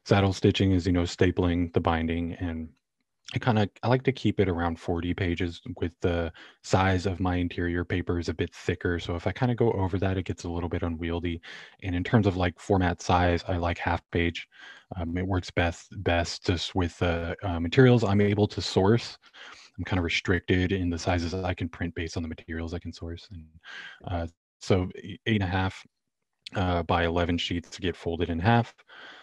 saddle 0.05 0.33
stitching 0.33 0.71
is, 0.71 0.87
you 0.87 0.93
know, 0.93 1.03
stapling 1.03 1.73
the 1.73 1.81
binding 1.81 2.35
and 2.35 2.69
I 3.35 3.39
kind 3.39 3.59
of 3.59 3.69
I 3.83 3.89
like 3.89 4.05
to 4.05 4.13
keep 4.13 4.39
it 4.39 4.49
around 4.49 4.79
40 4.79 5.13
pages 5.15 5.61
with 5.81 5.93
the 6.01 6.33
size 6.63 7.07
of 7.07 7.19
my 7.19 7.37
interior 7.37 7.85
paper 7.85 8.21
is 8.21 8.29
a 8.29 8.35
bit 8.35 8.55
thicker. 8.55 9.01
So 9.01 9.17
if 9.17 9.27
I 9.27 9.33
kind 9.33 9.51
of 9.51 9.59
go 9.59 9.73
over 9.73 9.99
that, 9.99 10.17
it 10.17 10.25
gets 10.25 10.45
a 10.45 10.49
little 10.49 10.69
bit 10.69 10.83
unwieldy. 10.83 11.41
And 11.83 11.97
in 11.97 12.05
terms 12.05 12.29
of 12.29 12.37
like 12.37 12.61
format 12.61 13.03
size, 13.03 13.43
I 13.49 13.57
like 13.57 13.79
half 13.79 14.01
page. 14.13 14.47
Um, 14.97 15.17
it 15.17 15.27
works 15.27 15.51
best 15.51 15.89
best 16.05 16.47
just 16.47 16.77
with 16.77 16.97
the 16.99 17.37
uh, 17.43 17.59
materials 17.59 18.05
I'm 18.05 18.21
able 18.21 18.47
to 18.47 18.63
source. 18.63 19.19
I'm 19.77 19.85
kind 19.85 19.99
of 19.99 20.05
restricted 20.05 20.71
in 20.71 20.89
the 20.89 20.99
sizes 20.99 21.35
I 21.35 21.53
can 21.53 21.69
print 21.69 21.95
based 21.97 22.17
on 22.17 22.23
the 22.23 22.29
materials 22.29 22.75
I 22.75 22.79
can 22.79 22.93
source. 22.93 23.29
And 23.33 23.45
uh, 24.07 24.27
so 24.61 24.89
eight 24.97 25.21
and 25.27 25.43
a 25.43 25.47
half 25.47 25.85
uh, 26.55 26.83
by 26.85 27.05
11 27.05 27.39
sheets 27.39 27.79
get 27.79 27.97
folded 27.97 28.31
in 28.31 28.39
half. 28.39 28.75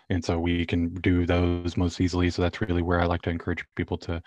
And 0.09 0.23
so 0.23 0.39
we 0.39 0.65
can 0.65 0.93
do 0.95 1.25
those 1.25 1.77
most 1.77 1.99
easily. 2.01 2.29
So 2.29 2.41
that's 2.41 2.61
really 2.61 2.81
where 2.81 3.01
I 3.01 3.05
like 3.05 3.21
to 3.23 3.29
encourage 3.29 3.63
people 3.75 3.97
to 3.99 4.21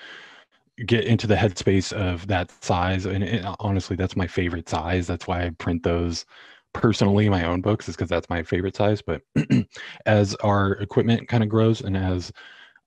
get 0.86 1.04
into 1.04 1.26
the 1.26 1.34
headspace 1.34 1.92
of 1.92 2.26
that 2.28 2.50
size. 2.62 3.06
And 3.06 3.24
it, 3.24 3.44
uh, 3.44 3.56
honestly, 3.60 3.96
that's 3.96 4.16
my 4.16 4.26
favorite 4.26 4.68
size. 4.68 5.06
That's 5.06 5.26
why 5.26 5.44
I 5.44 5.50
print 5.50 5.82
those 5.82 6.26
personally 6.74 7.28
my 7.30 7.44
own 7.46 7.62
books 7.62 7.88
is 7.88 7.96
because 7.96 8.10
that's 8.10 8.28
my 8.28 8.42
favorite 8.42 8.76
size. 8.76 9.00
But 9.02 9.22
as 10.06 10.34
our 10.36 10.72
equipment 10.72 11.28
kind 11.28 11.42
of 11.42 11.48
grows 11.48 11.80
and 11.80 11.96
as 11.96 12.32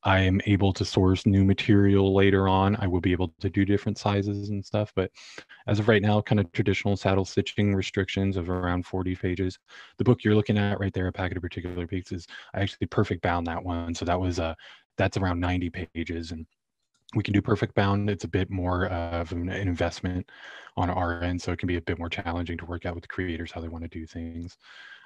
I 0.03 0.19
am 0.19 0.39
able 0.45 0.71
to 0.73 0.85
source 0.85 1.25
new 1.25 1.43
material 1.43 2.13
later 2.13 2.47
on. 2.47 2.75
I 2.77 2.87
will 2.87 3.01
be 3.01 3.11
able 3.11 3.33
to 3.39 3.49
do 3.49 3.65
different 3.65 3.97
sizes 3.97 4.49
and 4.49 4.65
stuff. 4.65 4.93
But 4.95 5.11
as 5.67 5.79
of 5.79 5.87
right 5.87 6.01
now, 6.01 6.21
kind 6.21 6.39
of 6.39 6.51
traditional 6.53 6.95
saddle 6.95 7.25
stitching 7.25 7.75
restrictions 7.75 8.37
of 8.37 8.49
around 8.49 8.85
40 8.85 9.15
pages. 9.15 9.59
The 9.97 10.05
book 10.05 10.23
you're 10.23 10.35
looking 10.35 10.57
at 10.57 10.79
right 10.79 10.93
there, 10.93 11.07
A 11.07 11.11
Packet 11.11 11.37
of 11.37 11.43
Particular 11.43 11.85
Pieces, 11.85 12.27
I 12.53 12.61
actually 12.61 12.87
perfect 12.87 13.21
bound 13.21 13.45
that 13.47 13.63
one. 13.63 13.93
So 13.93 14.05
that 14.05 14.19
was 14.19 14.39
uh, 14.39 14.55
that's 14.97 15.17
around 15.17 15.39
90 15.41 15.69
pages. 15.69 16.31
And 16.31 16.45
we 17.15 17.23
can 17.23 17.33
do 17.33 17.41
perfect 17.41 17.75
bound. 17.75 18.09
It's 18.09 18.23
a 18.23 18.29
bit 18.29 18.49
more 18.49 18.85
of 18.87 19.31
an 19.31 19.49
investment 19.49 20.29
on 20.77 20.89
our 20.89 21.21
end. 21.23 21.41
So 21.41 21.51
it 21.51 21.59
can 21.59 21.67
be 21.67 21.77
a 21.77 21.81
bit 21.81 21.99
more 21.99 22.09
challenging 22.09 22.57
to 22.57 22.65
work 22.65 22.85
out 22.85 22.95
with 22.95 23.01
the 23.01 23.07
creators 23.07 23.51
how 23.51 23.61
they 23.61 23.67
want 23.67 23.83
to 23.83 23.89
do 23.89 24.05
things. 24.05 24.57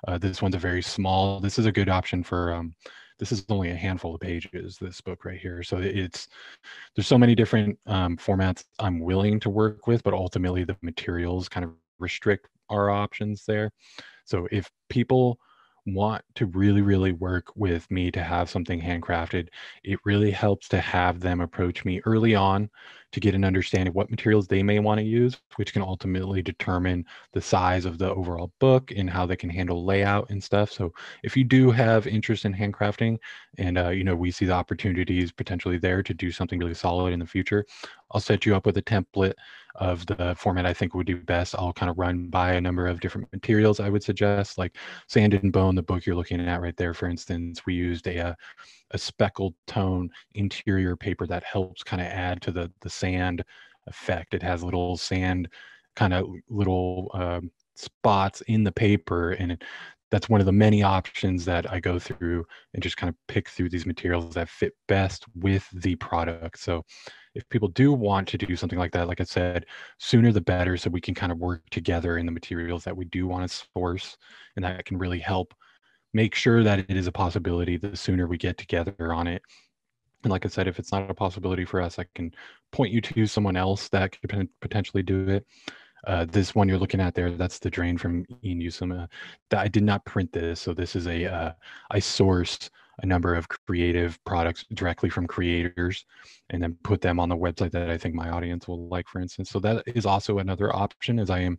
Uh, 0.08 0.18
this 0.18 0.42
one's 0.42 0.56
a 0.56 0.60
very 0.60 0.82
small, 0.82 1.40
this 1.40 1.58
is 1.58 1.66
a 1.66 1.72
good 1.72 1.90
option 1.90 2.22
for 2.22 2.54
um, 2.54 2.76
this 3.20 3.32
is 3.32 3.46
only 3.50 3.72
a 3.72 3.76
handful 3.76 4.16
of 4.16 4.22
pages 4.22 4.78
this 4.80 5.02
book 5.02 5.26
right 5.26 5.40
here. 5.40 5.64
So 5.64 5.78
it's 5.78 6.28
there's 6.96 7.08
so 7.08 7.18
many 7.18 7.36
different 7.36 7.78
um, 7.86 8.18
formats 8.18 8.64
i'm 8.80 9.00
willing 9.00 9.40
to 9.40 9.50
work 9.50 9.88
with 9.88 10.04
but 10.04 10.14
ultimately 10.14 10.64
the 10.64 10.78
materials 10.82 11.50
kind 11.50 11.64
of 11.64 11.72
restrict 12.00 12.48
our 12.70 12.90
options 12.90 13.46
there. 13.46 13.72
So 14.26 14.48
if 14.52 14.70
people 14.90 15.38
want 15.86 16.24
to 16.36 16.46
really 16.48 16.82
really 16.82 17.12
work 17.12 17.48
with 17.56 17.90
me 17.92 18.10
to 18.10 18.24
have 18.24 18.50
something 18.50 18.82
handcrafted 18.82 19.48
it 19.84 20.00
really 20.06 20.32
helps 20.32 20.70
to 20.70 20.80
have 20.80 21.20
them 21.20 21.42
approach 21.42 21.84
me 21.84 22.02
early 22.06 22.36
on 22.36 22.70
to 23.12 23.20
get 23.20 23.36
an 23.36 23.44
understanding 23.46 23.90
of 23.90 23.96
what 23.96 24.10
materials 24.10 24.48
they 24.48 24.64
may 24.64 24.80
want 24.80 24.98
to 25.00 25.06
use 25.06 25.40
which 25.58 25.74
can 25.74 25.82
ultimately 25.82 26.42
determine 26.42 27.06
the 27.34 27.42
size 27.42 27.86
of 27.86 27.98
the 27.98 28.10
overall 28.14 28.52
book 28.60 28.92
and 28.96 29.10
how 29.10 29.26
they 29.26 29.36
can 29.36 29.50
handle 29.50 29.86
layout 29.86 30.30
and 30.30 30.44
stuff. 30.44 30.72
So 30.72 30.92
if 31.24 31.38
you 31.38 31.44
do 31.44 31.70
have 31.72 32.08
interest 32.08 32.46
in 32.46 32.54
handcrafting 32.54 33.18
and 33.58 33.78
uh, 33.78 33.90
you 33.90 34.04
know 34.04 34.16
we 34.16 34.32
see 34.32 34.46
the 34.46 34.54
opportunities 34.54 35.32
potentially 35.32 35.78
there 35.78 36.02
to 36.04 36.14
do 36.14 36.32
something 36.32 36.60
really 36.60 36.74
solid 36.74 37.14
in 37.14 37.20
the 37.20 37.26
future 37.26 37.66
i'll 38.12 38.22
set 38.22 38.46
you 38.46 38.56
up 38.56 38.66
with 38.66 38.78
a 38.78 38.82
template 38.82 39.34
of 39.76 40.06
the 40.06 40.36
format 40.38 40.66
i 40.66 40.74
think 40.74 40.94
would 40.94 41.08
do 41.08 41.18
best 41.18 41.56
i'll 41.58 41.74
kind 41.74 41.90
of 41.90 41.98
run 41.98 42.28
by 42.28 42.54
a 42.54 42.62
number 42.62 42.86
of 42.88 43.00
different 43.00 43.32
materials 43.32 43.80
i 43.80 43.90
would 43.90 44.04
suggest 44.04 44.58
like 44.58 44.76
sand 45.08 45.34
and 45.34 45.52
bone 45.52 45.76
the 45.76 45.82
book 45.82 46.06
you're 46.06 46.16
looking 46.16 46.40
at 46.40 46.62
right 46.62 46.78
there 46.78 46.94
for 46.94 47.08
instance 47.08 47.66
we 47.66 47.74
used 47.74 48.08
a, 48.08 48.28
uh, 48.28 48.34
a 48.92 48.98
speckled 48.98 49.56
tone 49.66 50.10
interior 50.36 50.96
paper 50.96 51.26
that 51.26 51.44
helps 51.44 51.84
kind 51.84 52.02
of 52.02 52.08
add 52.08 52.42
to 52.42 52.52
the 52.52 52.72
the 52.82 52.90
sand 52.90 53.44
effect 53.88 54.34
it 54.34 54.44
has 54.44 54.64
little 54.64 54.96
sand 54.96 55.48
kind 55.96 56.14
of 56.14 56.28
little 56.50 57.10
um, 57.14 57.52
spots 57.76 58.42
in 58.42 58.64
the 58.64 58.72
paper 58.72 59.32
and 59.32 59.54
it, 59.54 59.64
that's 60.14 60.30
one 60.30 60.40
of 60.40 60.46
the 60.46 60.52
many 60.52 60.84
options 60.84 61.44
that 61.44 61.72
I 61.72 61.80
go 61.80 61.98
through 61.98 62.46
and 62.76 62.84
just 62.84 62.98
kind 62.98 63.10
of 63.10 63.16
pick 63.28 63.50
through 63.50 63.70
these 63.70 63.88
materials 63.88 64.36
that 64.36 64.48
fit 64.48 64.74
best 64.88 65.26
with 65.34 65.68
the 65.74 65.96
product. 65.96 66.60
So 66.60 66.86
if 67.36 67.48
people 67.50 67.68
do 67.68 67.92
want 67.94 68.28
to 68.30 68.38
do 68.38 68.56
something 68.56 68.80
like 68.80 68.92
that, 68.92 69.08
like 69.08 69.22
I 69.22 69.24
said, 69.24 69.66
sooner 69.98 70.32
the 70.32 70.42
better, 70.42 70.78
so 70.78 70.90
we 70.90 71.02
can 71.02 71.16
kind 71.16 71.32
of 71.32 71.40
work 71.40 71.62
together 71.72 72.18
in 72.18 72.26
the 72.26 72.32
materials 72.32 72.84
that 72.84 72.96
we 72.96 73.06
do 73.06 73.28
want 73.28 73.50
to 73.50 73.66
source, 73.76 74.18
and 74.56 74.66
that 74.66 74.86
can 74.86 74.98
really 74.98 75.20
help 75.20 75.54
make 76.14 76.36
sure 76.36 76.64
that 76.64 76.80
it 76.80 76.92
is 76.92 77.08
a 77.08 77.12
possibility. 77.12 77.78
The 77.78 77.96
sooner 77.96 78.28
we 78.28 78.38
get 78.38 78.58
together 78.58 79.14
on 79.14 79.28
it, 79.28 79.42
and 80.24 80.32
like 80.32 80.46
I 80.46 80.50
said, 80.50 80.68
if 80.68 80.80
it's 80.80 80.92
not 80.92 81.10
a 81.10 81.14
possibility 81.14 81.66
for 81.66 81.82
us, 81.82 82.00
I 82.00 82.06
can 82.16 82.34
point 82.72 82.94
you 82.94 83.02
to 83.02 83.26
someone 83.26 83.58
else 83.58 83.90
that 83.90 84.20
could 84.20 84.50
potentially 84.62 85.04
do 85.04 85.28
it. 85.30 85.46
Uh, 86.06 86.26
this 86.26 86.54
one 86.54 86.68
you're 86.68 86.78
looking 86.78 87.00
at 87.00 87.16
there, 87.16 87.32
that's 87.32 87.60
the 87.60 87.70
drain 87.70 87.98
from 87.98 88.26
Ian. 88.44 88.92
Uh, 88.92 89.08
that 89.50 89.60
I 89.60 89.68
did 89.68 89.84
not 89.84 90.06
print 90.06 90.32
this, 90.34 90.60
so 90.60 90.74
this 90.74 90.96
is 90.96 91.08
a 91.08 91.26
uh, 91.26 91.52
I 91.92 92.00
sourced 92.00 92.70
a 93.02 93.06
number 93.06 93.34
of 93.34 93.48
creative 93.50 94.24
products 94.24 94.66
directly 94.74 95.10
from 95.10 95.28
creators 95.28 96.06
and 96.50 96.62
then 96.62 96.78
put 96.84 97.02
them 97.02 97.20
on 97.20 97.30
the 97.30 97.36
website 97.36 97.72
that 97.72 97.90
I 97.90 97.98
think 97.98 98.16
my 98.16 98.30
audience 98.30 98.68
will 98.68 98.88
like, 98.88 99.08
for 99.08 99.20
instance. 99.20 99.50
So 99.50 99.60
that 99.60 99.84
is 99.88 100.06
also 100.06 100.38
another 100.38 100.76
option 100.76 101.20
as 101.20 101.30
I 101.30 101.40
am 101.40 101.58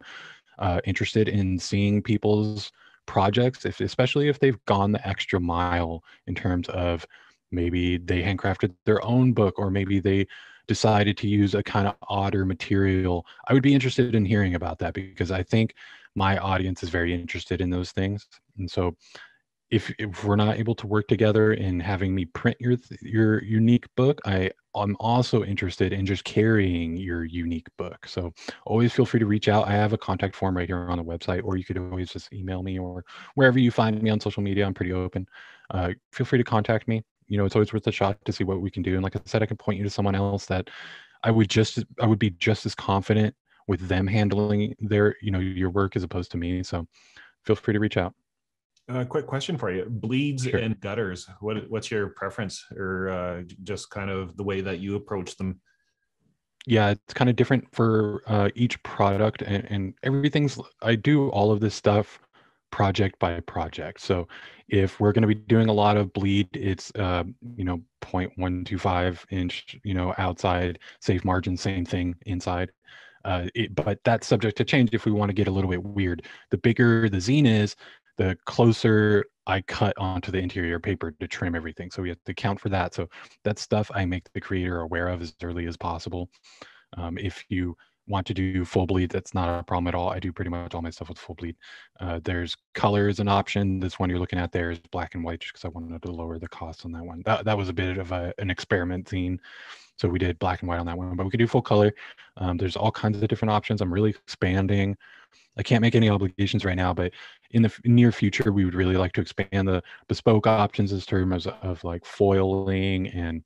uh, 0.59 0.81
interested 0.85 1.29
in 1.29 1.59
seeing 1.59 2.03
people's 2.03 2.71
projects, 3.07 3.65
if 3.67 3.81
especially 3.81 4.29
if 4.29 4.39
they've 4.39 4.65
gone 4.67 4.93
the 4.93 5.07
extra 5.07 5.41
mile 5.41 6.03
in 6.27 6.35
terms 6.35 6.69
of 6.69 7.07
maybe 7.51 7.99
they 7.99 8.23
handcrafted 8.23 8.75
their 8.87 9.05
own 9.05 9.33
book 9.33 9.59
or 9.59 9.71
maybe 9.71 10.01
they 10.01 10.27
decided 10.67 11.17
to 11.19 11.29
use 11.29 11.55
a 11.55 11.63
kind 11.63 11.87
of 11.87 11.95
odder 12.09 12.45
material, 12.45 13.27
I 13.49 13.53
would 13.53 13.63
be 13.63 13.75
interested 13.75 14.15
in 14.15 14.25
hearing 14.25 14.55
about 14.55 14.79
that 14.79 14.95
because 14.95 15.31
I 15.31 15.43
think 15.43 15.75
my 16.15 16.39
audience 16.39 16.83
is 16.83 16.89
very 16.89 17.13
interested 17.13 17.61
in 17.61 17.71
those 17.71 17.93
things. 17.93 18.27
And 18.59 18.71
so 18.71 18.97
if, 19.75 19.93
if 19.99 20.25
we're 20.25 20.37
not 20.37 20.59
able 20.59 20.75
to 20.77 20.87
work 20.87 21.09
together 21.09 21.53
in 21.53 21.81
having 21.81 22.15
me 22.15 22.27
print 22.27 22.57
your 22.61 22.77
your 23.03 23.43
unique 23.43 23.87
book, 23.97 24.21
I 24.25 24.51
I'm 24.77 24.97
also 25.01 25.45
interested 25.45 25.93
in 25.93 26.07
just 26.07 26.25
carrying 26.25 26.97
your 26.97 27.25
unique 27.25 27.69
book. 27.77 28.07
So 28.07 28.33
always 28.67 28.93
feel 28.93 29.07
free 29.07 29.21
to 29.21 29.27
reach 29.27 29.49
out. 29.49 29.67
I 29.67 29.73
have 29.73 29.93
a 29.93 29.99
contact 29.99 30.37
form 30.37 30.57
right 30.57 30.69
here 30.69 30.79
on 30.79 30.99
the 30.99 31.05
website, 31.05 31.43
or 31.45 31.57
you 31.57 31.65
could 31.65 31.79
always 31.79 32.11
just 32.11 32.33
email 32.33 32.63
me 32.63 32.79
or 32.79 33.05
wherever 33.35 33.59
you 33.59 33.71
find 33.71 34.01
me 34.01 34.11
on 34.11 34.21
social 34.21 34.43
media. 34.43 34.65
I'm 34.65 34.75
pretty 34.75 34.93
open. 34.93 35.27
Uh, 35.71 35.91
feel 36.13 36.27
free 36.27 36.39
to 36.39 36.45
contact 36.45 36.87
me 36.89 37.03
you 37.27 37.39
know 37.39 37.47
it's 37.47 37.55
always 37.57 37.73
worth 37.73 37.87
a 37.87 37.93
shot 37.93 38.19
to 38.27 38.33
see 38.33 38.45
what 38.45 38.61
we 38.61 38.71
can 38.71 38.83
do 38.83 38.95
and 38.95 39.03
like 39.03 39.17
i 39.17 39.21
said 39.25 39.43
i 39.43 39.47
can 39.47 39.57
point 39.57 39.79
you 39.79 39.85
to 39.85 39.89
someone 39.89 40.15
else 40.15 40.45
that 40.45 40.69
i 41.23 41.31
would 41.31 41.49
just 41.49 41.83
i 42.03 42.07
would 42.07 42.19
be 42.19 42.29
just 42.33 42.67
as 42.67 42.75
confident 42.75 43.35
with 43.67 43.89
them 43.89 44.07
handling 44.07 44.75
their 44.79 45.17
you 45.23 45.31
know 45.31 45.39
your 45.39 45.71
work 45.71 45.97
as 45.97 46.03
opposed 46.03 46.31
to 46.31 46.37
me 46.37 46.63
so 46.63 46.87
feel 47.45 47.57
free 47.57 47.73
to 47.73 47.81
reach 47.81 47.97
out 47.97 48.15
a 48.89 49.01
uh, 49.01 49.05
quick 49.05 49.27
question 49.27 49.57
for 49.57 49.71
you 49.71 49.87
bleeds 49.89 50.45
sure. 50.45 50.59
and 50.59 50.79
gutters 50.81 51.27
what 51.41 51.69
what's 51.71 51.91
your 51.91 52.09
preference 52.09 52.65
or 52.77 53.09
uh, 53.09 53.43
just 53.63 53.91
kind 53.91 54.11
of 54.11 54.37
the 54.37 54.43
way 54.43 54.61
that 54.61 54.79
you 54.79 54.97
approach 54.97 55.37
them 55.37 55.61
yeah 56.67 56.91
it's 56.91 57.15
kind 57.15 57.31
of 57.31 57.37
different 57.37 57.67
for 57.73 58.23
uh, 58.27 58.49
each 58.55 58.83
product 58.83 59.43
and, 59.43 59.65
and 59.71 59.95
everything's 60.03 60.59
i 60.83 60.95
do 60.95 61.29
all 61.31 61.51
of 61.51 61.61
this 61.61 61.75
stuff 61.75 62.21
project 62.75 63.17
by 63.21 63.39
project. 63.39 64.01
So 64.01 64.27
if 64.69 64.99
we're 64.99 65.13
going 65.13 65.23
to 65.23 65.29
be 65.29 65.37
doing 65.37 65.69
a 65.69 65.73
lot 65.73 65.97
of 65.97 66.13
bleed, 66.13 66.49
it's 66.55 66.91
uh, 66.97 67.23
you 67.57 67.65
know 67.65 67.81
0.125 68.01 69.21
inch, 69.31 69.77
you 69.85 69.95
know 69.95 70.13
outside 70.19 70.81
safe 71.01 71.25
margin, 71.25 71.57
same 71.57 71.85
thing 71.85 72.17
inside. 72.27 72.73
Uh, 73.25 73.47
it, 73.55 73.77
but 73.77 74.01
that's 74.05 74.27
subject 74.27 74.57
to 74.57 74.65
change 74.65 74.91
if 74.93 75.07
we 75.07 75.13
want 75.13 75.29
to 75.29 75.35
get 75.35 75.47
a 75.47 75.53
little 75.53 75.71
bit 75.71 75.85
weird. 75.85 76.27
The 76.51 76.59
bigger 76.59 77.09
the 77.09 77.19
zine 77.19 77.47
is, 77.47 77.77
the 78.17 78.37
closer 78.45 79.25
I 79.47 79.61
cut 79.63 79.95
onto 79.99 80.31
the 80.31 80.39
interior 80.39 80.81
paper 80.81 81.13
to 81.13 81.29
trim 81.29 81.55
everything. 81.55 81.91
So 81.91 82.03
we 82.03 82.09
have 82.09 82.23
to 82.25 82.35
count 82.35 82.61
for 82.61 82.69
that. 82.71 82.95
So 82.95 83.09
that 83.45 83.59
stuff 83.59 83.91
I 83.95 84.05
make 84.05 84.33
the 84.33 84.41
creator 84.41 84.81
aware 84.81 85.09
of 85.09 85.21
as 85.23 85.35
early 85.43 85.67
as 85.67 85.77
possible. 85.77 86.31
Um, 86.97 87.19
if 87.19 87.45
you 87.49 87.77
want 88.07 88.27
to 88.27 88.35
do 88.35 88.65
full 88.65 88.87
bleed, 88.87 89.11
that's 89.11 89.35
not 89.35 89.61
a 89.61 89.63
problem 89.63 89.89
at 89.89 89.95
all. 89.95 90.11
I 90.11 90.19
do 90.19 90.33
pretty 90.33 90.51
much 90.51 90.75
all 90.75 90.83
my 90.83 90.91
stuff 90.91 91.09
with 91.09 91.19
full 91.19 91.35
bleed. 91.35 91.57
Uh, 92.01 92.21
there's 92.23 92.57
color 92.75 93.09
as 93.09 93.19
an 93.19 93.29
option. 93.29 93.81
This 93.81 93.99
one 93.99 94.11
you're 94.11 94.19
looking 94.19 94.39
at 94.39 94.53
there 94.53 94.71
is 94.71 94.79
black 94.91 95.15
and 95.15 95.25
white 95.25 95.41
just 95.41 95.55
because 95.55 95.65
I 95.65 95.69
wanted 95.69 96.03
to 96.03 96.13
lower 96.13 96.39
the 96.39 96.49
cost 96.49 96.85
on 96.85 96.93
that 96.93 97.05
one. 97.05 97.23
That, 97.25 97.45
that 97.45 97.57
was 97.57 97.69
a 97.69 97.73
bit 97.73 97.99
of 97.99 98.13
a, 98.13 98.33
an 98.39 98.51
experiment 98.51 99.07
zine. 99.07 99.39
So 99.97 100.09
we 100.09 100.19
did 100.19 100.39
black 100.39 100.61
and 100.61 100.69
white 100.69 100.81
on 100.81 100.87
that 100.87 100.99
one, 100.99 101.15
but 101.17 101.25
we 101.25 101.31
could 101.31 101.39
do 101.39 101.47
full 101.47 101.63
color. 101.63 101.93
Um, 102.37 102.57
there's 102.57 102.77
all 102.77 102.91
kinds 102.91 103.23
of 103.23 103.29
different 103.29 103.53
options. 103.53 103.81
I'm 103.81 103.93
really 103.93 104.11
expanding. 104.11 104.97
I 105.57 105.63
can't 105.63 105.83
make 105.83 105.95
any 105.95 106.11
obligations 106.11 106.65
right 106.65 106.77
now, 106.77 106.93
but 106.93 107.13
in 107.51 107.63
the 107.63 107.73
near 107.85 108.11
future, 108.13 108.53
we 108.53 108.65
would 108.65 108.75
really 108.75 108.97
like 108.97 109.13
to 109.13 109.21
expand 109.21 109.69
the 109.69 109.83
bespoke 110.09 110.47
options 110.47 110.93
as 110.93 111.07
terms 111.07 111.47
of, 111.47 111.55
of 111.63 111.85
like 111.85 112.05
foiling 112.05 113.09
and 113.09 113.43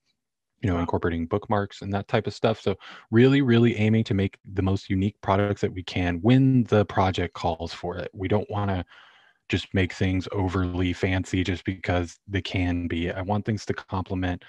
you 0.61 0.69
know, 0.69 0.79
incorporating 0.79 1.27
bookmarks 1.27 1.83
and 1.83 1.93
that 1.93 2.09
type 2.09 2.27
of 2.27 2.35
stuff. 2.35 2.61
So 2.61 2.75
really, 3.11 3.43
really 3.43 3.77
aiming 3.77 4.05
to 4.05 4.15
make 4.15 4.39
the 4.55 4.63
most 4.63 4.91
unique 4.91 5.17
products 5.21 5.61
that 5.61 5.73
we 5.73 5.83
can 5.83 6.17
when 6.21 6.65
the 6.65 6.85
project 6.87 7.35
calls 7.35 7.73
for 7.73 7.97
it. 7.97 8.11
We 8.13 8.29
don't 8.29 8.51
want 8.51 8.71
to 8.71 8.85
just 9.49 9.73
make 9.73 9.93
things 9.93 10.29
overly 10.33 10.93
fancy 10.93 11.45
just 11.45 11.65
because 11.65 12.19
they 12.27 12.43
can 12.43 12.89
be. 12.89 13.11
I 13.11 13.23
want 13.23 13.45
things 13.45 13.65
to 13.67 13.75
complement 13.75 14.45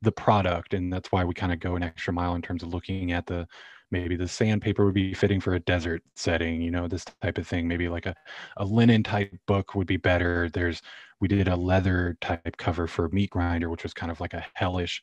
the 0.00 0.12
product. 0.12 0.74
And 0.74 0.92
that's 0.92 1.12
why 1.12 1.24
we 1.24 1.34
kind 1.34 1.52
of 1.52 1.60
go 1.60 1.76
an 1.76 1.82
extra 1.82 2.12
mile 2.12 2.34
in 2.34 2.42
terms 2.42 2.62
of 2.62 2.72
looking 2.72 3.12
at 3.12 3.26
the 3.26 3.46
maybe 3.92 4.16
the 4.16 4.28
sandpaper 4.28 4.84
would 4.84 4.94
be 4.94 5.14
fitting 5.14 5.40
for 5.40 5.54
a 5.54 5.60
desert 5.60 6.02
setting, 6.16 6.60
you 6.62 6.70
know, 6.70 6.88
this 6.88 7.04
type 7.22 7.38
of 7.38 7.46
thing. 7.46 7.68
Maybe 7.68 7.88
like 7.88 8.06
a, 8.06 8.14
a 8.56 8.64
linen 8.64 9.02
type 9.02 9.32
book 9.46 9.74
would 9.74 9.86
be 9.86 9.98
better. 9.98 10.48
There's 10.52 10.82
we 11.20 11.28
did 11.28 11.48
a 11.48 11.56
leather 11.56 12.16
type 12.20 12.56
cover 12.56 12.88
for 12.88 13.08
meat 13.10 13.30
grinder, 13.30 13.70
which 13.70 13.84
was 13.84 13.94
kind 13.94 14.10
of 14.10 14.20
like 14.20 14.34
a 14.34 14.44
hellish 14.54 15.02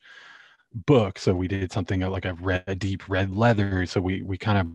book 0.86 1.18
so 1.18 1.34
we 1.34 1.48
did 1.48 1.72
something 1.72 2.00
like 2.00 2.24
a 2.24 2.34
red 2.34 2.78
deep 2.78 3.08
red 3.08 3.34
leather 3.34 3.84
so 3.86 4.00
we 4.00 4.22
we 4.22 4.38
kind 4.38 4.58
of 4.58 4.66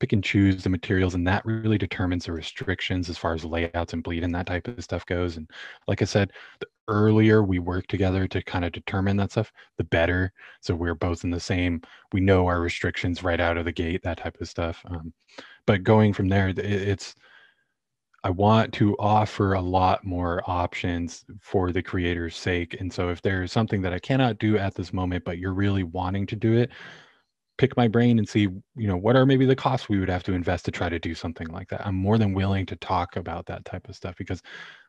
pick 0.00 0.12
and 0.12 0.24
choose 0.24 0.62
the 0.62 0.70
materials 0.70 1.14
and 1.14 1.26
that 1.26 1.44
really 1.44 1.78
determines 1.78 2.26
the 2.26 2.32
restrictions 2.32 3.08
as 3.08 3.16
far 3.16 3.34
as 3.34 3.44
layouts 3.44 3.92
and 3.92 4.02
bleed 4.02 4.24
and 4.24 4.34
that 4.34 4.46
type 4.46 4.68
of 4.68 4.82
stuff 4.82 5.06
goes 5.06 5.36
and 5.36 5.50
like 5.88 6.02
i 6.02 6.04
said 6.04 6.30
the 6.60 6.66
earlier 6.88 7.42
we 7.42 7.58
work 7.58 7.86
together 7.86 8.28
to 8.28 8.42
kind 8.42 8.64
of 8.64 8.72
determine 8.72 9.16
that 9.16 9.30
stuff 9.30 9.50
the 9.78 9.84
better 9.84 10.32
so 10.60 10.74
we're 10.74 10.94
both 10.94 11.24
in 11.24 11.30
the 11.30 11.40
same 11.40 11.80
we 12.12 12.20
know 12.20 12.46
our 12.46 12.60
restrictions 12.60 13.22
right 13.22 13.40
out 13.40 13.56
of 13.56 13.64
the 13.64 13.72
gate 13.72 14.02
that 14.02 14.18
type 14.18 14.36
of 14.40 14.48
stuff 14.48 14.82
um, 14.90 15.12
but 15.66 15.82
going 15.82 16.12
from 16.12 16.28
there 16.28 16.52
it's 16.56 17.14
I 18.26 18.30
want 18.30 18.72
to 18.74 18.96
offer 18.98 19.52
a 19.52 19.60
lot 19.60 20.04
more 20.04 20.42
options 20.50 21.24
for 21.40 21.70
the 21.70 21.80
creator's 21.80 22.36
sake. 22.36 22.76
And 22.80 22.92
so 22.92 23.08
if 23.08 23.22
there's 23.22 23.52
something 23.52 23.80
that 23.82 23.92
I 23.92 24.00
cannot 24.00 24.38
do 24.38 24.58
at 24.58 24.74
this 24.74 24.92
moment, 24.92 25.24
but 25.24 25.38
you're 25.38 25.54
really 25.54 25.84
wanting 25.84 26.26
to 26.26 26.34
do 26.34 26.54
it, 26.54 26.70
pick 27.58 27.76
my 27.76 27.88
brain 27.88 28.18
and 28.18 28.28
see, 28.28 28.42
you 28.76 28.86
know, 28.86 28.96
what 28.96 29.16
are 29.16 29.26
maybe 29.26 29.46
the 29.46 29.56
costs 29.56 29.88
we 29.88 29.98
would 29.98 30.10
have 30.10 30.22
to 30.24 30.32
invest 30.32 30.64
to 30.66 30.70
try 30.70 30.88
to 30.88 30.98
do 30.98 31.14
something 31.14 31.48
like 31.48 31.68
that. 31.68 31.86
I'm 31.86 31.94
more 31.94 32.18
than 32.18 32.34
willing 32.34 32.66
to 32.66 32.76
talk 32.76 33.16
about 33.16 33.46
that 33.46 33.64
type 33.64 33.88
of 33.88 33.96
stuff 33.96 34.14
because 34.16 34.42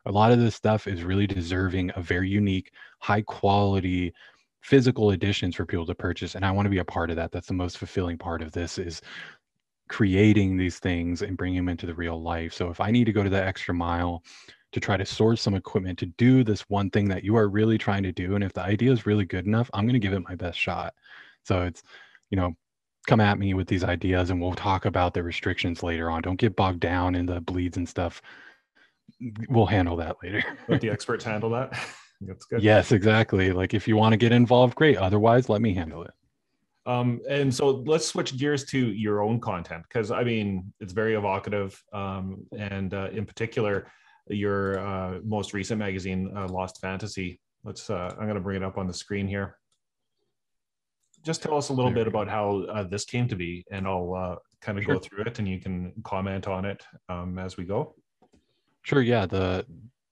a 0.06 0.12
lot 0.12 0.32
of 0.32 0.38
this 0.38 0.54
stuff 0.54 0.86
is 0.86 1.04
really 1.04 1.26
deserving 1.26 1.90
of 1.92 2.04
very 2.04 2.28
unique, 2.28 2.72
high 3.00 3.22
quality 3.22 4.12
physical 4.60 5.12
editions 5.12 5.54
for 5.54 5.64
people 5.64 5.86
to 5.86 5.94
purchase 5.94 6.34
and 6.34 6.44
i 6.44 6.50
want 6.50 6.66
to 6.66 6.70
be 6.70 6.78
a 6.78 6.84
part 6.84 7.10
of 7.10 7.16
that 7.16 7.30
that's 7.30 7.46
the 7.46 7.54
most 7.54 7.78
fulfilling 7.78 8.18
part 8.18 8.42
of 8.42 8.50
this 8.50 8.76
is 8.76 9.00
creating 9.88 10.56
these 10.56 10.78
things 10.78 11.22
and 11.22 11.36
bringing 11.36 11.56
them 11.56 11.68
into 11.68 11.86
the 11.86 11.94
real 11.94 12.20
life. 12.22 12.52
So 12.52 12.70
if 12.70 12.80
I 12.80 12.90
need 12.90 13.04
to 13.04 13.12
go 13.12 13.22
to 13.22 13.30
the 13.30 13.42
extra 13.42 13.74
mile 13.74 14.22
to 14.72 14.80
try 14.80 14.96
to 14.96 15.06
source 15.06 15.40
some 15.40 15.54
equipment 15.54 15.98
to 15.98 16.06
do 16.06 16.44
this 16.44 16.60
one 16.68 16.90
thing 16.90 17.08
that 17.08 17.24
you 17.24 17.36
are 17.36 17.48
really 17.48 17.78
trying 17.78 18.02
to 18.02 18.12
do, 18.12 18.34
and 18.34 18.44
if 18.44 18.52
the 18.52 18.62
idea 18.62 18.92
is 18.92 19.06
really 19.06 19.24
good 19.24 19.46
enough, 19.46 19.70
I'm 19.72 19.84
going 19.84 19.94
to 19.94 19.98
give 19.98 20.12
it 20.12 20.28
my 20.28 20.34
best 20.34 20.58
shot. 20.58 20.94
So 21.44 21.62
it's, 21.62 21.82
you 22.30 22.36
know, 22.36 22.54
come 23.06 23.20
at 23.20 23.38
me 23.38 23.54
with 23.54 23.66
these 23.68 23.84
ideas 23.84 24.30
and 24.30 24.40
we'll 24.40 24.52
talk 24.52 24.84
about 24.84 25.14
the 25.14 25.22
restrictions 25.22 25.82
later 25.82 26.10
on. 26.10 26.22
Don't 26.22 26.38
get 26.38 26.56
bogged 26.56 26.80
down 26.80 27.14
in 27.14 27.26
the 27.26 27.40
bleeds 27.40 27.76
and 27.76 27.88
stuff. 27.88 28.20
We'll 29.48 29.66
handle 29.66 29.96
that 29.96 30.16
later. 30.22 30.44
Let 30.68 30.80
the 30.80 30.90
experts 30.96 31.24
handle 31.24 31.50
that. 31.50 31.72
That's 32.20 32.44
good. 32.44 32.62
Yes, 32.62 32.92
exactly. 32.92 33.52
Like 33.52 33.74
if 33.74 33.86
you 33.88 33.96
want 33.96 34.12
to 34.12 34.16
get 34.16 34.32
involved, 34.32 34.74
great. 34.74 34.96
Otherwise, 34.96 35.48
let 35.48 35.62
me 35.62 35.72
handle 35.72 36.02
it. 36.02 36.10
Um, 36.84 37.20
and 37.28 37.54
so 37.54 37.68
let's 37.86 38.06
switch 38.06 38.36
gears 38.36 38.64
to 38.66 38.78
your 38.78 39.22
own 39.22 39.40
content 39.40 39.82
because 39.82 40.10
I 40.10 40.24
mean 40.24 40.72
it's 40.80 40.94
very 40.94 41.14
evocative, 41.16 41.80
um, 41.92 42.46
and 42.58 42.94
uh, 42.94 43.10
in 43.12 43.26
particular, 43.26 43.92
your 44.28 44.78
uh, 44.78 45.18
most 45.22 45.52
recent 45.52 45.78
magazine, 45.78 46.32
uh, 46.34 46.48
Lost 46.48 46.80
Fantasy. 46.80 47.40
Let's. 47.62 47.90
Uh, 47.90 48.14
I'm 48.18 48.24
going 48.24 48.36
to 48.36 48.40
bring 48.40 48.62
it 48.62 48.64
up 48.64 48.78
on 48.78 48.86
the 48.86 48.94
screen 48.94 49.28
here. 49.28 49.57
Just 51.28 51.42
tell 51.42 51.58
us 51.58 51.68
a 51.68 51.74
little 51.74 51.90
bit 51.90 52.06
about 52.06 52.26
how 52.26 52.64
uh, 52.70 52.84
this 52.84 53.04
came 53.04 53.28
to 53.28 53.36
be, 53.36 53.62
and 53.70 53.86
I'll 53.86 54.14
uh, 54.14 54.36
kind 54.62 54.78
of 54.78 54.84
sure. 54.84 54.94
go 54.94 55.00
through 55.00 55.24
it, 55.24 55.38
and 55.38 55.46
you 55.46 55.60
can 55.60 55.92
comment 56.02 56.48
on 56.48 56.64
it 56.64 56.82
um, 57.10 57.38
as 57.38 57.58
we 57.58 57.64
go. 57.64 57.94
Sure. 58.80 59.02
Yeah. 59.02 59.26
The 59.26 59.66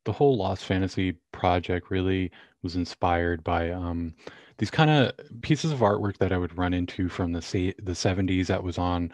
the 0.04 0.12
whole 0.12 0.36
Lost 0.36 0.66
Fantasy 0.66 1.16
project 1.32 1.90
really 1.90 2.30
was 2.62 2.76
inspired 2.76 3.42
by 3.44 3.70
um, 3.70 4.14
these 4.58 4.70
kind 4.70 4.90
of 4.90 5.12
pieces 5.40 5.72
of 5.72 5.78
artwork 5.78 6.18
that 6.18 6.32
I 6.32 6.36
would 6.36 6.58
run 6.58 6.74
into 6.74 7.08
from 7.08 7.32
the 7.32 7.40
the 7.82 7.92
70s 7.92 8.48
that 8.48 8.62
was 8.62 8.76
on 8.76 9.10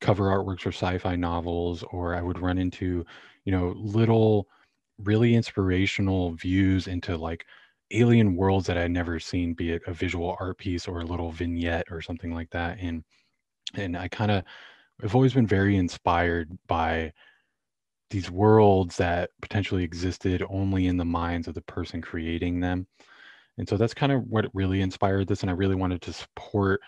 cover 0.00 0.26
artworks 0.26 0.60
for 0.60 0.68
sci-fi 0.68 1.16
novels, 1.16 1.82
or 1.90 2.14
I 2.14 2.22
would 2.22 2.38
run 2.38 2.58
into, 2.58 3.04
you 3.44 3.50
know, 3.50 3.74
little 3.76 4.46
really 5.02 5.34
inspirational 5.34 6.30
views 6.30 6.86
into 6.86 7.16
like 7.16 7.44
alien 7.92 8.36
worlds 8.36 8.66
that 8.66 8.78
I'd 8.78 8.90
never 8.90 9.18
seen, 9.20 9.54
be 9.54 9.72
it 9.72 9.82
a 9.86 9.92
visual 9.94 10.36
art 10.40 10.58
piece 10.58 10.88
or 10.88 11.00
a 11.00 11.04
little 11.04 11.32
vignette 11.32 11.86
or 11.90 12.00
something 12.02 12.34
like 12.34 12.50
that. 12.50 12.78
And 12.80 13.04
and 13.74 13.96
I 13.96 14.08
kind 14.08 14.30
of 14.30 14.44
I've 15.02 15.14
always 15.14 15.34
been 15.34 15.46
very 15.46 15.76
inspired 15.76 16.50
by 16.68 17.12
these 18.10 18.30
worlds 18.30 18.96
that 18.96 19.30
potentially 19.40 19.84
existed 19.84 20.42
only 20.50 20.86
in 20.88 20.96
the 20.96 21.04
minds 21.04 21.48
of 21.48 21.54
the 21.54 21.62
person 21.62 22.02
creating 22.02 22.60
them. 22.60 22.86
And 23.58 23.68
so 23.68 23.76
that's 23.76 23.94
kind 23.94 24.12
of 24.12 24.24
what 24.24 24.50
really 24.54 24.80
inspired 24.80 25.28
this. 25.28 25.42
And 25.42 25.50
I 25.50 25.54
really 25.54 25.76
wanted 25.76 26.02
to 26.02 26.12
support 26.12 26.80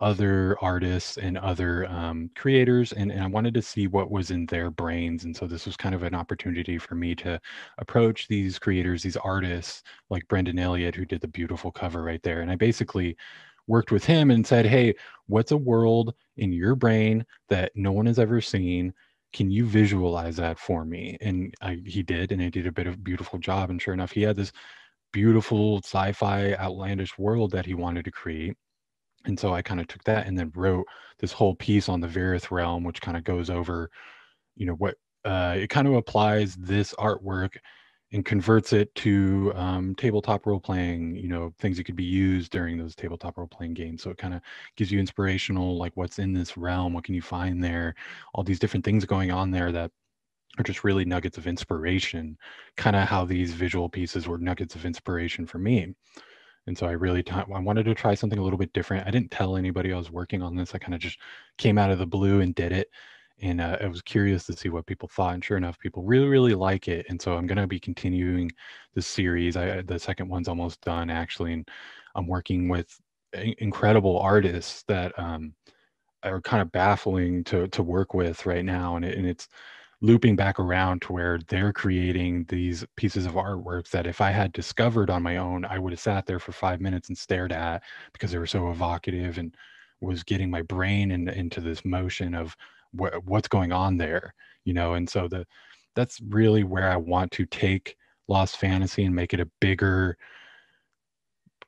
other 0.00 0.56
artists 0.60 1.16
and 1.18 1.38
other 1.38 1.86
um, 1.86 2.28
creators 2.36 2.92
and, 2.92 3.12
and 3.12 3.22
i 3.22 3.26
wanted 3.26 3.54
to 3.54 3.62
see 3.62 3.86
what 3.86 4.10
was 4.10 4.30
in 4.30 4.44
their 4.46 4.70
brains 4.70 5.24
and 5.24 5.36
so 5.36 5.46
this 5.46 5.66
was 5.66 5.76
kind 5.76 5.94
of 5.94 6.02
an 6.02 6.14
opportunity 6.14 6.78
for 6.78 6.94
me 6.94 7.14
to 7.14 7.40
approach 7.78 8.26
these 8.26 8.58
creators 8.58 9.02
these 9.02 9.16
artists 9.18 9.82
like 10.10 10.26
brendan 10.28 10.58
elliott 10.58 10.94
who 10.94 11.04
did 11.04 11.20
the 11.20 11.28
beautiful 11.28 11.70
cover 11.70 12.02
right 12.02 12.22
there 12.22 12.40
and 12.40 12.50
i 12.50 12.56
basically 12.56 13.16
worked 13.66 13.92
with 13.92 14.04
him 14.04 14.30
and 14.30 14.46
said 14.46 14.66
hey 14.66 14.94
what's 15.26 15.52
a 15.52 15.56
world 15.56 16.14
in 16.36 16.52
your 16.52 16.74
brain 16.74 17.24
that 17.48 17.72
no 17.74 17.92
one 17.92 18.06
has 18.06 18.18
ever 18.18 18.40
seen? 18.40 18.92
Can 19.32 19.50
you 19.50 19.66
visualize 19.66 20.36
that 20.36 20.58
for 20.58 20.84
me? 20.84 21.16
And 21.20 21.54
I, 21.60 21.80
he 21.84 22.02
did 22.02 22.32
and 22.32 22.40
he 22.40 22.50
did 22.50 22.66
a 22.66 22.72
bit 22.72 22.86
of 22.86 23.02
beautiful 23.02 23.38
job 23.38 23.70
and 23.70 23.80
sure 23.80 23.94
enough 23.94 24.12
he 24.12 24.22
had 24.22 24.36
this 24.36 24.52
beautiful 25.12 25.78
sci-fi 25.78 26.54
outlandish 26.54 27.18
world 27.18 27.52
that 27.52 27.66
he 27.66 27.74
wanted 27.74 28.04
to 28.04 28.10
create 28.10 28.56
and 29.24 29.38
so 29.38 29.54
I 29.54 29.62
kind 29.62 29.80
of 29.80 29.88
took 29.88 30.04
that 30.04 30.26
and 30.26 30.38
then 30.38 30.52
wrote 30.54 30.86
this 31.18 31.32
whole 31.32 31.54
piece 31.54 31.88
on 31.88 32.00
the 32.00 32.08
Verith 32.08 32.50
realm, 32.50 32.84
which 32.84 33.00
kind 33.00 33.16
of 33.16 33.24
goes 33.24 33.50
over, 33.50 33.90
you 34.56 34.66
know, 34.66 34.74
what 34.74 34.96
uh, 35.24 35.56
it 35.58 35.70
kind 35.70 35.88
of 35.88 35.94
applies 35.94 36.56
this 36.56 36.92
artwork 36.94 37.56
and 38.12 38.24
converts 38.24 38.72
it 38.72 38.94
to 38.94 39.52
um, 39.56 39.94
tabletop 39.96 40.46
role 40.46 40.60
playing, 40.60 41.16
you 41.16 41.28
know, 41.28 41.52
things 41.58 41.76
that 41.76 41.84
could 41.84 41.96
be 41.96 42.04
used 42.04 42.52
during 42.52 42.78
those 42.78 42.94
tabletop 42.94 43.36
role 43.36 43.48
playing 43.48 43.74
games. 43.74 44.02
So 44.02 44.10
it 44.10 44.18
kind 44.18 44.34
of 44.34 44.40
gives 44.76 44.92
you 44.92 45.00
inspirational, 45.00 45.76
like 45.76 45.92
what's 45.96 46.18
in 46.18 46.32
this 46.32 46.56
realm, 46.56 46.92
what 46.92 47.04
can 47.04 47.14
you 47.14 47.22
find 47.22 47.62
there, 47.62 47.94
all 48.32 48.44
these 48.44 48.60
different 48.60 48.84
things 48.84 49.04
going 49.04 49.32
on 49.32 49.50
there 49.50 49.72
that 49.72 49.90
are 50.58 50.62
just 50.62 50.84
really 50.84 51.04
nuggets 51.04 51.38
of 51.38 51.48
inspiration, 51.48 52.38
kind 52.76 52.94
of 52.94 53.08
how 53.08 53.24
these 53.24 53.52
visual 53.52 53.88
pieces 53.88 54.28
were 54.28 54.38
nuggets 54.38 54.76
of 54.76 54.84
inspiration 54.84 55.46
for 55.46 55.58
me. 55.58 55.94
And 56.66 56.76
so 56.76 56.86
I 56.86 56.92
really 56.92 57.22
t- 57.22 57.32
I 57.32 57.58
wanted 57.60 57.84
to 57.84 57.94
try 57.94 58.14
something 58.14 58.38
a 58.38 58.42
little 58.42 58.58
bit 58.58 58.72
different. 58.72 59.06
I 59.06 59.10
didn't 59.10 59.30
tell 59.30 59.56
anybody 59.56 59.92
I 59.92 59.98
was 59.98 60.10
working 60.10 60.42
on 60.42 60.56
this. 60.56 60.74
I 60.74 60.78
kind 60.78 60.94
of 60.94 61.00
just 61.00 61.18
came 61.58 61.78
out 61.78 61.90
of 61.90 61.98
the 61.98 62.06
blue 62.06 62.40
and 62.40 62.54
did 62.54 62.72
it. 62.72 62.88
And 63.42 63.60
uh, 63.60 63.78
I 63.82 63.86
was 63.86 64.00
curious 64.00 64.46
to 64.46 64.56
see 64.56 64.68
what 64.68 64.86
people 64.86 65.08
thought. 65.08 65.34
And 65.34 65.44
sure 65.44 65.56
enough, 65.56 65.78
people 65.78 66.04
really, 66.04 66.28
really 66.28 66.54
like 66.54 66.88
it. 66.88 67.04
And 67.08 67.20
so 67.20 67.34
I'm 67.34 67.46
going 67.46 67.58
to 67.58 67.66
be 67.66 67.80
continuing 67.80 68.50
the 68.94 69.02
series. 69.02 69.56
I, 69.56 69.82
the 69.82 69.98
second 69.98 70.28
one's 70.28 70.48
almost 70.48 70.80
done, 70.80 71.10
actually. 71.10 71.52
And 71.52 71.68
I'm 72.14 72.26
working 72.26 72.68
with 72.68 72.88
incredible 73.58 74.18
artists 74.20 74.84
that 74.84 75.18
um, 75.18 75.52
are 76.22 76.40
kind 76.40 76.62
of 76.62 76.70
baffling 76.72 77.44
to, 77.44 77.66
to 77.68 77.82
work 77.82 78.14
with 78.14 78.46
right 78.46 78.64
now. 78.64 78.96
And, 78.96 79.04
it, 79.04 79.18
and 79.18 79.26
it's, 79.26 79.48
looping 80.04 80.36
back 80.36 80.60
around 80.60 81.00
to 81.00 81.14
where 81.14 81.38
they're 81.48 81.72
creating 81.72 82.44
these 82.50 82.84
pieces 82.94 83.24
of 83.24 83.32
artwork 83.32 83.88
that 83.88 84.06
if 84.06 84.20
I 84.20 84.32
had 84.32 84.52
discovered 84.52 85.08
on 85.08 85.22
my 85.22 85.38
own, 85.38 85.64
I 85.64 85.78
would 85.78 85.94
have 85.94 86.00
sat 86.00 86.26
there 86.26 86.38
for 86.38 86.52
five 86.52 86.78
minutes 86.78 87.08
and 87.08 87.16
stared 87.16 87.52
at 87.52 87.82
because 88.12 88.30
they 88.30 88.36
were 88.36 88.46
so 88.46 88.70
evocative 88.70 89.38
and 89.38 89.56
was 90.02 90.22
getting 90.22 90.50
my 90.50 90.60
brain 90.60 91.10
in, 91.10 91.26
into 91.30 91.62
this 91.62 91.86
motion 91.86 92.34
of 92.34 92.54
wh- 92.92 93.16
what's 93.24 93.48
going 93.48 93.72
on 93.72 93.96
there, 93.96 94.34
you 94.66 94.74
know. 94.74 94.92
And 94.92 95.08
so 95.08 95.26
the 95.26 95.46
that's 95.94 96.20
really 96.28 96.64
where 96.64 96.90
I 96.90 96.96
want 96.96 97.32
to 97.32 97.46
take 97.46 97.96
Lost 98.28 98.58
Fantasy 98.58 99.04
and 99.04 99.14
make 99.14 99.32
it 99.32 99.40
a 99.40 99.50
bigger 99.58 100.18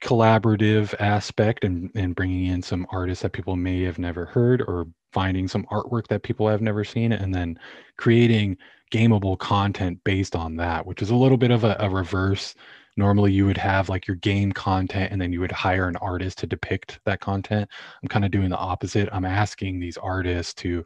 collaborative 0.03 0.95
aspect 1.01 1.64
and, 1.64 1.91
and 1.95 2.14
bringing 2.14 2.47
in 2.47 2.61
some 2.61 2.87
artists 2.91 3.22
that 3.22 3.32
people 3.32 3.57
may 3.57 3.82
have 3.84 3.99
never 3.99 4.26
heard 4.26 4.61
or 4.61 4.89
finding 5.17 5.49
some 5.49 5.64
artwork 5.73 6.07
that 6.09 6.23
people 6.23 6.47
have 6.47 6.61
never 6.61 6.85
seen 6.85 7.11
and 7.11 7.35
then 7.35 7.59
creating 7.97 8.55
gameable 8.93 9.39
content 9.39 9.99
based 10.05 10.37
on 10.37 10.57
that 10.57 10.85
which 10.85 11.01
is 11.01 11.09
a 11.09 11.17
little 11.17 11.39
bit 11.39 11.51
of 11.51 11.64
a, 11.64 11.75
a 11.81 11.89
reverse. 11.89 12.55
Normally 12.99 13.33
you 13.33 13.47
would 13.47 13.57
have 13.57 13.89
like 13.89 14.07
your 14.07 14.17
game 14.17 14.53
content 14.53 15.11
and 15.11 15.19
then 15.19 15.33
you 15.33 15.41
would 15.41 15.53
hire 15.53 15.89
an 15.89 15.97
artist 15.97 16.37
to 16.41 16.47
depict 16.47 17.01
that 17.07 17.21
content. 17.21 17.67
I'm 18.03 18.11
kind 18.11 18.27
of 18.27 18.31
doing 18.31 18.51
the 18.51 18.59
opposite. 18.59 19.09
I'm 19.11 19.25
asking 19.25 19.81
these 19.81 19.97
artists 19.97 20.53
to 20.64 20.85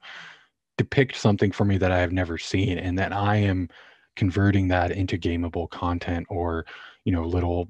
depict 0.79 1.17
something 1.17 1.51
for 1.53 1.67
me 1.67 1.77
that 1.77 1.93
i 1.93 1.99
have 1.99 2.11
never 2.11 2.39
seen 2.39 2.79
and 2.79 2.99
then 2.99 3.13
i 3.13 3.37
am 3.37 3.69
converting 4.17 4.67
that 4.69 4.91
into 4.91 5.19
gameable 5.19 5.69
content 5.69 6.27
or 6.31 6.65
you 7.05 7.13
know 7.13 7.23
little 7.23 7.69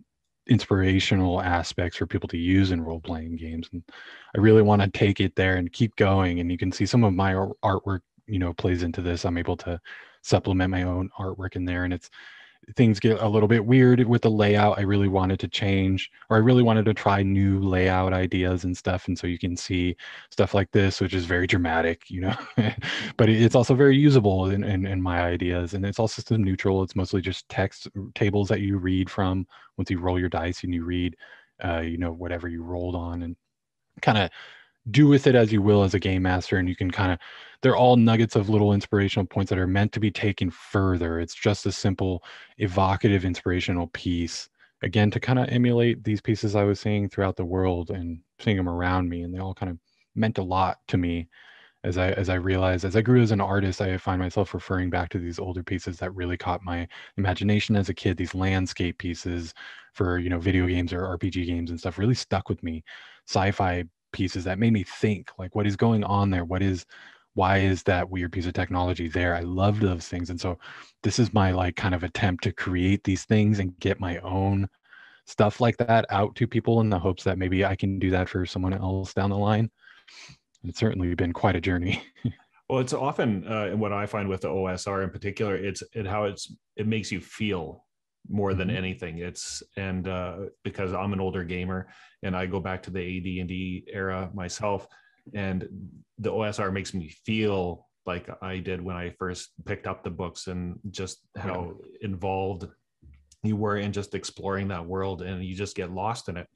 inspirational 0.50 1.40
aspects 1.40 1.96
for 1.96 2.06
people 2.06 2.28
to 2.28 2.36
use 2.36 2.72
in 2.72 2.82
role 2.82 3.00
playing 3.00 3.36
games 3.36 3.68
and 3.72 3.82
i 4.36 4.40
really 4.40 4.62
want 4.62 4.82
to 4.82 4.88
take 4.88 5.20
it 5.20 5.34
there 5.36 5.56
and 5.56 5.72
keep 5.72 5.94
going 5.96 6.40
and 6.40 6.50
you 6.50 6.58
can 6.58 6.72
see 6.72 6.84
some 6.84 7.04
of 7.04 7.14
my 7.14 7.32
artwork 7.62 8.00
you 8.30 8.38
know 8.38 8.52
plays 8.54 8.82
into 8.82 9.02
this. 9.02 9.24
I'm 9.24 9.38
able 9.38 9.56
to 9.58 9.80
supplement 10.22 10.70
my 10.70 10.84
own 10.84 11.10
artwork 11.18 11.56
in 11.56 11.64
there 11.64 11.84
and 11.84 11.92
it's 11.92 12.10
things 12.76 13.00
get 13.00 13.20
a 13.20 13.28
little 13.28 13.48
bit 13.48 13.64
weird 13.64 14.06
with 14.06 14.22
the 14.22 14.30
layout 14.30 14.78
i 14.78 14.82
really 14.82 15.08
wanted 15.08 15.40
to 15.40 15.48
change 15.48 16.10
or 16.28 16.36
i 16.36 16.40
really 16.40 16.62
wanted 16.62 16.84
to 16.84 16.94
try 16.94 17.22
new 17.22 17.58
layout 17.60 18.12
ideas 18.12 18.64
and 18.64 18.76
stuff 18.76 19.08
and 19.08 19.18
so 19.18 19.26
you 19.26 19.38
can 19.38 19.56
see 19.56 19.96
stuff 20.30 20.54
like 20.54 20.70
this 20.70 21.00
which 21.00 21.14
is 21.14 21.24
very 21.24 21.46
dramatic 21.46 22.10
you 22.10 22.20
know? 22.20 22.36
But 23.16 23.28
it's 23.28 23.54
also 23.54 23.74
very 23.74 23.96
usable 23.96 24.50
in, 24.50 24.64
in, 24.64 24.86
in, 24.86 25.02
my 25.02 25.20
ideas 25.20 25.74
and 25.74 25.84
it's 25.84 25.98
all 25.98 26.08
system 26.08 26.42
neutral 26.42 26.82
it's 26.82 26.96
mostly 26.96 27.20
just 27.20 27.48
text 27.48 27.88
tables 28.14 28.48
that 28.48 28.60
you 28.60 28.78
read 28.78 29.10
from. 29.10 29.46
Once 29.76 29.90
you 29.90 29.98
roll 29.98 30.18
your 30.18 30.28
dice 30.28 30.64
and 30.64 30.74
you 30.74 30.84
read 30.84 31.16
uh, 31.62 31.80
you 31.80 31.98
know 31.98 32.12
whatever 32.12 32.48
you 32.48 32.62
rolled 32.62 32.94
on 32.94 33.22
and 33.22 33.36
kind 34.00 34.18
of 34.18 34.30
do 34.90 35.06
with 35.06 35.26
it 35.26 35.34
as 35.34 35.52
you 35.52 35.62
will 35.62 35.82
as 35.82 35.94
a 35.94 35.98
game 35.98 36.22
master 36.22 36.56
and 36.56 36.68
you 36.68 36.76
can 36.76 36.90
kind 36.90 37.12
of 37.12 37.18
they're 37.62 37.76
all 37.76 37.96
nuggets 37.96 38.36
of 38.36 38.48
little 38.48 38.72
inspirational 38.72 39.26
points 39.26 39.50
that 39.50 39.58
are 39.58 39.66
meant 39.66 39.92
to 39.92 40.00
be 40.00 40.10
taken 40.10 40.50
further. 40.50 41.20
It's 41.20 41.34
just 41.34 41.66
a 41.66 41.72
simple 41.72 42.24
evocative 42.58 43.24
inspirational 43.24 43.88
piece 43.88 44.48
again 44.82 45.10
to 45.10 45.20
kind 45.20 45.38
of 45.38 45.48
emulate 45.48 46.02
these 46.04 46.22
pieces 46.22 46.56
i 46.56 46.64
was 46.64 46.80
seeing 46.80 47.06
throughout 47.06 47.36
the 47.36 47.44
world 47.44 47.90
and 47.90 48.18
seeing 48.38 48.56
them 48.56 48.68
around 48.68 49.08
me 49.10 49.22
and 49.22 49.34
they 49.34 49.38
all 49.38 49.52
kind 49.52 49.70
of 49.70 49.78
meant 50.14 50.38
a 50.38 50.42
lot 50.42 50.78
to 50.88 50.96
me 50.96 51.28
as 51.84 51.98
i 51.98 52.12
as 52.12 52.30
i 52.30 52.34
realized 52.34 52.84
as 52.84 52.96
i 52.96 53.02
grew 53.02 53.20
as 53.20 53.30
an 53.30 53.42
artist 53.42 53.82
i 53.82 53.96
find 53.98 54.18
myself 54.18 54.54
referring 54.54 54.88
back 54.88 55.10
to 55.10 55.18
these 55.18 55.38
older 55.38 55.62
pieces 55.62 55.98
that 55.98 56.14
really 56.14 56.36
caught 56.36 56.64
my 56.64 56.88
imagination 57.18 57.76
as 57.76 57.90
a 57.90 57.94
kid 57.94 58.16
these 58.16 58.34
landscape 58.34 58.96
pieces 58.96 59.52
for 59.92 60.18
you 60.18 60.30
know 60.30 60.38
video 60.38 60.66
games 60.66 60.92
or 60.92 61.02
rpg 61.18 61.46
games 61.46 61.70
and 61.70 61.78
stuff 61.78 61.98
really 61.98 62.14
stuck 62.14 62.48
with 62.48 62.62
me. 62.62 62.82
Sci-fi 63.26 63.84
pieces 64.12 64.44
that 64.44 64.58
made 64.58 64.72
me 64.72 64.84
think 64.84 65.30
like 65.38 65.54
what 65.54 65.66
is 65.66 65.76
going 65.76 66.04
on 66.04 66.30
there? 66.30 66.44
What 66.44 66.62
is 66.62 66.86
why 67.34 67.58
is 67.58 67.82
that 67.84 68.10
weird 68.10 68.32
piece 68.32 68.46
of 68.46 68.52
technology 68.52 69.08
there? 69.08 69.34
I 69.34 69.40
love 69.40 69.80
those 69.80 70.08
things 70.08 70.30
and 70.30 70.40
so 70.40 70.58
this 71.02 71.18
is 71.18 71.32
my 71.32 71.52
like 71.52 71.76
kind 71.76 71.94
of 71.94 72.04
attempt 72.04 72.44
to 72.44 72.52
create 72.52 73.04
these 73.04 73.24
things 73.24 73.58
and 73.58 73.78
get 73.78 74.00
my 74.00 74.18
own 74.18 74.68
stuff 75.26 75.60
like 75.60 75.76
that 75.76 76.06
out 76.10 76.34
to 76.34 76.46
people 76.46 76.80
in 76.80 76.90
the 76.90 76.98
hopes 76.98 77.22
that 77.22 77.38
maybe 77.38 77.64
i 77.64 77.76
can 77.76 77.98
do 77.98 78.10
that 78.10 78.28
for 78.28 78.44
someone 78.44 78.74
else 78.74 79.14
down 79.14 79.30
the 79.30 79.38
line. 79.38 79.70
It's 80.64 80.78
certainly 80.78 81.14
been 81.14 81.32
quite 81.32 81.56
a 81.56 81.60
journey. 81.60 82.02
Well 82.68 82.78
it's 82.78 82.92
often 82.92 83.44
uh, 83.48 83.70
what 83.70 83.92
i 83.92 84.06
find 84.06 84.28
with 84.28 84.42
the 84.42 84.48
osr 84.48 85.02
in 85.02 85.10
particular 85.10 85.56
it's 85.56 85.82
it 85.92 86.06
how 86.06 86.22
it's 86.26 86.54
it 86.76 86.86
makes 86.86 87.10
you 87.10 87.20
feel 87.20 87.84
more 88.28 88.54
than 88.54 88.68
mm-hmm. 88.68 88.76
anything 88.76 89.18
it's 89.18 89.62
and 89.76 90.08
uh, 90.08 90.36
because 90.64 90.92
i'm 90.92 91.12
an 91.12 91.20
older 91.20 91.44
gamer 91.44 91.88
and 92.22 92.36
i 92.36 92.46
go 92.46 92.60
back 92.60 92.82
to 92.82 92.90
the 92.90 93.00
ad&d 93.00 93.84
era 93.92 94.30
myself 94.34 94.86
and 95.34 95.68
the 96.18 96.30
osr 96.30 96.72
makes 96.72 96.94
me 96.94 97.08
feel 97.24 97.86
like 98.06 98.28
i 98.42 98.58
did 98.58 98.80
when 98.80 98.96
i 98.96 99.10
first 99.10 99.50
picked 99.64 99.86
up 99.86 100.02
the 100.02 100.10
books 100.10 100.46
and 100.46 100.78
just 100.90 101.20
how 101.36 101.74
yeah. 101.80 102.06
involved 102.08 102.66
you 103.42 103.56
were 103.56 103.78
in 103.78 103.92
just 103.92 104.14
exploring 104.14 104.68
that 104.68 104.84
world 104.84 105.22
and 105.22 105.44
you 105.44 105.54
just 105.54 105.76
get 105.76 105.90
lost 105.90 106.28
in 106.28 106.36
it 106.36 106.46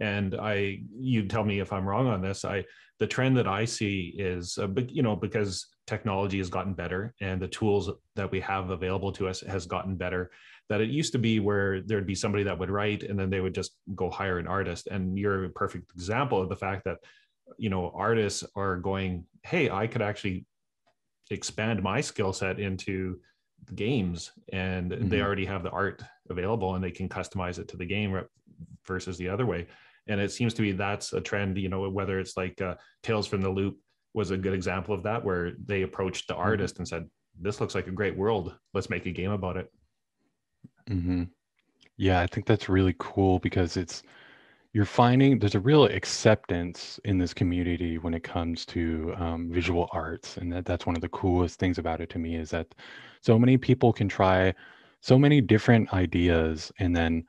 and 0.00 0.34
i 0.36 0.80
you 0.96 1.26
tell 1.26 1.44
me 1.44 1.60
if 1.60 1.72
i'm 1.72 1.86
wrong 1.86 2.06
on 2.06 2.22
this 2.22 2.44
i 2.44 2.64
the 2.98 3.06
trend 3.06 3.36
that 3.36 3.48
i 3.48 3.64
see 3.64 4.14
is 4.18 4.58
uh, 4.58 4.68
you 4.88 5.02
know 5.02 5.16
because 5.16 5.66
technology 5.88 6.36
has 6.36 6.50
gotten 6.50 6.74
better 6.74 7.14
and 7.22 7.40
the 7.40 7.48
tools 7.48 7.90
that 8.14 8.30
we 8.30 8.40
have 8.40 8.68
available 8.68 9.10
to 9.10 9.26
us 9.26 9.40
has 9.40 9.64
gotten 9.64 9.96
better 9.96 10.30
that 10.68 10.82
it 10.82 10.90
used 10.90 11.12
to 11.12 11.18
be 11.18 11.40
where 11.40 11.80
there'd 11.80 12.06
be 12.06 12.14
somebody 12.14 12.44
that 12.44 12.58
would 12.58 12.70
write 12.70 13.02
and 13.02 13.18
then 13.18 13.30
they 13.30 13.40
would 13.40 13.54
just 13.54 13.72
go 13.94 14.10
hire 14.10 14.38
an 14.38 14.46
artist 14.46 14.86
and 14.88 15.18
you're 15.18 15.46
a 15.46 15.50
perfect 15.50 15.90
example 15.92 16.42
of 16.42 16.50
the 16.50 16.56
fact 16.56 16.84
that 16.84 16.98
you 17.56 17.70
know 17.70 17.90
artists 17.94 18.44
are 18.54 18.76
going 18.76 19.24
hey 19.44 19.70
i 19.70 19.86
could 19.86 20.02
actually 20.02 20.44
expand 21.30 21.82
my 21.82 22.02
skill 22.02 22.34
set 22.34 22.60
into 22.60 23.18
games 23.74 24.32
and 24.52 24.92
mm-hmm. 24.92 25.08
they 25.08 25.22
already 25.22 25.46
have 25.46 25.62
the 25.62 25.70
art 25.70 26.02
available 26.28 26.74
and 26.74 26.84
they 26.84 26.90
can 26.90 27.08
customize 27.08 27.58
it 27.58 27.66
to 27.66 27.78
the 27.78 27.86
game 27.86 28.20
versus 28.86 29.16
the 29.16 29.28
other 29.28 29.46
way 29.46 29.66
and 30.06 30.20
it 30.20 30.30
seems 30.30 30.52
to 30.52 30.60
be 30.60 30.72
that's 30.72 31.14
a 31.14 31.20
trend 31.20 31.56
you 31.56 31.70
know 31.70 31.88
whether 31.88 32.18
it's 32.20 32.36
like 32.36 32.60
uh, 32.60 32.74
tales 33.02 33.26
from 33.26 33.40
the 33.40 33.48
loop 33.48 33.78
was 34.18 34.30
a 34.30 34.36
good 34.36 34.52
example 34.52 34.94
of 34.94 35.02
that 35.02 35.24
where 35.24 35.52
they 35.64 35.82
approached 35.82 36.28
the 36.28 36.34
mm-hmm. 36.34 36.42
artist 36.42 36.78
and 36.78 36.86
said 36.86 37.08
this 37.40 37.60
looks 37.60 37.74
like 37.74 37.86
a 37.86 37.98
great 38.00 38.16
world 38.16 38.54
let's 38.74 38.90
make 38.90 39.06
a 39.06 39.10
game 39.10 39.30
about 39.30 39.56
it 39.56 39.70
Mm-hmm. 40.90 41.24
Yeah, 41.96 42.20
I 42.20 42.26
think 42.26 42.46
that's 42.46 42.68
really 42.68 42.94
cool 42.98 43.38
because 43.38 43.76
it's 43.76 44.02
you're 44.72 44.84
finding 44.84 45.38
there's 45.38 45.54
a 45.54 45.60
real 45.60 45.84
acceptance 45.84 47.00
in 47.04 47.18
this 47.18 47.34
community 47.34 47.98
when 47.98 48.14
it 48.14 48.22
comes 48.22 48.64
to 48.66 49.14
um, 49.18 49.50
visual 49.50 49.88
arts, 49.92 50.36
and 50.36 50.52
that, 50.52 50.64
that's 50.64 50.86
one 50.86 50.94
of 50.94 51.02
the 51.02 51.08
coolest 51.08 51.58
things 51.58 51.78
about 51.78 52.00
it 52.00 52.10
to 52.10 52.18
me 52.18 52.36
is 52.36 52.50
that 52.50 52.74
so 53.22 53.38
many 53.38 53.56
people 53.56 53.92
can 53.92 54.08
try 54.08 54.54
so 55.00 55.18
many 55.18 55.40
different 55.40 55.92
ideas, 55.92 56.70
and 56.78 56.94
then 56.94 57.24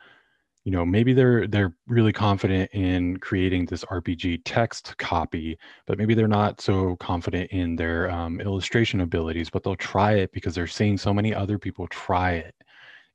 you 0.66 0.72
know 0.72 0.86
maybe 0.86 1.14
they're 1.14 1.48
they're 1.48 1.74
really 1.88 2.12
confident 2.12 2.70
in 2.74 3.18
creating 3.18 3.66
this 3.66 3.86
rpg 3.86 4.42
text 4.46 4.98
copy 4.98 5.58
but 5.88 5.98
maybe 5.98 6.14
they're 6.14 6.28
not 6.28 6.60
so 6.60 6.96
confident 6.98 7.50
in 7.52 7.76
their 7.76 8.12
um, 8.12 8.42
illustration 8.42 9.02
abilities 9.02 9.50
but 9.50 9.64
they'll 9.64 9.76
try 9.76 10.14
it 10.14 10.32
because 10.32 10.54
they're 10.54 10.68
seeing 10.68 10.98
so 10.98 11.14
many 11.14 11.34
other 11.34 11.58
people 11.58 11.88
try 11.88 12.34
it. 12.34 12.56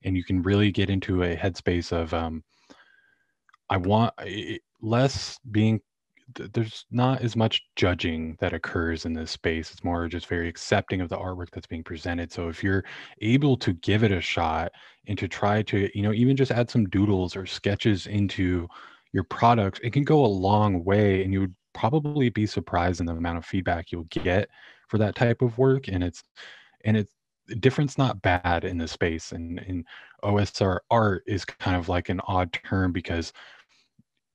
And 0.05 0.17
you 0.17 0.25
can 0.25 0.43
really 0.43 0.71
get 0.71 0.91
into 0.91 1.23
a 1.23 1.37
headspace 1.37 1.93
of 1.93 2.13
um, 2.13 2.43
i 3.71 3.77
want 3.77 4.13
less 4.83 5.39
being 5.51 5.81
there's 6.35 6.87
not 6.91 7.21
as 7.21 7.37
much 7.37 7.63
judging 7.77 8.37
that 8.41 8.53
occurs 8.53 9.05
in 9.05 9.13
this 9.13 9.31
space. 9.31 9.71
It's 9.73 9.85
more 9.85 10.09
just 10.09 10.27
very 10.27 10.49
accepting 10.49 11.01
of 11.01 11.09
the 11.09 11.19
artwork 11.19 11.51
that's 11.53 11.67
being 11.67 11.85
presented. 11.85 12.33
So 12.33 12.49
if 12.49 12.63
you're 12.65 12.85
able 13.21 13.57
to 13.59 13.73
give 13.75 14.03
it 14.03 14.13
a 14.13 14.21
shot 14.21 14.73
and 15.07 15.19
to 15.19 15.29
try 15.29 15.63
to, 15.63 15.91
you 15.97 16.03
know, 16.03 16.13
even 16.13 16.37
just 16.37 16.51
add 16.51 16.71
some 16.71 16.89
doodles 16.89 17.37
or 17.37 17.47
sketches 17.47 18.07
into 18.07 18.69
your 19.13 19.25
products, 19.25 19.81
it 19.83 19.93
can 19.93 20.05
go 20.05 20.25
a 20.25 20.27
long 20.27 20.83
way 20.85 21.23
and 21.23 21.33
you 21.33 21.41
would 21.41 21.55
probably 21.75 22.31
be 22.31 22.47
surprised 22.47 23.01
in 23.01 23.07
the 23.07 23.13
amount 23.13 23.39
of 23.39 23.45
feedback 23.45 23.93
you'll 23.93 24.05
get 24.05 24.49
for 24.89 24.99
that 24.99 25.15
type 25.15 25.43
of 25.43 25.59
work. 25.59 25.89
And 25.89 26.03
it's 26.03 26.23
and 26.85 26.97
it's 26.97 27.13
difference 27.61 27.99
not 27.99 28.23
bad 28.23 28.65
in 28.65 28.79
the 28.79 28.89
space. 28.89 29.33
And 29.33 29.59
in 29.61 29.85
OSR 30.23 30.79
art 30.91 31.23
is 31.27 31.45
kind 31.45 31.77
of 31.77 31.89
like 31.89 32.09
an 32.09 32.21
odd 32.27 32.53
term 32.53 32.93
because 32.93 33.33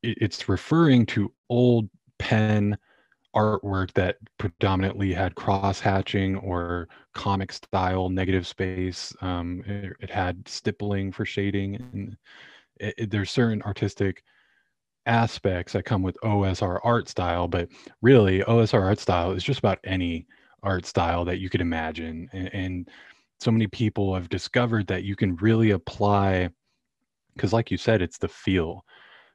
it's 0.04 0.48
referring 0.50 1.06
to 1.08 1.34
old 1.50 1.90
pen 2.18 2.78
artwork 3.36 3.94
that 3.94 4.18
predominantly 4.38 5.14
had 5.14 5.36
cross 5.36 5.80
hatching 5.80 6.36
or 6.38 6.88
comic 7.14 7.52
style 7.52 8.10
negative 8.10 8.48
space. 8.48 9.14
Um, 9.22 9.64
it, 9.66 9.94
it, 10.00 10.10
had 10.10 10.48
stippling 10.48 11.12
for 11.12 11.26
shading, 11.26 11.76
and 11.76 12.18
it, 12.80 12.94
it, 12.98 13.12
there's 13.12 13.32
certain 13.32 13.62
artistic 13.64 14.24
aspects 15.06 15.74
that 15.74 15.86
come 15.86 16.02
with 16.02 16.18
OSR 16.24 16.80
art 16.84 17.08
style. 17.08 17.48
But 17.48 17.70
really, 18.02 18.40
OSR 18.42 18.82
art 18.82 19.00
style 19.00 19.32
is 19.32 19.44
just 19.44 19.60
about 19.60 19.80
any 19.84 20.26
art 20.64 20.86
style 20.86 21.24
that 21.26 21.40
you 21.40 21.50
could 21.50 21.62
imagine, 21.62 22.30
and, 22.34 22.54
and 22.54 22.90
so 23.40 23.52
many 23.52 23.68
people 23.68 24.14
have 24.14 24.30
discovered 24.30 24.88
that 24.88 25.04
you 25.04 25.16
can 25.16 25.36
really 25.38 25.72
apply 25.72 26.50
because, 27.36 27.54
like 27.54 27.72
you 27.72 27.78
said, 27.78 28.02
it's 28.02 28.18
the 28.18 28.28
feel 28.28 28.84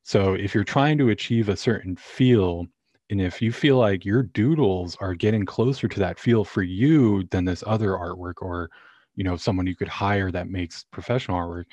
so 0.05 0.35
if 0.35 0.55
you're 0.55 0.65
trying 0.65 0.99
to 0.99 1.11
achieve 1.11 1.49
a 1.49 1.57
certain 1.57 1.97
feel, 1.97 2.67
and 3.11 3.21
if 3.21 3.43
you 3.43 3.53
feel 3.53 3.79
like 3.79 4.05
your 4.05 4.23
doodles 4.23 4.97
are 5.01 5.15
getting 5.15 5.45
closer 5.47 5.89
to 5.89 6.01
that 6.01 6.19
feel 6.19 6.45
for 6.45 6.63
you 6.63 7.25
than 7.31 7.45
this 7.45 7.65
other 7.67 7.91
artwork 7.93 8.35
or 8.43 8.71
you 9.17 9.25
know 9.25 9.37
someone 9.37 9.67
you 9.67 9.77
could 9.77 9.89
hire 9.89 10.31
that 10.31 10.49
makes 10.49 10.85
professional 10.93 11.39
artwork 11.39 11.65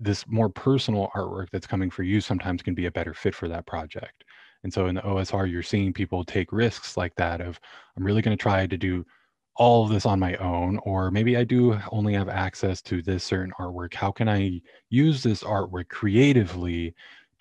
this 0.00 0.26
more 0.28 0.48
personal 0.48 1.10
artwork 1.14 1.48
that's 1.52 1.66
coming 1.66 1.90
for 1.90 2.02
you 2.02 2.20
sometimes 2.20 2.62
can 2.62 2.74
be 2.74 2.86
a 2.86 2.90
better 2.90 3.14
fit 3.14 3.34
for 3.34 3.48
that 3.48 3.66
project. 3.66 4.24
And 4.64 4.72
so 4.72 4.86
in 4.86 4.94
the 4.96 5.02
osr 5.02 5.50
you're 5.50 5.62
seeing 5.62 5.92
people 5.92 6.24
take 6.24 6.52
risks 6.52 6.96
like 6.96 7.14
that 7.16 7.40
of 7.40 7.60
i'm 7.96 8.04
really 8.04 8.22
going 8.22 8.36
to 8.36 8.42
try 8.42 8.66
to 8.66 8.76
do 8.78 9.04
all 9.56 9.84
of 9.84 9.90
this 9.90 10.06
on 10.06 10.18
my 10.18 10.34
own 10.36 10.78
or 10.84 11.10
maybe 11.10 11.36
i 11.36 11.44
do 11.44 11.78
only 11.92 12.14
have 12.14 12.28
access 12.28 12.82
to 12.82 13.02
this 13.02 13.24
certain 13.24 13.52
artwork. 13.60 13.94
How 13.94 14.10
can 14.10 14.28
i 14.28 14.60
use 14.90 15.22
this 15.22 15.42
artwork 15.44 15.88
creatively 15.88 16.94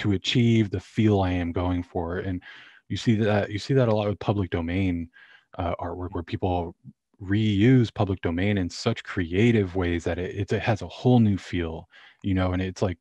to 0.03 0.11
achieve 0.11 0.69
the 0.69 0.79
feel 0.79 1.21
I 1.21 1.31
am 1.31 1.53
going 1.53 1.81
for. 1.81 2.19
And 2.19 2.41
you 2.89 2.97
see 2.97 3.15
that 3.15 3.49
you 3.49 3.57
see 3.57 3.73
that 3.73 3.87
a 3.87 3.95
lot 3.95 4.09
with 4.09 4.19
public 4.19 4.49
domain 4.49 5.09
uh, 5.57 5.73
artwork 5.79 6.09
where 6.11 6.23
people 6.23 6.75
reuse 7.21 7.93
public 7.93 8.21
domain 8.21 8.57
in 8.57 8.69
such 8.69 9.03
creative 9.03 9.77
ways 9.77 10.03
that 10.03 10.19
it, 10.19 10.51
it 10.51 10.61
has 10.61 10.81
a 10.81 10.87
whole 10.87 11.19
new 11.19 11.37
feel, 11.37 11.87
you 12.21 12.33
know, 12.33 12.51
and 12.51 12.61
it's 12.61 12.81
like 12.81 12.97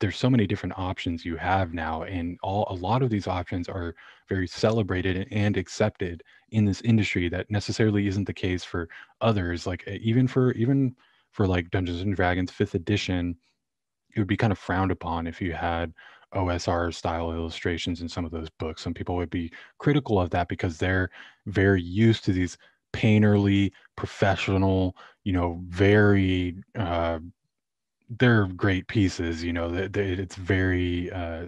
there's 0.00 0.16
so 0.16 0.28
many 0.28 0.44
different 0.44 0.76
options 0.76 1.24
you 1.24 1.36
have 1.36 1.72
now 1.72 2.02
and 2.02 2.36
all 2.42 2.66
a 2.68 2.74
lot 2.74 3.00
of 3.00 3.10
these 3.10 3.28
options 3.28 3.68
are 3.68 3.94
very 4.28 4.48
celebrated 4.48 5.28
and 5.30 5.56
accepted 5.56 6.24
in 6.50 6.64
this 6.64 6.80
industry 6.80 7.28
that 7.28 7.48
necessarily 7.48 8.08
isn't 8.08 8.24
the 8.24 8.32
case 8.32 8.64
for 8.64 8.88
others 9.20 9.68
like 9.68 9.86
even 9.86 10.26
for 10.26 10.50
even 10.54 10.96
for 11.30 11.46
like 11.46 11.70
dungeons 11.70 12.00
and 12.00 12.16
dragons 12.16 12.50
fifth 12.50 12.74
edition 12.74 13.36
it 14.18 14.22
would 14.22 14.28
be 14.28 14.36
kind 14.36 14.52
of 14.52 14.58
frowned 14.58 14.90
upon 14.90 15.28
if 15.28 15.40
you 15.40 15.52
had 15.52 15.94
OSR 16.34 16.92
style 16.92 17.30
illustrations 17.32 18.00
in 18.00 18.08
some 18.08 18.24
of 18.24 18.32
those 18.32 18.50
books. 18.50 18.82
Some 18.82 18.92
people 18.92 19.14
would 19.14 19.30
be 19.30 19.52
critical 19.78 20.20
of 20.20 20.30
that 20.30 20.48
because 20.48 20.76
they're 20.76 21.08
very 21.46 21.80
used 21.80 22.24
to 22.24 22.32
these 22.32 22.58
painterly, 22.92 23.70
professional, 23.96 24.96
you 25.22 25.32
know, 25.32 25.60
very 25.68 26.56
uh, 26.76 27.20
they're 28.18 28.48
great 28.48 28.88
pieces. 28.88 29.44
You 29.44 29.52
know, 29.52 29.70
that 29.70 29.96
it's 29.96 30.34
very 30.34 31.12
uh, 31.12 31.46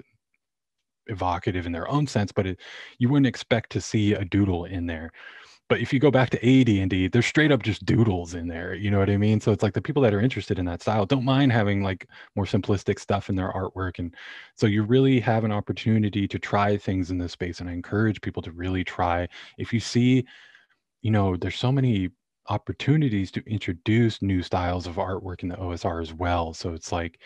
evocative 1.09 1.67
in 1.67 1.73
their 1.73 1.91
own 1.91 2.07
sense, 2.07 2.31
but 2.31 2.47
it, 2.47 2.61
you 2.99 3.09
wouldn't 3.09 3.27
expect 3.27 3.73
to 3.73 3.81
see 3.81 4.13
a 4.13 4.25
doodle 4.25 4.65
in 4.65 4.87
there 4.87 5.11
but 5.71 5.81
if 5.81 5.93
you 5.93 6.01
go 6.01 6.11
back 6.11 6.31
to 6.31 6.39
AD&D, 6.39 7.07
there's 7.09 7.27
straight 7.27 7.53
up 7.53 7.63
just 7.63 7.87
doodles 7.87 8.35
in 8.35 8.49
there. 8.49 8.75
You 8.75 8.91
know 8.91 8.99
what 8.99 9.09
I 9.09 9.17
mean? 9.17 9.41
So 9.41 9.53
it's 9.53 9.63
like 9.63 9.73
the 9.73 9.81
people 9.81 10.03
that 10.03 10.13
are 10.13 10.21
interested 10.21 10.59
in 10.59 10.65
that 10.65 10.83
style 10.83 11.07
don't 11.07 11.25
mind 11.25 11.53
having 11.53 11.81
like 11.81 12.09
more 12.35 12.45
simplistic 12.45 12.99
stuff 12.99 13.29
in 13.29 13.37
their 13.37 13.53
artwork. 13.53 14.01
And 14.01 14.13
so 14.57 14.67
you 14.67 14.83
really 14.83 15.21
have 15.21 15.45
an 15.45 15.53
opportunity 15.53 16.27
to 16.27 16.41
try 16.41 16.77
things 16.77 17.13
in 17.13 17.19
this 17.19 17.31
space. 17.31 17.61
And 17.61 17.71
I 17.71 17.73
encourage 17.73 18.21
people 18.21 18.43
to 18.43 18.51
really 18.51 18.83
try. 18.83 19.29
If 19.59 19.73
you 19.73 19.79
see, 19.79 20.25
you 21.03 21.13
know, 21.13 21.37
there's 21.37 21.61
so 21.61 21.71
many 21.71 22.11
opportunities 22.49 23.31
to 23.31 23.43
introduce 23.49 24.21
new 24.21 24.43
styles 24.43 24.89
of 24.89 24.97
artwork 24.97 25.45
in 25.45 25.49
the 25.49 25.57
OSR 25.57 26.03
as 26.03 26.13
well. 26.13 26.53
So 26.53 26.75
it's 26.75 26.91
like 26.91 27.21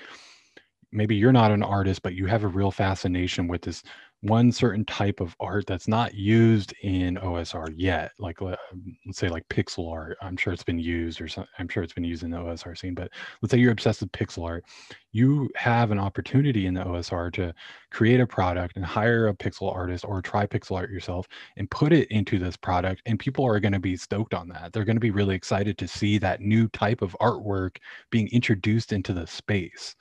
maybe 0.93 1.17
you're 1.17 1.33
not 1.33 1.51
an 1.51 1.63
artist, 1.63 2.03
but 2.03 2.15
you 2.15 2.27
have 2.27 2.45
a 2.45 2.49
real 2.49 2.71
fascination 2.71 3.49
with 3.49 3.63
this 3.63 3.83
one 4.25 4.51
certain 4.51 4.87
type 4.87 5.21
of 5.21 5.37
art 5.39 5.67
that's 5.67 5.87
not 5.87 6.15
used 6.15 6.73
in 6.83 7.17
OSR 7.17 7.75
yet, 7.77 8.13
like 8.19 8.41
um, 8.41 8.57
let's 9.05 9.19
say 9.19 9.29
like 9.29 9.47
pixel 9.49 9.93
art. 9.93 10.17
I'm 10.23 10.37
sure 10.39 10.55
it's 10.55 10.65
been 10.65 10.79
used, 10.79 11.21
or 11.21 11.29
some, 11.29 11.45
I'm 11.59 11.69
sure 11.69 11.83
it's 11.83 11.93
been 11.93 12.05
used 12.05 12.23
in 12.23 12.31
the 12.31 12.39
OSR 12.39 12.77
scene. 12.77 12.95
But 12.95 13.11
let's 13.43 13.51
say 13.51 13.59
you're 13.59 13.73
obsessed 13.73 14.01
with 14.01 14.13
pixel 14.13 14.47
art, 14.47 14.65
you 15.13 15.51
have 15.57 15.91
an 15.91 15.99
opportunity 15.99 16.65
in 16.65 16.73
the 16.73 16.83
OSR 16.83 17.35
to 17.35 17.53
create 17.91 18.19
a 18.19 18.27
product 18.27 18.77
and 18.77 18.85
hire 18.85 19.29
a 19.29 19.35
pixel 19.35 19.71
artist 19.75 20.07
or 20.07 20.23
try 20.23 20.47
pixel 20.47 20.77
art 20.79 20.91
yourself 20.91 21.29
and 21.59 21.71
put 21.71 21.93
it 21.93 22.11
into 22.11 22.39
this 22.39 22.57
product, 22.57 23.03
and 23.05 23.19
people 23.19 23.45
are 23.45 23.61
going 23.61 23.73
to 23.73 23.79
be 23.79 23.95
stoked 23.95 24.33
on 24.33 24.49
that. 24.49 24.73
They're 24.73 24.85
going 24.85 24.97
to 24.97 25.01
be 25.01 25.11
really 25.11 25.35
excited 25.35 25.77
to 25.77 25.87
see 25.87 26.17
that 26.19 26.41
new 26.41 26.69
type 26.69 27.03
of 27.03 27.15
artwork 27.21 27.77
being 28.11 28.29
introduced 28.29 28.95
into 28.95 29.13
the 29.13 29.27
space. 29.27 29.95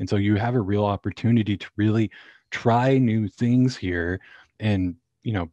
And 0.00 0.08
so 0.08 0.16
you 0.16 0.36
have 0.36 0.54
a 0.54 0.60
real 0.60 0.84
opportunity 0.84 1.56
to 1.56 1.66
really 1.76 2.10
try 2.50 2.98
new 2.98 3.28
things 3.28 3.76
here 3.76 4.20
and 4.58 4.94
you 5.22 5.32
know 5.32 5.48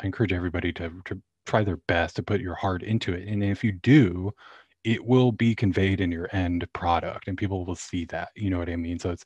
i 0.00 0.06
encourage 0.06 0.32
everybody 0.32 0.72
to, 0.72 0.90
to 1.04 1.20
try 1.46 1.62
their 1.64 1.78
best 1.88 2.16
to 2.16 2.22
put 2.22 2.40
your 2.40 2.54
heart 2.54 2.82
into 2.82 3.12
it 3.12 3.26
and 3.28 3.42
if 3.42 3.62
you 3.62 3.72
do 3.72 4.32
it 4.84 5.04
will 5.04 5.32
be 5.32 5.54
conveyed 5.54 6.00
in 6.00 6.10
your 6.10 6.28
end 6.32 6.66
product 6.72 7.28
and 7.28 7.36
people 7.36 7.64
will 7.64 7.74
see 7.74 8.04
that 8.06 8.28
you 8.34 8.50
know 8.50 8.58
what 8.58 8.68
i 8.68 8.76
mean? 8.76 8.98
So 8.98 9.10
it's 9.10 9.24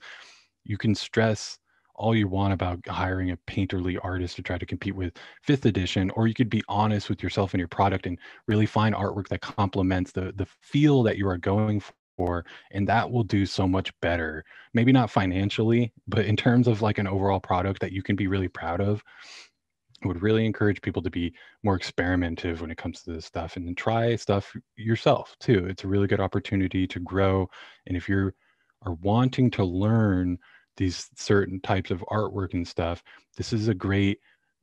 you 0.65 0.79
can 0.79 0.95
stress 0.95 1.59
all 1.95 2.15
you 2.15 2.27
want 2.27 2.55
about 2.55 2.81
hiring 2.89 3.31
a 3.31 3.37
painterly 3.49 3.99
artist 4.03 4.37
to 4.37 4.43
try 4.43 4.57
to 4.57 4.67
compete 4.67 4.95
with 4.95 5.13
fifth 5.43 5.67
edition 5.67 6.11
or 6.11 6.27
you 6.27 6.35
could 6.35 6.49
be 6.49 6.63
honest 6.69 7.09
with 7.09 7.23
yourself 7.23 7.53
and 7.53 7.59
your 7.59 7.69
product 7.69 8.07
and 8.07 8.19
really 8.49 8.67
find 8.67 8.95
artwork 8.95 9.29
that 9.29 9.41
complements 9.41 10.11
the 10.13 10.33
the 10.37 10.47
feel 10.61 11.03
that 11.03 11.19
you 11.19 11.29
are 11.29 11.39
going 11.39 11.83
for 12.23 12.45
and 12.71 12.89
that 12.89 13.11
will 13.11 13.25
do 13.25 13.45
so 13.45 13.67
much 13.67 13.93
better 14.01 14.45
maybe 14.75 14.93
not 14.93 15.11
financially 15.11 15.93
but 16.07 16.25
in 16.25 16.37
terms 16.37 16.69
of 16.69 16.83
like 16.83 16.99
an 16.99 17.09
overall 17.09 17.41
product 17.41 17.81
that 17.81 17.93
you 17.93 18.03
can 18.03 18.15
be 18.15 18.29
really 18.29 18.49
proud 18.49 18.81
of 18.81 19.03
I 20.05 20.09
would 20.09 20.23
really 20.23 20.47
encourage 20.47 20.83
people 20.83 21.03
to 21.03 21.11
be 21.11 21.33
more 21.63 21.79
experimentative 21.79 22.61
when 22.61 22.73
it 22.73 22.77
comes 22.77 23.03
to 23.03 23.13
this 23.13 23.25
stuff 23.25 23.57
and 23.57 23.67
then 23.67 23.77
try 23.77 24.17
stuff 24.17 24.53
yourself 24.77 25.37
too. 25.39 25.65
It's 25.67 25.85
a 25.85 25.89
really 25.89 26.09
good 26.09 26.19
opportunity 26.19 26.89
to 26.89 26.99
grow. 26.99 27.49
And 27.87 27.97
if 27.97 28.09
you 28.09 28.33
are 28.85 28.95
wanting 28.95 29.49
to 29.53 29.65
learn 29.65 30.39
these 30.77 31.09
certain 31.15 31.61
types 31.61 31.93
of 31.93 32.05
artwork 32.11 32.53
and 32.55 32.67
stuff, 32.67 33.05
this 33.37 33.53
is 33.53 33.69
a 33.69 33.75
great 33.75 34.19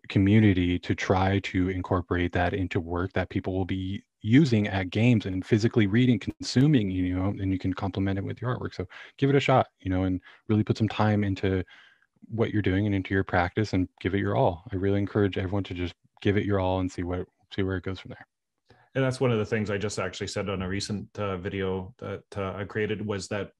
community 0.09 0.77
to 0.79 0.93
try 0.93 1.39
to 1.39 1.69
incorporate 1.69 2.33
that 2.33 2.53
into 2.53 2.81
work 2.81 3.13
that 3.13 3.29
people 3.29 3.53
will 3.53 3.63
be 3.65 4.03
using 4.21 4.67
at 4.67 4.89
games 4.89 5.25
and 5.25 5.45
physically 5.45 5.87
reading, 5.87 6.19
consuming, 6.19 6.91
you 6.91 7.15
know, 7.15 7.27
and 7.39 7.51
you 7.51 7.59
can 7.59 7.73
complement 7.73 8.17
it 8.17 8.23
with 8.23 8.41
your 8.41 8.55
artwork. 8.55 8.73
So 8.73 8.85
give 9.17 9.29
it 9.29 9.35
a 9.35 9.39
shot, 9.39 9.67
you 9.79 9.89
know, 9.89 10.03
and 10.03 10.19
really 10.47 10.63
put 10.63 10.77
some 10.77 10.89
time 10.89 11.23
into 11.23 11.63
what 12.27 12.51
you're 12.51 12.61
doing 12.61 12.85
and 12.85 12.93
into 12.93 13.13
your 13.13 13.23
practice 13.23 13.73
and 13.73 13.87
give 14.01 14.13
it 14.13 14.19
your 14.19 14.35
all. 14.35 14.63
I 14.71 14.75
really 14.75 14.99
encourage 14.99 15.37
everyone 15.37 15.63
to 15.65 15.73
just 15.73 15.93
give 16.21 16.37
it 16.37 16.45
your 16.45 16.59
all 16.59 16.79
and 16.79 16.91
see 16.91 17.03
what 17.03 17.25
see 17.55 17.63
where 17.63 17.77
it 17.77 17.83
goes 17.83 17.99
from 17.99 18.09
there. 18.09 18.27
And 18.95 19.03
that's 19.03 19.19
one 19.19 19.31
of 19.31 19.37
the 19.37 19.45
things 19.45 19.69
I 19.69 19.77
just 19.77 19.99
actually 19.99 20.27
said 20.27 20.49
on 20.49 20.61
a 20.61 20.67
recent 20.67 21.07
uh, 21.17 21.37
video 21.37 21.93
that 21.99 22.23
uh, 22.35 22.53
I 22.55 22.65
created 22.65 23.05
was 23.05 23.27
that 23.29 23.51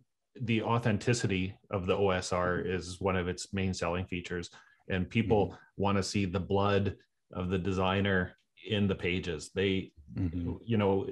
the 0.41 0.61
authenticity 0.61 1.55
of 1.71 1.85
the 1.85 1.95
OSR 1.95 2.65
is 2.65 2.99
one 2.99 3.15
of 3.15 3.27
its 3.27 3.53
main 3.53 3.73
selling 3.73 4.05
features, 4.05 4.49
and 4.89 5.09
people 5.09 5.47
mm-hmm. 5.47 5.55
want 5.77 5.97
to 5.97 6.03
see 6.03 6.25
the 6.25 6.39
blood 6.39 6.95
of 7.31 7.49
the 7.49 7.57
designer 7.57 8.38
in 8.67 8.87
the 8.87 8.95
pages. 8.95 9.51
They, 9.53 9.91
mm-hmm. 10.15 10.53
you 10.63 10.77
know, 10.77 11.07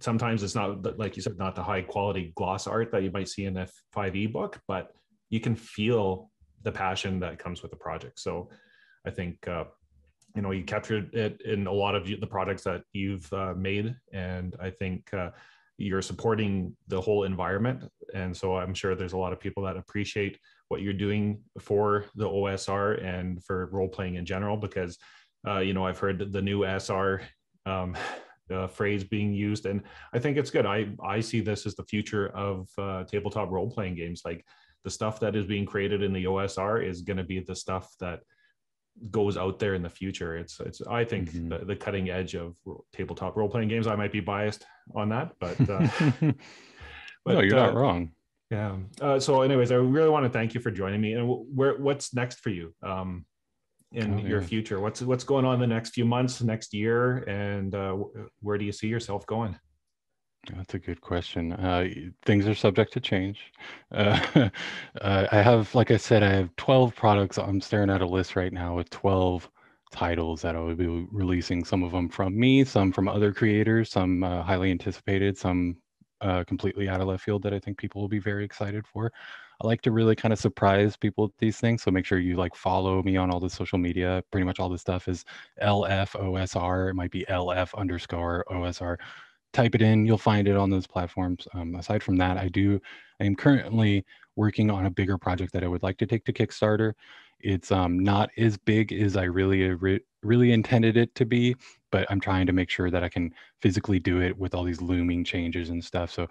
sometimes 0.00 0.42
it's 0.42 0.54
not 0.54 0.98
like 0.98 1.16
you 1.16 1.22
said, 1.22 1.38
not 1.38 1.54
the 1.54 1.62
high 1.62 1.82
quality 1.82 2.32
gloss 2.34 2.66
art 2.66 2.90
that 2.92 3.02
you 3.02 3.10
might 3.10 3.28
see 3.28 3.44
in 3.44 3.56
a 3.56 3.68
5e 3.94 4.32
book, 4.32 4.60
but 4.66 4.92
you 5.30 5.40
can 5.40 5.54
feel 5.54 6.30
the 6.62 6.72
passion 6.72 7.20
that 7.20 7.38
comes 7.38 7.62
with 7.62 7.70
the 7.70 7.76
project. 7.76 8.18
So 8.20 8.50
I 9.06 9.10
think 9.10 9.46
uh, 9.48 9.64
you 10.34 10.42
know 10.42 10.50
you 10.50 10.64
captured 10.64 11.14
it 11.14 11.40
in 11.42 11.66
a 11.66 11.72
lot 11.72 11.94
of 11.94 12.06
the 12.06 12.26
products 12.26 12.62
that 12.64 12.82
you've 12.92 13.30
uh, 13.32 13.54
made, 13.56 13.94
and 14.12 14.54
I 14.60 14.70
think 14.70 15.12
uh, 15.14 15.30
you're 15.78 16.02
supporting 16.02 16.76
the 16.88 17.00
whole 17.00 17.24
environment. 17.24 17.84
And 18.14 18.36
so 18.36 18.56
I'm 18.56 18.74
sure 18.74 18.94
there's 18.94 19.14
a 19.14 19.18
lot 19.18 19.32
of 19.32 19.40
people 19.40 19.62
that 19.64 19.76
appreciate 19.76 20.38
what 20.68 20.80
you're 20.82 20.92
doing 20.92 21.40
for 21.58 22.06
the 22.14 22.28
OSR 22.28 23.04
and 23.04 23.42
for 23.44 23.66
role 23.72 23.88
playing 23.88 24.14
in 24.16 24.24
general, 24.24 24.56
because 24.56 24.98
uh, 25.46 25.58
you 25.58 25.74
know 25.74 25.86
I've 25.86 25.98
heard 25.98 26.32
the 26.32 26.42
new 26.42 26.64
SR. 26.64 27.22
Um, 27.66 27.96
uh, 28.52 28.66
phrase 28.66 29.02
being 29.02 29.32
used 29.32 29.64
and 29.64 29.80
i 30.12 30.18
think 30.18 30.36
it's 30.36 30.50
good 30.50 30.66
i 30.66 30.86
i 31.02 31.20
see 31.20 31.40
this 31.40 31.64
as 31.64 31.74
the 31.74 31.84
future 31.84 32.28
of 32.36 32.68
uh, 32.76 33.02
tabletop 33.04 33.50
role 33.50 33.70
playing 33.70 33.94
games 33.94 34.22
like 34.26 34.44
the 34.84 34.90
stuff 34.90 35.20
that 35.20 35.36
is 35.36 35.46
being 35.46 35.64
created 35.64 36.02
in 36.02 36.12
the 36.12 36.24
OSR 36.24 36.86
is 36.86 37.02
going 37.02 37.16
to 37.16 37.24
be 37.24 37.40
the 37.40 37.54
stuff 37.54 37.94
that 38.00 38.20
goes 39.10 39.36
out 39.36 39.58
there 39.58 39.74
in 39.74 39.82
the 39.82 39.88
future. 39.88 40.36
It's 40.36 40.60
it's 40.60 40.82
I 40.82 41.04
think 41.04 41.30
mm-hmm. 41.30 41.48
the, 41.48 41.58
the, 41.58 41.76
cutting 41.76 42.10
edge 42.10 42.34
of 42.34 42.54
tabletop 42.92 43.36
role 43.36 43.48
playing 43.48 43.68
games. 43.68 43.86
I 43.86 43.96
might 43.96 44.12
be 44.12 44.20
biased 44.20 44.66
on 44.94 45.08
that, 45.10 45.32
but, 45.40 45.58
uh, 45.68 45.88
but 47.24 47.34
no, 47.34 47.40
you're 47.40 47.58
uh, 47.58 47.66
not 47.66 47.74
wrong. 47.74 48.10
Yeah. 48.50 48.76
Uh, 49.00 49.18
so, 49.18 49.40
anyways, 49.42 49.72
I 49.72 49.76
really 49.76 50.10
want 50.10 50.26
to 50.26 50.30
thank 50.30 50.52
you 50.52 50.60
for 50.60 50.70
joining 50.70 51.00
me. 51.00 51.14
And 51.14 51.26
where 51.54 51.78
what's 51.78 52.12
next 52.12 52.40
for 52.40 52.50
you 52.50 52.74
um, 52.82 53.24
in 53.92 54.14
oh, 54.14 54.18
your 54.18 54.42
future? 54.42 54.80
What's 54.80 55.02
what's 55.02 55.24
going 55.24 55.44
on 55.44 55.54
in 55.54 55.60
the 55.60 55.66
next 55.66 55.90
few 55.90 56.04
months, 56.04 56.42
next 56.42 56.74
year, 56.74 57.18
and 57.28 57.74
uh, 57.74 57.96
where 58.40 58.58
do 58.58 58.64
you 58.64 58.72
see 58.72 58.88
yourself 58.88 59.26
going? 59.26 59.56
That's 60.52 60.74
a 60.74 60.78
good 60.78 61.00
question. 61.00 61.52
Uh, 61.52 61.88
things 62.24 62.48
are 62.48 62.54
subject 62.54 62.92
to 62.94 63.00
change. 63.00 63.52
Uh, 63.92 64.18
uh, 65.00 65.26
I 65.30 65.40
have, 65.40 65.72
like 65.74 65.92
I 65.92 65.96
said, 65.96 66.24
I 66.24 66.30
have 66.30 66.54
12 66.56 66.96
products. 66.96 67.38
I'm 67.38 67.60
staring 67.60 67.90
at 67.90 68.00
a 68.00 68.06
list 68.06 68.34
right 68.34 68.52
now 68.52 68.74
with 68.74 68.90
12 68.90 69.48
titles 69.92 70.42
that 70.42 70.56
I 70.56 70.58
will 70.58 70.74
be 70.74 71.06
releasing. 71.12 71.64
Some 71.64 71.84
of 71.84 71.92
them 71.92 72.08
from 72.08 72.36
me, 72.36 72.64
some 72.64 72.90
from 72.90 73.08
other 73.08 73.32
creators, 73.32 73.90
some 73.90 74.24
uh, 74.24 74.42
highly 74.42 74.72
anticipated, 74.72 75.38
some 75.38 75.76
uh, 76.20 76.42
completely 76.44 76.88
out 76.88 77.00
of 77.00 77.06
left 77.06 77.22
field 77.24 77.42
that 77.44 77.54
I 77.54 77.60
think 77.60 77.78
people 77.78 78.00
will 78.00 78.08
be 78.08 78.18
very 78.18 78.44
excited 78.44 78.84
for. 78.86 79.12
I 79.62 79.66
like 79.66 79.82
to 79.82 79.92
really 79.92 80.16
kind 80.16 80.32
of 80.32 80.38
surprise 80.38 80.96
people 80.96 81.24
with 81.26 81.36
these 81.38 81.58
things. 81.58 81.82
So 81.82 81.90
make 81.90 82.04
sure 82.04 82.18
you 82.18 82.36
like 82.36 82.54
follow 82.54 83.02
me 83.02 83.16
on 83.16 83.30
all 83.30 83.40
the 83.40 83.50
social 83.50 83.78
media. 83.78 84.22
Pretty 84.30 84.44
much 84.44 84.58
all 84.58 84.68
the 84.68 84.78
stuff 84.78 85.08
is 85.08 85.24
LFOSR. 85.62 86.90
It 86.90 86.94
might 86.94 87.10
be 87.10 87.24
LF 87.28 87.74
underscore 87.76 88.44
OSR 88.50 88.98
type 89.52 89.74
it 89.74 89.82
in, 89.82 90.06
you'll 90.06 90.18
find 90.18 90.48
it 90.48 90.56
on 90.56 90.70
those 90.70 90.86
platforms. 90.86 91.46
Um, 91.54 91.74
aside 91.76 92.02
from 92.02 92.16
that, 92.16 92.38
I 92.38 92.48
do, 92.48 92.80
I 93.20 93.24
am 93.24 93.36
currently 93.36 94.04
working 94.36 94.70
on 94.70 94.86
a 94.86 94.90
bigger 94.90 95.18
project 95.18 95.52
that 95.52 95.62
I 95.62 95.68
would 95.68 95.82
like 95.82 95.98
to 95.98 96.06
take 96.06 96.24
to 96.24 96.32
Kickstarter. 96.32 96.94
It's 97.40 97.70
um, 97.72 97.98
not 97.98 98.30
as 98.38 98.56
big 98.56 98.92
as 98.92 99.16
I 99.16 99.24
really, 99.24 100.00
really 100.22 100.52
intended 100.52 100.96
it 100.96 101.14
to 101.16 101.26
be, 101.26 101.56
but 101.90 102.06
I'm 102.08 102.20
trying 102.20 102.46
to 102.46 102.52
make 102.52 102.70
sure 102.70 102.90
that 102.90 103.02
I 103.02 103.08
can 103.08 103.34
physically 103.60 103.98
do 103.98 104.20
it 104.20 104.38
with 104.38 104.54
all 104.54 104.64
these 104.64 104.80
looming 104.80 105.24
changes 105.24 105.70
and 105.70 105.84
stuff. 105.84 106.10
So 106.10 106.28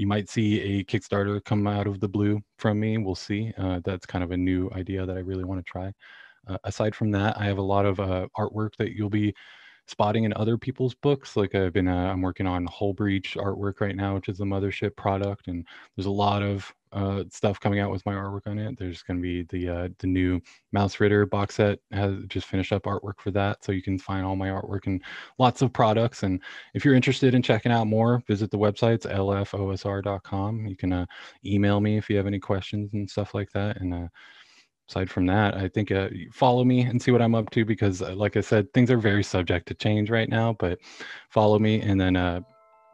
you 0.00 0.06
might 0.06 0.30
see 0.30 0.60
a 0.62 0.84
Kickstarter 0.84 1.44
come 1.44 1.66
out 1.66 1.86
of 1.86 2.00
the 2.00 2.08
blue 2.08 2.40
from 2.58 2.80
me. 2.80 2.96
We'll 2.96 3.14
see. 3.14 3.52
Uh, 3.58 3.80
that's 3.84 4.06
kind 4.06 4.24
of 4.24 4.30
a 4.30 4.36
new 4.36 4.70
idea 4.74 5.04
that 5.04 5.14
I 5.14 5.20
really 5.20 5.44
want 5.44 5.64
to 5.64 5.70
try. 5.70 5.92
Uh, 6.48 6.56
aside 6.64 6.94
from 6.94 7.10
that, 7.10 7.38
I 7.38 7.44
have 7.44 7.58
a 7.58 7.62
lot 7.62 7.84
of 7.84 8.00
uh, 8.00 8.26
artwork 8.38 8.76
that 8.78 8.92
you'll 8.92 9.10
be 9.10 9.34
spotting 9.90 10.24
in 10.24 10.32
other 10.34 10.56
people's 10.56 10.94
books. 10.94 11.36
Like 11.36 11.54
I've 11.54 11.72
been, 11.72 11.88
uh, 11.88 12.10
I'm 12.12 12.22
working 12.22 12.46
on 12.46 12.66
Hullbreach 12.66 13.36
artwork 13.36 13.80
right 13.80 13.96
now, 13.96 14.14
which 14.14 14.28
is 14.28 14.38
the 14.38 14.44
mothership 14.44 14.96
product, 14.96 15.48
and 15.48 15.66
there's 15.96 16.06
a 16.06 16.10
lot 16.10 16.42
of 16.42 16.72
uh, 16.92 17.24
stuff 17.30 17.60
coming 17.60 17.78
out 17.78 17.90
with 17.90 18.04
my 18.06 18.14
artwork 18.14 18.46
on 18.46 18.58
it. 18.58 18.78
There's 18.78 19.02
going 19.02 19.18
to 19.18 19.22
be 19.22 19.42
the 19.44 19.68
uh, 19.68 19.88
the 19.98 20.06
new 20.06 20.40
Mausritter 20.74 21.28
box 21.28 21.56
set 21.56 21.78
has 21.92 22.14
just 22.28 22.46
finished 22.46 22.72
up 22.72 22.84
artwork 22.84 23.18
for 23.18 23.30
that, 23.32 23.64
so 23.64 23.72
you 23.72 23.82
can 23.82 23.98
find 23.98 24.24
all 24.24 24.36
my 24.36 24.48
artwork 24.48 24.86
and 24.86 25.02
lots 25.38 25.62
of 25.62 25.72
products. 25.72 26.22
And 26.22 26.40
if 26.74 26.84
you're 26.84 26.94
interested 26.94 27.34
in 27.34 27.42
checking 27.42 27.72
out 27.72 27.86
more, 27.86 28.22
visit 28.26 28.50
the 28.50 28.58
websites 28.58 29.06
lfosr.com. 29.06 30.66
You 30.66 30.76
can 30.76 30.92
uh, 30.92 31.06
email 31.44 31.80
me 31.80 31.96
if 31.96 32.08
you 32.08 32.16
have 32.16 32.26
any 32.26 32.38
questions 32.38 32.94
and 32.94 33.10
stuff 33.10 33.34
like 33.34 33.50
that, 33.52 33.80
and 33.80 33.92
uh, 33.92 34.08
aside 34.90 35.10
from 35.10 35.26
that, 35.26 35.56
I 35.56 35.68
think 35.68 35.92
uh, 35.92 36.08
follow 36.32 36.64
me 36.64 36.80
and 36.82 37.00
see 37.00 37.12
what 37.12 37.22
I'm 37.22 37.34
up 37.34 37.50
to 37.50 37.64
because, 37.64 38.02
uh, 38.02 38.14
like 38.14 38.36
I 38.36 38.40
said, 38.40 38.72
things 38.74 38.90
are 38.90 38.98
very 38.98 39.22
subject 39.22 39.66
to 39.68 39.74
change 39.74 40.10
right 40.10 40.28
now. 40.28 40.56
But 40.58 40.80
follow 41.28 41.58
me, 41.58 41.80
and 41.80 42.00
then 42.00 42.16
uh, 42.16 42.40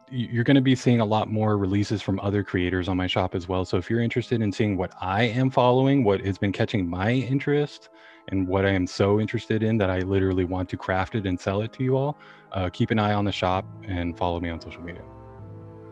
you're 0.09 0.43
going 0.43 0.55
to 0.55 0.61
be 0.61 0.75
seeing 0.75 1.01
a 1.01 1.05
lot 1.05 1.29
more 1.29 1.57
releases 1.57 2.01
from 2.01 2.19
other 2.19 2.43
creators 2.43 2.87
on 2.87 2.97
my 2.97 3.07
shop 3.07 3.35
as 3.35 3.47
well. 3.47 3.65
So 3.65 3.77
if 3.77 3.89
you're 3.89 4.01
interested 4.01 4.41
in 4.41 4.51
seeing 4.51 4.77
what 4.77 4.93
I 5.01 5.23
am 5.23 5.49
following, 5.49 6.03
what 6.03 6.21
has 6.21 6.37
been 6.37 6.51
catching 6.51 6.87
my 6.87 7.11
interest, 7.11 7.89
and 8.29 8.47
what 8.47 8.65
I 8.65 8.71
am 8.71 8.85
so 8.85 9.19
interested 9.19 9.63
in 9.63 9.77
that 9.77 9.89
I 9.89 9.99
literally 9.99 10.45
want 10.45 10.69
to 10.69 10.77
craft 10.77 11.15
it 11.15 11.25
and 11.25 11.39
sell 11.39 11.61
it 11.61 11.73
to 11.73 11.83
you 11.83 11.97
all, 11.97 12.17
uh, 12.51 12.69
keep 12.69 12.91
an 12.91 12.99
eye 12.99 13.13
on 13.13 13.25
the 13.25 13.31
shop 13.31 13.65
and 13.87 14.17
follow 14.17 14.39
me 14.39 14.49
on 14.49 14.59
social 14.61 14.81
media. 14.81 15.03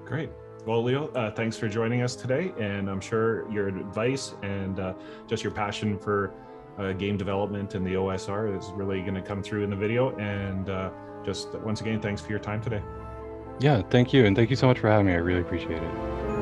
Great. 0.05 0.29
Well, 0.65 0.83
Leo, 0.83 1.09
uh, 1.09 1.29
thanks 1.29 1.57
for 1.57 1.67
joining 1.67 2.01
us 2.01 2.15
today. 2.15 2.51
And 2.59 2.89
I'm 2.89 2.99
sure 2.99 3.49
your 3.51 3.67
advice 3.67 4.33
and 4.41 4.79
uh, 4.79 4.93
just 5.27 5.43
your 5.43 5.53
passion 5.53 5.99
for 5.99 6.33
uh, 6.79 6.93
game 6.93 7.17
development 7.17 7.75
and 7.75 7.85
the 7.85 7.93
OSR 7.93 8.57
is 8.57 8.71
really 8.71 9.01
going 9.01 9.13
to 9.13 9.21
come 9.21 9.43
through 9.43 9.63
in 9.63 9.69
the 9.69 9.75
video. 9.75 10.15
And 10.17 10.69
uh, 10.69 10.89
just 11.23 11.53
once 11.59 11.81
again, 11.81 12.01
thanks 12.01 12.21
for 12.21 12.31
your 12.31 12.39
time 12.39 12.61
today. 12.61 12.81
Yeah, 13.59 13.83
thank 13.89 14.11
you. 14.11 14.25
And 14.25 14.35
thank 14.35 14.49
you 14.49 14.55
so 14.55 14.67
much 14.67 14.79
for 14.79 14.89
having 14.89 15.05
me. 15.05 15.13
I 15.13 15.17
really 15.17 15.41
appreciate 15.41 15.83
it. 15.83 16.34